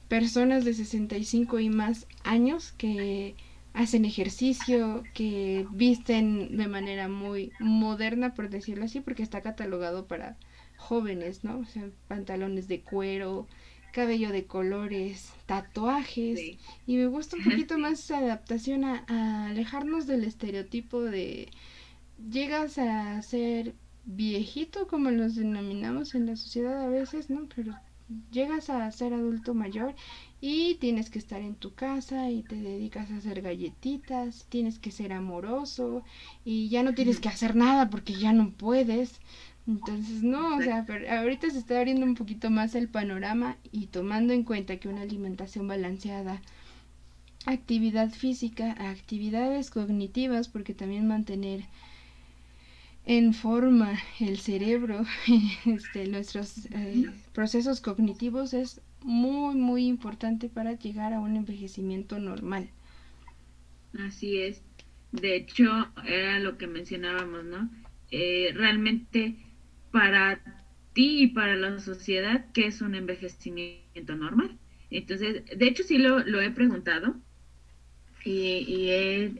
personas 0.08 0.64
de 0.64 0.74
65 0.74 1.58
y 1.60 1.68
más 1.68 2.06
años 2.24 2.72
que 2.72 3.34
hacen 3.74 4.04
ejercicio, 4.04 5.02
que 5.12 5.66
visten 5.70 6.56
de 6.56 6.66
manera 6.66 7.08
muy 7.08 7.52
moderna, 7.60 8.32
por 8.34 8.48
decirlo 8.48 8.84
así, 8.84 9.00
porque 9.00 9.22
está 9.22 9.42
catalogado 9.42 10.06
para 10.06 10.38
jóvenes, 10.76 11.44
¿no? 11.44 11.58
O 11.58 11.64
sea, 11.66 11.90
pantalones 12.08 12.68
de 12.68 12.80
cuero, 12.80 13.46
cabello 13.92 14.30
de 14.30 14.46
colores, 14.46 15.32
tatuajes. 15.44 16.40
Y 16.86 16.96
me 16.96 17.06
gusta 17.06 17.36
un 17.36 17.44
poquito 17.44 17.78
más 17.78 18.00
esa 18.00 18.18
adaptación 18.18 18.84
a, 18.84 19.04
a, 19.08 19.48
alejarnos 19.48 20.06
del 20.06 20.24
estereotipo 20.24 21.02
de 21.02 21.50
llegas 22.30 22.78
a 22.78 23.20
ser 23.20 23.74
viejito, 24.06 24.86
como 24.86 25.10
los 25.10 25.34
denominamos 25.34 26.14
en 26.14 26.26
la 26.26 26.36
sociedad 26.36 26.82
a 26.82 26.88
veces, 26.88 27.28
¿no? 27.28 27.46
Pero 27.54 27.74
llegas 28.30 28.70
a 28.70 28.90
ser 28.92 29.12
adulto 29.12 29.54
mayor 29.54 29.94
y 30.40 30.76
tienes 30.76 31.10
que 31.10 31.18
estar 31.18 31.40
en 31.40 31.54
tu 31.54 31.74
casa 31.74 32.30
y 32.30 32.42
te 32.42 32.56
dedicas 32.56 33.10
a 33.10 33.16
hacer 33.16 33.42
galletitas, 33.42 34.46
tienes 34.48 34.78
que 34.78 34.90
ser 34.90 35.12
amoroso 35.12 36.04
y 36.44 36.68
ya 36.68 36.82
no 36.82 36.94
tienes 36.94 37.20
que 37.20 37.28
hacer 37.28 37.56
nada 37.56 37.90
porque 37.90 38.14
ya 38.14 38.32
no 38.32 38.50
puedes. 38.50 39.20
Entonces, 39.66 40.22
no, 40.22 40.56
o 40.56 40.62
sea, 40.62 40.84
pero 40.86 41.10
ahorita 41.10 41.50
se 41.50 41.58
está 41.58 41.78
abriendo 41.78 42.06
un 42.06 42.14
poquito 42.14 42.50
más 42.50 42.76
el 42.76 42.88
panorama 42.88 43.56
y 43.72 43.86
tomando 43.86 44.32
en 44.32 44.44
cuenta 44.44 44.76
que 44.76 44.88
una 44.88 45.02
alimentación 45.02 45.66
balanceada, 45.66 46.40
actividad 47.46 48.10
física, 48.10 48.76
actividades 48.90 49.70
cognitivas, 49.70 50.48
porque 50.48 50.74
también 50.74 51.08
mantener 51.08 51.64
en 53.06 53.32
forma 53.32 53.98
el 54.20 54.38
cerebro, 54.38 55.04
este, 55.66 56.06
nuestros 56.08 56.66
eh, 56.72 57.06
procesos 57.32 57.80
cognitivos 57.80 58.52
es 58.52 58.80
muy, 59.02 59.54
muy 59.54 59.86
importante 59.86 60.48
para 60.48 60.72
llegar 60.72 61.12
a 61.12 61.20
un 61.20 61.36
envejecimiento 61.36 62.18
normal. 62.18 62.68
Así 63.98 64.38
es. 64.38 64.62
De 65.12 65.36
hecho, 65.36 65.88
era 66.04 66.40
lo 66.40 66.58
que 66.58 66.66
mencionábamos, 66.66 67.44
¿no? 67.44 67.70
Eh, 68.10 68.50
realmente 68.54 69.36
para 69.92 70.40
ti 70.92 71.22
y 71.22 71.26
para 71.28 71.56
la 71.56 71.78
sociedad 71.78 72.46
qué 72.52 72.66
es 72.66 72.82
un 72.82 72.94
envejecimiento 72.94 74.16
normal. 74.16 74.58
Entonces, 74.90 75.44
de 75.56 75.66
hecho 75.66 75.82
sí 75.84 75.98
lo, 75.98 76.40
he 76.40 76.50
preguntado 76.50 77.16
y, 78.24 78.88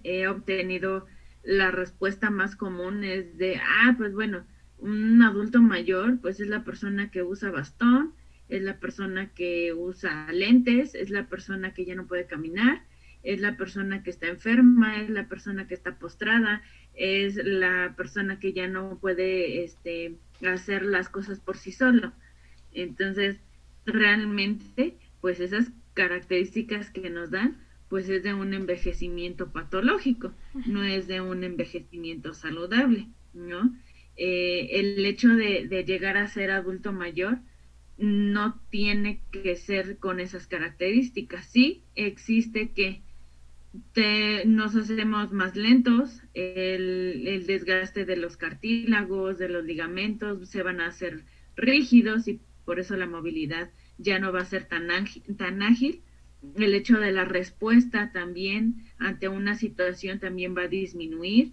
he, 0.04 0.28
obtenido 0.28 1.06
la 1.46 1.70
respuesta 1.70 2.28
más 2.28 2.56
común 2.56 3.04
es 3.04 3.38
de, 3.38 3.56
ah, 3.56 3.94
pues 3.96 4.12
bueno, 4.12 4.44
un 4.78 5.22
adulto 5.22 5.62
mayor 5.62 6.18
pues 6.20 6.40
es 6.40 6.48
la 6.48 6.64
persona 6.64 7.10
que 7.10 7.22
usa 7.22 7.50
bastón, 7.50 8.14
es 8.48 8.62
la 8.62 8.78
persona 8.78 9.32
que 9.32 9.72
usa 9.72 10.30
lentes, 10.32 10.94
es 10.94 11.10
la 11.10 11.28
persona 11.28 11.72
que 11.72 11.84
ya 11.84 11.94
no 11.94 12.06
puede 12.06 12.26
caminar, 12.26 12.82
es 13.22 13.40
la 13.40 13.56
persona 13.56 14.02
que 14.02 14.10
está 14.10 14.26
enferma, 14.26 15.00
es 15.00 15.08
la 15.08 15.28
persona 15.28 15.68
que 15.68 15.74
está 15.74 15.98
postrada, 15.98 16.62
es 16.94 17.36
la 17.36 17.94
persona 17.96 18.40
que 18.40 18.52
ya 18.52 18.66
no 18.66 18.98
puede 19.00 19.64
este, 19.64 20.16
hacer 20.44 20.82
las 20.82 21.08
cosas 21.08 21.38
por 21.38 21.56
sí 21.56 21.70
solo. 21.70 22.12
Entonces, 22.72 23.38
realmente, 23.84 24.96
pues 25.20 25.38
esas 25.38 25.70
características 25.94 26.90
que 26.90 27.08
nos 27.08 27.30
dan, 27.30 27.56
pues 27.88 28.08
es 28.08 28.22
de 28.22 28.34
un 28.34 28.54
envejecimiento 28.54 29.52
patológico, 29.52 30.34
no 30.66 30.82
es 30.82 31.06
de 31.06 31.20
un 31.20 31.44
envejecimiento 31.44 32.34
saludable, 32.34 33.08
¿no? 33.32 33.76
Eh, 34.16 34.68
el 34.72 35.04
hecho 35.04 35.28
de, 35.28 35.66
de 35.68 35.84
llegar 35.84 36.16
a 36.16 36.26
ser 36.26 36.50
adulto 36.50 36.92
mayor, 36.92 37.38
no 37.98 38.60
tiene 38.70 39.22
que 39.30 39.56
ser 39.56 39.98
con 39.98 40.20
esas 40.20 40.46
características. 40.46 41.46
Sí 41.46 41.82
existe 41.94 42.72
que 42.72 43.02
nos 44.46 44.74
hacemos 44.76 45.32
más 45.32 45.56
lentos, 45.56 46.22
el, 46.34 47.44
desgaste 47.46 48.04
de 48.04 48.16
los 48.16 48.36
cartílagos, 48.36 49.38
de 49.38 49.48
los 49.48 49.64
ligamentos 49.64 50.48
se 50.48 50.62
van 50.62 50.80
a 50.80 50.86
hacer 50.86 51.24
rígidos 51.56 52.28
y 52.28 52.40
por 52.64 52.80
eso 52.80 52.96
la 52.96 53.06
movilidad 53.06 53.70
ya 53.98 54.18
no 54.18 54.32
va 54.32 54.40
a 54.40 54.46
ser 54.46 54.64
tan 54.64 54.88
tan 55.36 55.62
ágil. 55.62 56.02
El 56.56 56.74
hecho 56.74 56.98
de 56.98 57.12
la 57.12 57.24
respuesta 57.24 58.12
también 58.12 58.84
ante 58.98 59.28
una 59.28 59.54
situación 59.54 60.18
también 60.20 60.56
va 60.56 60.62
a 60.62 60.68
disminuir. 60.68 61.52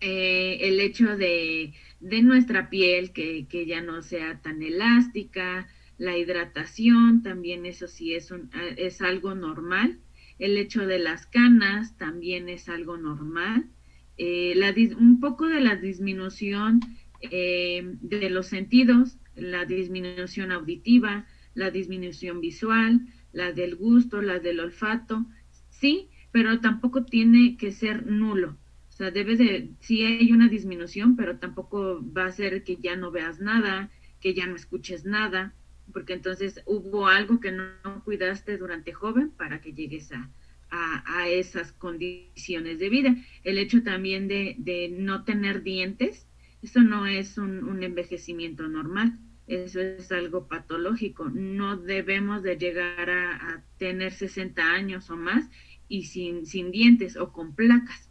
Eh, 0.00 0.58
el 0.62 0.80
hecho 0.80 1.16
de, 1.16 1.74
nuestra 2.00 2.70
piel 2.70 3.12
que, 3.12 3.46
ya 3.66 3.82
no 3.82 4.02
sea 4.02 4.40
tan 4.40 4.62
elástica, 4.62 5.68
la 5.98 6.16
hidratación 6.16 7.22
también 7.22 7.66
eso 7.66 7.86
sí 7.86 8.14
es, 8.14 8.30
un, 8.30 8.50
es 8.76 9.02
algo 9.02 9.34
normal. 9.34 9.98
El 10.38 10.56
hecho 10.56 10.86
de 10.86 10.98
las 10.98 11.26
canas 11.26 11.98
también 11.98 12.48
es 12.48 12.70
algo 12.70 12.96
normal. 12.96 13.66
Eh, 14.16 14.54
la, 14.56 14.74
un 14.98 15.20
poco 15.20 15.46
de 15.46 15.60
la 15.60 15.76
disminución 15.76 16.80
eh, 17.20 17.82
de 18.00 18.30
los 18.30 18.46
sentidos, 18.46 19.18
la 19.34 19.66
disminución 19.66 20.52
auditiva, 20.52 21.26
la 21.54 21.70
disminución 21.70 22.40
visual, 22.40 23.00
la 23.32 23.52
del 23.52 23.76
gusto, 23.76 24.22
la 24.22 24.38
del 24.38 24.60
olfato, 24.60 25.26
sí, 25.68 26.08
pero 26.32 26.60
tampoco 26.60 27.04
tiene 27.04 27.56
que 27.56 27.72
ser 27.72 28.06
nulo 28.06 28.56
sea, 29.00 29.10
debe 29.10 29.36
de, 29.36 29.70
sí 29.80 30.04
hay 30.04 30.30
una 30.30 30.48
disminución, 30.48 31.16
pero 31.16 31.38
tampoco 31.38 32.00
va 32.12 32.26
a 32.26 32.32
ser 32.32 32.64
que 32.64 32.76
ya 32.76 32.96
no 32.96 33.10
veas 33.10 33.40
nada, 33.40 33.90
que 34.20 34.34
ya 34.34 34.46
no 34.46 34.54
escuches 34.54 35.06
nada, 35.06 35.54
porque 35.90 36.12
entonces 36.12 36.60
hubo 36.66 37.08
algo 37.08 37.40
que 37.40 37.50
no, 37.50 37.64
cuidaste 38.04 38.58
durante 38.58 38.92
joven 38.92 39.30
para 39.30 39.62
que 39.62 39.72
llegues 39.72 40.12
a, 40.12 40.30
a, 40.70 41.28
esas 41.28 41.72
condiciones 41.72 42.78
de 42.78 42.90
vida. 42.90 43.16
El 43.42 43.56
hecho 43.56 43.82
también 43.82 44.28
de, 44.28 44.54
de 44.58 44.90
no 44.90 45.24
tener 45.24 45.62
dientes, 45.62 46.28
eso 46.62 46.80
no 46.82 47.06
es 47.06 47.38
un, 47.38 47.64
un, 47.64 47.82
envejecimiento 47.82 48.68
normal, 48.68 49.18
eso 49.50 49.80
es 49.80 50.12
algo 50.12 50.46
patológico. 50.46 51.28
No 51.28 51.76
debemos 51.76 52.42
de 52.42 52.56
llegar 52.56 53.10
a, 53.10 53.64
tener 53.78 54.12
60 54.12 54.62
años 54.62 55.10
o 55.10 55.16
más 55.16 55.48
y 55.88 56.04
sin, 56.04 56.46
sin 56.46 56.70
dientes 56.70 57.16
o 57.16 57.32
con 57.32 57.54
placas 57.54 58.10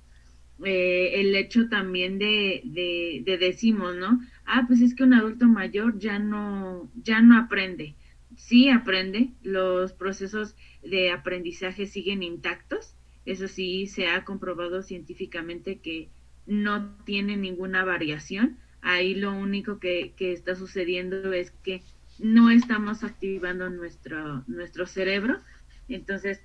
eh, 0.66 1.22
el 1.22 1.36
hecho 1.36 1.70
también 1.70 2.20
de, 2.20 2.62
de, 2.66 3.38
decimos, 3.38 3.96
¿no? 3.96 4.20
Ah, 4.46 4.66
pues 4.68 4.82
es 4.82 4.94
que 4.94 5.04
un 5.04 5.14
adulto 5.14 5.48
mayor 5.48 5.98
ya 6.00 6.20
no, 6.20 6.92
ya 6.96 7.22
no 7.22 7.38
aprende. 7.38 7.96
Sí 8.36 8.70
aprende, 8.70 9.32
los 9.42 9.94
procesos 9.94 10.56
de 10.84 11.12
aprendizaje 11.12 11.86
siguen 11.86 12.24
intactos, 12.24 12.96
eso 13.26 13.48
sí 13.48 13.88
se 13.88 14.08
ha 14.08 14.26
comprobado 14.26 14.82
científicamente 14.82 15.80
que 15.80 16.10
no 16.46 16.98
tiene 17.06 17.38
ninguna 17.38 17.86
variación. 17.86 18.60
Ahí 18.82 19.16
lo 19.16 19.34
único 19.34 19.80
que, 19.80 20.14
está 20.18 20.56
sucediendo 20.56 21.34
es 21.34 21.52
que 21.64 21.82
no 22.18 22.50
estamos 22.50 23.04
activando 23.04 23.70
nuestro, 23.70 24.44
nuestro 24.48 24.86
cerebro. 24.86 25.40
Entonces, 25.88 26.42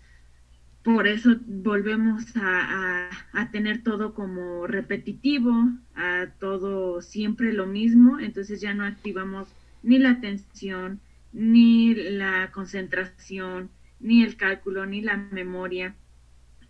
por 0.84 1.06
eso 1.06 1.36
volvemos 1.46 2.24
a, 2.36 3.08
tener 3.50 3.82
todo 3.82 4.14
como 4.14 4.66
repetitivo, 4.66 5.52
a 5.94 6.26
todo 6.38 7.00
siempre 7.00 7.52
lo 7.52 7.66
mismo, 7.66 8.20
entonces 8.20 8.60
ya 8.60 8.74
no 8.74 8.84
activamos 8.84 9.48
ni 9.82 9.98
la 9.98 10.10
atención, 10.10 11.00
ni 11.32 11.94
la 11.94 12.50
concentración, 12.52 13.70
ni 13.98 14.24
el 14.24 14.36
cálculo, 14.36 14.84
ni 14.84 15.00
la 15.00 15.16
memoria, 15.16 15.94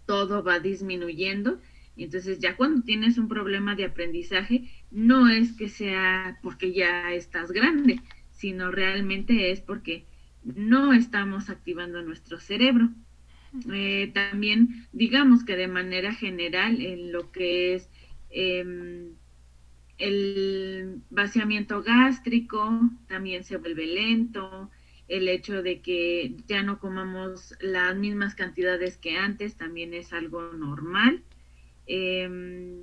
todo 0.06 0.44
va 0.44 0.60
disminuyendo. 0.60 1.58
Entonces 1.96 2.38
ya 2.40 2.56
cuando 2.56 2.82
tienes 2.82 3.18
un 3.18 3.28
problema 3.28 3.74
de 3.74 3.84
aprendizaje, 3.84 4.68
no 4.90 5.28
es 5.28 5.52
que 5.52 5.68
sea 5.68 6.38
porque 6.42 6.72
ya 6.72 7.12
estás 7.12 7.52
grande, 7.52 8.00
sino 8.32 8.70
realmente 8.70 9.50
es 9.50 9.60
porque 9.60 10.04
no 10.42 10.92
estamos 10.92 11.50
activando 11.50 12.02
nuestro 12.02 12.38
cerebro. 12.40 12.90
Eh, 13.72 14.10
también, 14.12 14.88
digamos 14.92 15.44
que 15.44 15.56
de 15.56 15.68
manera 15.68 16.12
general, 16.12 16.80
en 16.80 17.12
lo 17.12 17.30
que 17.30 17.74
es 17.74 17.88
em, 18.30 19.14
el 19.98 21.00
vaciamiento 21.10 21.82
gástrico, 21.82 22.90
también 23.06 23.44
se 23.44 23.56
vuelve 23.56 23.86
lento, 23.86 24.70
el 25.06 25.28
hecho 25.28 25.62
de 25.62 25.80
que 25.80 26.36
ya 26.48 26.62
no 26.62 26.78
comamos 26.80 27.54
las 27.60 27.94
mismas 27.96 28.34
cantidades 28.34 28.96
que 28.96 29.16
antes 29.16 29.56
también 29.56 29.94
es 29.94 30.12
algo 30.12 30.52
normal. 30.54 31.22
Em, 31.86 32.82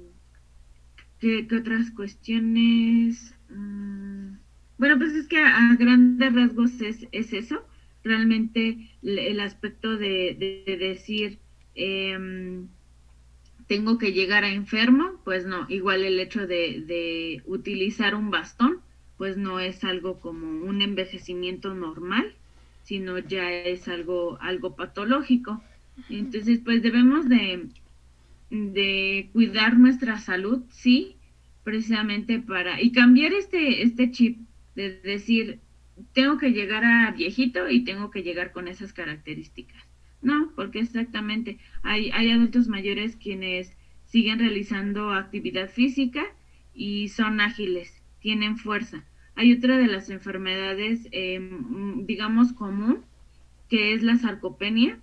¿qué, 1.19 1.47
otras 1.57 1.91
cuestiones? 1.91 3.35
Mm, 3.49 4.35
bueno, 4.77 4.97
pues 4.97 5.13
es 5.13 5.27
que 5.27 5.37
a, 5.37 5.75
grandes 5.77 6.33
rasgos 6.33 6.81
es, 6.81 7.07
es 7.11 7.33
eso 7.33 7.63
realmente 8.03 8.89
el 9.03 9.39
aspecto 9.39 9.97
de, 9.97 10.63
decir, 10.79 11.39
em, 11.75 12.67
tengo 13.67 13.97
que 13.97 14.11
llegar 14.11 14.43
a 14.43 14.49
enfermo, 14.49 15.21
pues 15.23 15.45
no, 15.45 15.65
igual 15.69 16.03
el 16.03 16.19
hecho 16.19 16.47
de, 16.47 17.41
utilizar 17.45 18.15
un 18.15 18.31
bastón, 18.31 18.79
pues 19.17 19.37
no 19.37 19.59
es 19.59 19.83
algo 19.83 20.19
como 20.19 20.65
un 20.65 20.81
envejecimiento 20.81 21.73
normal, 21.73 22.33
sino 22.83 23.19
ya 23.19 23.51
es 23.51 23.87
algo, 23.87 24.37
algo 24.41 24.75
patológico. 24.75 25.61
Entonces, 26.09 26.59
pues 26.63 26.81
debemos 26.81 27.29
de, 27.29 27.67
de 28.51 29.29
cuidar 29.33 29.77
nuestra 29.77 30.19
salud, 30.19 30.63
sí, 30.69 31.17
precisamente 31.63 32.39
para, 32.39 32.81
y 32.81 32.91
cambiar 32.91 33.33
este, 33.33 33.81
este 33.81 34.11
chip 34.11 34.39
de 34.75 34.99
decir, 35.01 35.59
tengo 36.13 36.37
que 36.37 36.51
llegar 36.51 36.83
a 36.83 37.11
viejito 37.11 37.69
y 37.69 37.83
tengo 37.83 38.11
que 38.11 38.23
llegar 38.23 38.51
con 38.51 38.67
esas 38.67 38.93
características. 38.93 39.81
No, 40.21 40.51
porque 40.55 40.79
exactamente 40.79 41.57
hay, 41.81 42.11
hay 42.11 42.29
adultos 42.29 42.67
mayores 42.67 43.15
quienes 43.15 43.75
siguen 44.05 44.39
realizando 44.39 45.13
actividad 45.13 45.69
física 45.69 46.23
y 46.73 47.07
son 47.09 47.41
ágiles, 47.41 48.03
tienen 48.19 48.57
fuerza. 48.57 49.05
Hay 49.35 49.53
otra 49.53 49.77
de 49.77 49.87
las 49.87 50.09
enfermedades, 50.09 51.07
em, 51.11 52.05
digamos, 52.05 52.53
común, 52.53 53.03
que 53.69 53.93
es 53.93 54.03
la 54.03 54.17
sarcopenia. 54.17 54.99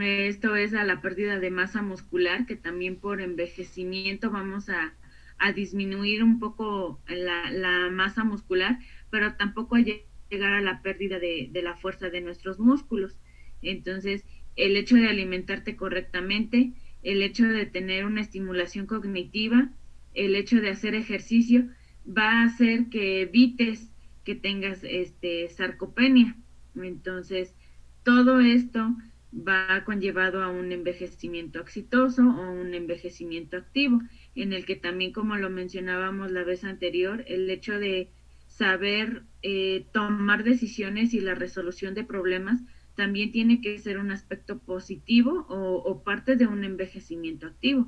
Esto 0.00 0.54
es 0.54 0.74
a 0.74 0.84
la 0.84 1.00
pérdida 1.00 1.38
de 1.38 1.50
masa 1.50 1.80
muscular, 1.80 2.44
que 2.46 2.56
también 2.56 2.96
por 2.96 3.22
envejecimiento 3.22 4.30
vamos 4.30 4.68
a, 4.68 4.94
a 5.38 5.52
disminuir 5.52 6.22
un 6.22 6.38
poco 6.38 7.00
la, 7.08 7.50
la, 7.50 7.88
masa 7.90 8.22
muscular, 8.22 8.78
pero 9.10 9.34
tampoco 9.36 9.76
hay 9.76 10.04
llegar 10.30 10.52
a 10.52 10.60
la 10.60 10.82
pérdida 10.82 11.18
de, 11.18 11.50
la 11.62 11.76
fuerza 11.76 12.10
de 12.10 12.20
nuestros 12.20 12.58
músculos. 12.58 13.16
Entonces, 13.62 14.24
el 14.56 14.76
hecho 14.76 14.96
de 14.96 15.08
alimentarte 15.08 15.76
correctamente, 15.76 16.72
el 17.02 17.22
hecho 17.22 17.46
de 17.46 17.66
tener 17.66 18.04
una 18.04 18.20
estimulación 18.20 18.86
cognitiva, 18.86 19.70
el 20.14 20.34
hecho 20.34 20.60
de 20.60 20.70
hacer 20.70 20.94
ejercicio, 20.94 21.68
va 22.06 22.40
a 22.40 22.44
hacer 22.44 22.90
que 22.90 23.22
evites 23.22 23.90
que 24.24 24.34
tengas 24.34 24.84
este 24.84 25.48
sarcopenia. 25.48 26.36
Entonces, 26.76 27.54
todo 28.02 28.40
esto 28.40 28.94
va 29.32 29.84
conllevado 29.84 30.42
a 30.42 30.48
un 30.48 30.72
envejecimiento 30.72 31.60
exitoso 31.60 32.22
o 32.22 32.50
un 32.50 32.74
envejecimiento 32.74 33.56
activo, 33.56 34.00
en 34.34 34.52
el 34.52 34.64
que 34.64 34.76
también, 34.76 35.12
como 35.12 35.36
lo 35.36 35.50
mencionábamos 35.50 36.30
la 36.30 36.44
vez 36.44 36.64
anterior, 36.64 37.24
el 37.26 37.50
hecho 37.50 37.78
de 37.78 38.08
saber 38.48 39.22
eh, 39.42 39.86
tomar 39.92 40.44
decisiones 40.44 41.12
y 41.14 41.20
la 41.20 41.34
resolución 41.34 41.94
de 41.94 42.04
problemas 42.04 42.60
también 42.96 43.30
tiene 43.30 43.60
que 43.60 43.78
ser 43.78 43.98
un 43.98 44.10
aspecto 44.10 44.58
positivo 44.58 45.46
o, 45.48 46.02
parte 46.02 46.34
de 46.34 46.46
un 46.46 46.64
envejecimiento 46.64 47.46
activo. 47.46 47.86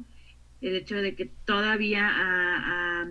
El 0.60 0.76
hecho 0.76 0.96
de 0.96 1.16
que 1.16 1.32
todavía 1.44 2.08
a, 2.08 3.08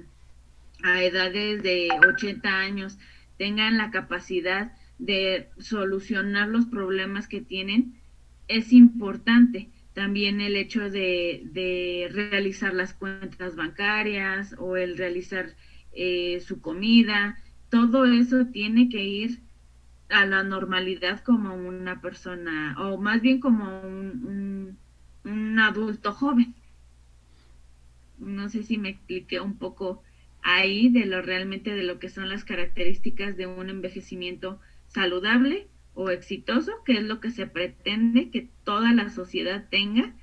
a 0.83 1.03
edades 1.03 1.61
de 1.61 1.89
80 2.07 2.47
años 2.47 2.97
tengan 3.37 3.77
la 3.77 3.91
capacidad 3.91 4.71
de 4.97 5.49
solucionar 5.57 6.47
los 6.47 6.67
problemas 6.67 7.27
que 7.27 7.41
tienen 7.41 7.99
es 8.49 8.73
importante. 8.73 9.69
También 9.93 10.41
el 10.41 10.57
hecho 10.57 10.89
de, 10.89 12.09
realizar 12.11 12.73
las 12.73 12.93
cuentas 12.93 13.55
bancarias 13.55 14.55
o 14.57 14.75
el 14.75 14.97
realizar 14.97 15.55
eh, 15.93 16.41
su 16.41 16.59
comida, 16.59 17.37
todo 17.69 18.05
eso 18.05 18.47
tiene 18.47 18.89
que 18.89 19.03
ir 19.03 19.39
a 20.09 20.25
la 20.25 20.43
normalidad 20.43 21.23
como 21.23 21.53
una 21.55 22.01
persona, 22.01 22.75
o 22.79 22.97
más 22.97 23.21
bien 23.21 23.39
como 23.39 23.81
un, 23.81 24.77
un, 25.23 25.59
adulto 25.59 26.11
joven. 26.11 26.55
No 28.17 28.49
sé 28.49 28.63
si 28.63 28.77
me 28.77 28.89
expliqué 28.89 29.39
un 29.39 29.57
poco 29.57 30.01
ahí 30.41 30.89
de 30.89 31.05
lo 31.05 31.21
realmente 31.21 31.75
de 31.75 31.83
lo 31.83 31.99
que 31.99 32.09
son 32.09 32.29
las 32.29 32.43
características 32.43 33.37
de 33.37 33.45
un 33.45 33.69
envejecimiento 33.69 34.59
saludable 34.87 35.67
o 35.99 36.09
exitoso, 36.11 36.71
que 36.85 36.93
es 36.93 37.03
lo 37.03 37.19
que 37.19 37.29
se 37.29 37.45
pretende 37.45 38.29
que 38.29 38.47
toda 38.63 38.93
la 38.93 39.09
sociedad 39.09 39.65
tenga, 39.69 40.13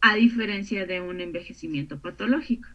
a 0.00 0.14
diferencia 0.14 0.86
de 0.86 1.00
un 1.00 1.20
envejecimiento 1.20 1.98
patológico. 1.98 2.68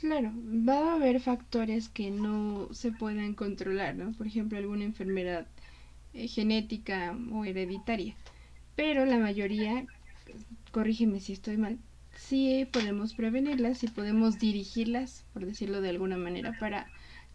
Claro, 0.00 0.32
va 0.32 0.92
a 0.92 0.94
haber 0.94 1.18
factores 1.18 1.88
que 1.88 2.12
no 2.12 2.68
se 2.72 2.92
puedan 2.92 3.34
controlar, 3.34 3.96
¿no? 3.96 4.12
Por 4.12 4.28
ejemplo, 4.28 4.58
alguna 4.58 4.84
enfermedad 4.84 5.48
eh, 6.14 6.28
genética 6.28 7.18
o 7.32 7.44
hereditaria. 7.44 8.14
Pero 8.76 9.04
la 9.04 9.18
mayoría, 9.18 9.84
corrígeme 10.70 11.18
si 11.18 11.32
estoy 11.32 11.56
mal, 11.56 11.78
sí 12.14 12.68
podemos 12.72 13.14
prevenirlas 13.14 13.82
y 13.82 13.88
podemos 13.88 14.38
dirigirlas, 14.38 15.24
por 15.32 15.46
decirlo 15.46 15.80
de 15.80 15.90
alguna 15.90 16.16
manera, 16.16 16.56
para 16.60 16.86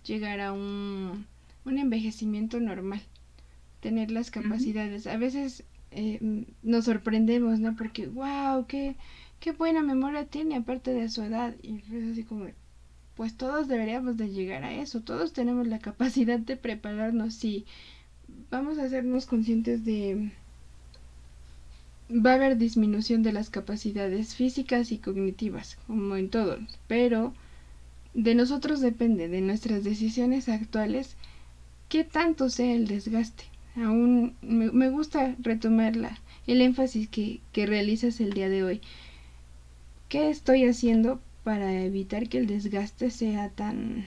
llegar 0.05 0.39
a 0.39 0.53
un, 0.53 1.25
un 1.65 1.77
envejecimiento 1.77 2.61
normal. 2.61 3.01
Tener 3.79 4.11
las 4.11 4.31
capacidades. 4.31 5.07
A 5.07 5.17
veces 5.17 5.63
eh, 5.91 6.45
nos 6.63 6.85
sorprendemos, 6.85 7.59
¿no? 7.59 7.75
Porque, 7.75 8.07
wow, 8.07 8.65
qué 8.67 8.95
qué 9.39 9.51
buena 9.51 9.81
memoria 9.81 10.25
tiene 10.25 10.55
aparte 10.55 10.91
de 10.93 11.09
su 11.09 11.21
edad. 11.23 11.55
Y 11.61 11.77
es 11.77 12.11
así 12.11 12.23
como, 12.23 12.47
pues 13.15 13.35
todos 13.35 13.67
deberíamos 13.67 14.17
de 14.17 14.29
llegar 14.29 14.63
a 14.63 14.73
eso, 14.73 15.01
todos 15.01 15.33
tenemos 15.33 15.67
la 15.67 15.79
capacidad 15.79 16.39
de 16.39 16.57
prepararnos 16.57 17.43
y 17.43 17.65
vamos 18.51 18.77
a 18.77 18.83
hacernos 18.83 19.25
conscientes 19.25 19.85
de... 19.85 20.31
Va 22.09 22.31
a 22.31 22.35
haber 22.35 22.57
disminución 22.57 23.21
de 23.21 23.33
las 23.33 23.49
capacidades 23.49 24.33
físicas 24.33 24.93
y 24.93 24.97
cognitivas, 24.97 25.77
como 25.87 26.15
en 26.15 26.29
todos, 26.29 26.59
pero 26.87 27.33
de 28.13 28.33
nosotros 28.33 28.79
depende, 28.79 29.27
de 29.27 29.41
nuestras 29.41 29.83
decisiones 29.83 30.47
actuales, 30.47 31.17
qué 31.89 32.05
tanto 32.05 32.49
sea 32.49 32.73
el 32.73 32.87
desgaste. 32.87 33.43
Aún 33.77 34.35
me, 34.41 34.89
gusta 34.89 35.35
retomar 35.39 35.93
el 36.47 36.61
énfasis 36.61 37.07
que, 37.07 37.41
que 37.51 37.65
realizas 37.65 38.19
el 38.19 38.33
día 38.33 38.49
de 38.49 38.63
hoy. 38.63 38.81
¿Qué 40.09 40.29
estoy 40.29 40.65
haciendo 40.65 41.19
para 41.43 41.71
evitar 41.81 42.27
que 42.27 42.39
el 42.39 42.47
desgaste 42.47 43.09
sea 43.09 43.49
tan 43.49 44.05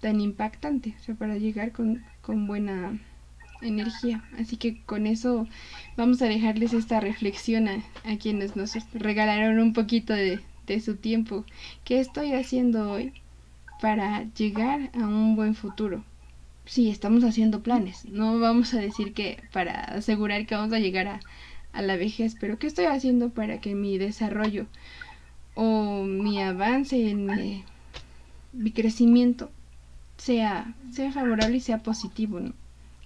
tan 0.00 0.20
impactante, 0.20 0.96
o 1.00 1.04
sea, 1.04 1.14
para 1.14 1.36
llegar 1.36 1.70
con, 1.70 2.02
con 2.22 2.48
buena 2.48 2.98
energía. 3.62 4.24
Así 4.36 4.56
que 4.56 4.82
con 4.82 5.06
eso 5.06 5.46
vamos 5.96 6.20
a 6.20 6.26
dejarles 6.26 6.72
esta 6.72 6.98
reflexión 6.98 7.68
a, 7.68 7.84
a 8.04 8.16
quienes 8.18 8.56
nos 8.56 8.74
regalaron 8.92 9.60
un 9.60 9.72
poquito 9.72 10.12
de, 10.12 10.40
de, 10.66 10.80
su 10.80 10.96
tiempo. 10.96 11.44
¿Qué 11.84 12.00
estoy 12.00 12.32
haciendo 12.32 12.90
hoy 12.90 13.12
para 13.80 14.24
llegar 14.34 14.90
a 14.94 15.06
un 15.06 15.36
buen 15.36 15.54
futuro? 15.54 16.04
Sí, 16.72 16.88
estamos 16.88 17.22
haciendo 17.22 17.62
planes. 17.62 18.06
No 18.06 18.40
vamos 18.40 18.72
a 18.72 18.78
decir 18.78 19.12
que 19.12 19.42
para 19.52 19.82
asegurar 19.84 20.46
que 20.46 20.54
vamos 20.54 20.72
a 20.72 20.78
llegar 20.78 21.06
a, 21.06 21.20
a 21.74 21.82
la 21.82 21.98
vejez, 21.98 22.34
pero 22.40 22.58
¿qué 22.58 22.66
estoy 22.66 22.86
haciendo 22.86 23.28
para 23.28 23.60
que 23.60 23.74
mi 23.74 23.98
desarrollo 23.98 24.64
o 25.54 26.04
mi 26.04 26.40
avance 26.40 27.10
en 27.10 27.26
mi, 27.26 28.72
crecimiento 28.72 29.50
sea, 30.16 30.74
sea 30.92 31.12
favorable 31.12 31.58
y 31.58 31.60
sea 31.60 31.82
positivo? 31.82 32.40
¿no? 32.40 32.54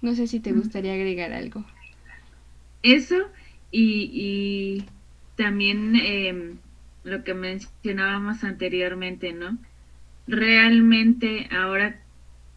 no 0.01 0.15
sé 0.15 0.27
si 0.27 0.39
te 0.39 0.53
gustaría 0.53 0.93
agregar 0.93 1.33
algo. 1.33 1.65
Eso 2.83 3.17
y, 3.69 4.09
y 4.13 4.85
también 5.35 5.97
em, 5.97 6.57
lo 7.03 7.21
que 7.25 7.33
mencionábamos 7.33 8.45
anteriormente, 8.45 9.33
¿no? 9.33 9.57
Realmente 10.25 11.49
ahora 11.51 11.99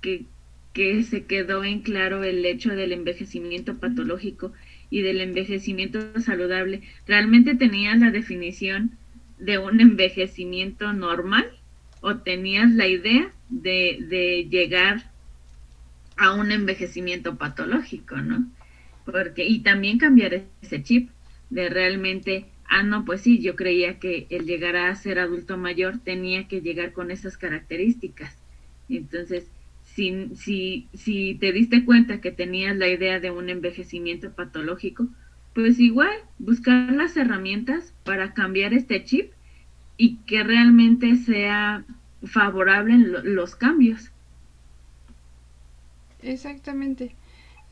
que, 0.01 0.27
que 0.73 1.03
se 1.03 1.25
quedó 1.25 1.65
en 1.65 1.81
claro 1.81 2.23
el 2.23 2.45
hecho 2.45 2.71
del 2.71 2.93
envejecimiento 2.93 3.79
patológico, 3.79 4.53
y 4.91 5.03
del 5.03 5.21
envejecimiento 5.21 6.21
saludable, 6.21 6.83
¿realmente 7.07 7.55
tenías 7.55 7.99
la 7.99 8.11
definición 8.11 8.99
de 9.39 9.59
un 9.59 9.81
envejecimiento 9.81 10.93
normal 10.93 11.49
o 12.01 12.17
tenías 12.17 12.71
la 12.73 12.89
idea 12.89 13.33
de, 13.49 13.99
de 14.09 14.49
llegar 14.51 15.11
a 16.17 16.33
un 16.33 16.51
envejecimiento 16.51 17.37
patológico, 17.37 18.17
¿no? 18.17 18.47
Porque, 19.05 19.47
y 19.47 19.61
también 19.61 19.99
cambiar 19.99 20.43
ese 20.61 20.83
chip 20.83 21.11
de 21.49 21.69
realmente, 21.69 22.47
ah, 22.69 22.83
no, 22.83 23.05
pues 23.05 23.23
sí, 23.23 23.39
yo 23.39 23.57
creía 23.57 23.99
que 23.99 24.27
el 24.29 24.45
llegar 24.45 24.77
a 24.77 24.95
ser 24.95 25.19
adulto 25.19 25.57
mayor 25.57 25.99
tenía 25.99 26.49
que 26.49 26.61
llegar 26.61 26.93
con 26.93 27.11
esas 27.11 27.39
características. 27.39 28.37
Entonces, 28.89 29.47
si, 29.95 30.31
si, 30.37 30.89
si 30.95 31.35
te 31.41 31.53
diste 31.53 31.85
cuenta 31.85 32.21
que 32.21 32.31
tenías 32.33 32.77
la 32.77 32.89
idea 32.89 33.21
de 33.21 33.31
un 33.31 33.49
envejecimiento 33.49 34.33
patológico, 34.33 35.09
pues 35.55 35.81
igual 35.81 36.13
buscar 36.39 36.93
las 36.93 37.17
herramientas 37.17 37.95
para 38.05 38.33
cambiar 38.35 38.73
este 38.75 39.05
chip 39.05 39.33
y 39.97 40.17
que 40.27 40.43
realmente 40.45 41.17
sea 41.17 41.85
favorable 42.23 42.95
en 42.95 43.35
los 43.35 43.57
cambios. 43.57 44.11
Exactamente. 46.23 47.15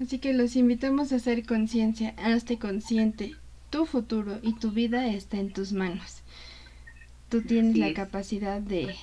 Así 0.01 0.19
que 0.19 0.33
los 0.33 0.57
invitamos 0.57 1.12
a 1.12 1.16
hacer 1.16 1.45
conciencia, 1.47 2.14
hazte 2.19 2.59
consciente. 2.59 3.37
Tu 3.71 3.85
futuro 3.87 4.39
y 4.43 4.55
tu 4.55 4.71
vida 4.73 5.09
está 5.09 5.39
en 5.39 5.53
tus 5.53 5.73
manos. 5.73 6.23
Tú 7.29 7.43
tienes 7.43 7.77
la 7.77 7.93
capacidad 7.93 8.61
de 8.61 8.95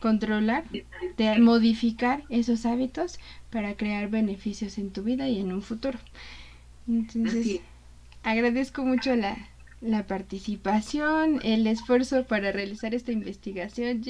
controlar, 0.00 0.64
de 1.16 1.38
modificar 1.38 2.22
esos 2.28 2.66
hábitos 2.66 3.18
para 3.50 3.74
crear 3.76 4.08
beneficios 4.08 4.78
en 4.78 4.90
tu 4.90 5.02
vida 5.02 5.28
y 5.28 5.40
en 5.40 5.52
un 5.52 5.62
futuro. 5.62 5.98
Entonces, 6.86 7.60
agradezco 8.22 8.84
mucho 8.84 9.14
la, 9.16 9.36
la 9.80 10.06
participación, 10.06 11.40
el 11.42 11.66
esfuerzo 11.66 12.24
para 12.24 12.52
realizar 12.52 12.94
esta 12.94 13.12
investigación, 13.12 14.02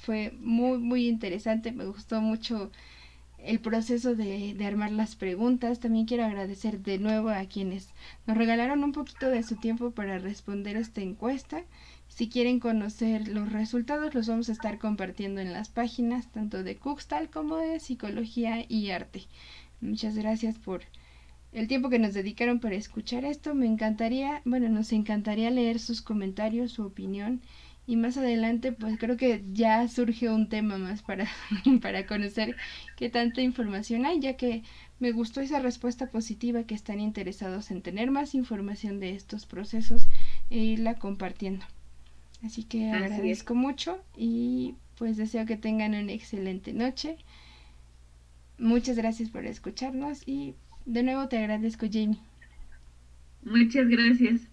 fue 0.00 0.32
muy, 0.40 0.78
muy 0.78 1.08
interesante, 1.08 1.72
me 1.72 1.86
gustó 1.86 2.20
mucho 2.20 2.70
el 3.38 3.58
proceso 3.58 4.14
de, 4.14 4.54
de, 4.54 4.66
armar 4.66 4.92
las 4.92 5.16
preguntas. 5.16 5.80
También 5.80 6.04
quiero 6.04 6.24
agradecer 6.24 6.80
de 6.80 6.98
nuevo 6.98 7.30
a 7.30 7.46
quienes 7.46 7.88
nos 8.26 8.36
regalaron 8.36 8.84
un 8.84 8.92
poquito 8.92 9.30
de 9.30 9.42
su 9.42 9.56
tiempo 9.56 9.92
para 9.92 10.18
responder 10.18 10.76
esta 10.76 11.00
encuesta 11.00 11.62
si 12.20 12.28
quieren 12.28 12.60
conocer 12.60 13.28
los 13.28 13.50
resultados, 13.50 14.14
los 14.14 14.28
vamos 14.28 14.50
a 14.50 14.52
estar 14.52 14.78
compartiendo 14.78 15.40
en 15.40 15.54
las 15.54 15.70
páginas 15.70 16.30
tanto 16.30 16.62
de 16.62 16.76
Cuxtal 16.76 17.30
como 17.30 17.56
de 17.56 17.80
Psicología 17.80 18.62
y 18.68 18.90
Arte. 18.90 19.22
Muchas 19.80 20.18
gracias 20.18 20.58
por 20.58 20.82
el 21.52 21.66
tiempo 21.66 21.88
que 21.88 21.98
nos 21.98 22.12
dedicaron 22.12 22.60
para 22.60 22.74
escuchar 22.74 23.24
esto. 23.24 23.54
Me 23.54 23.64
encantaría, 23.64 24.42
bueno, 24.44 24.68
nos 24.68 24.92
encantaría 24.92 25.48
leer 25.48 25.78
sus 25.78 26.02
comentarios, 26.02 26.72
su 26.72 26.84
opinión. 26.84 27.40
Y 27.86 27.96
más 27.96 28.18
adelante, 28.18 28.72
pues 28.72 28.98
creo 28.98 29.16
que 29.16 29.42
ya 29.54 29.88
surge 29.88 30.28
un 30.28 30.50
tema 30.50 30.76
más 30.76 31.00
para, 31.00 31.26
para 31.80 32.04
conocer 32.04 32.54
qué 32.96 33.08
tanta 33.08 33.40
información 33.40 34.04
hay, 34.04 34.20
ya 34.20 34.36
que 34.36 34.62
me 34.98 35.12
gustó 35.12 35.40
esa 35.40 35.58
respuesta 35.58 36.10
positiva 36.10 36.64
que 36.64 36.74
están 36.74 37.00
interesados 37.00 37.70
en 37.70 37.80
tener 37.80 38.10
más 38.10 38.34
información 38.34 39.00
de 39.00 39.14
estos 39.14 39.46
procesos 39.46 40.06
e 40.50 40.58
irla 40.58 40.96
compartiendo. 40.96 41.64
Así 42.42 42.64
que 42.64 42.90
agradezco 42.90 43.54
mucho 43.54 44.02
y 44.16 44.74
pues 44.96 45.16
deseo 45.16 45.46
que 45.46 45.56
tengan 45.56 45.94
una 45.94 46.12
excelente 46.12 46.72
noche. 46.72 47.18
Muchas 48.58 48.96
gracias 48.96 49.28
por 49.30 49.44
escucharnos 49.44 50.22
y 50.26 50.54
de 50.86 51.02
nuevo 51.02 51.26
te 51.28 51.38
agradezco, 51.38 51.86
Jamie. 51.90 52.20
Muchas 53.44 53.86
gracias. 53.88 54.48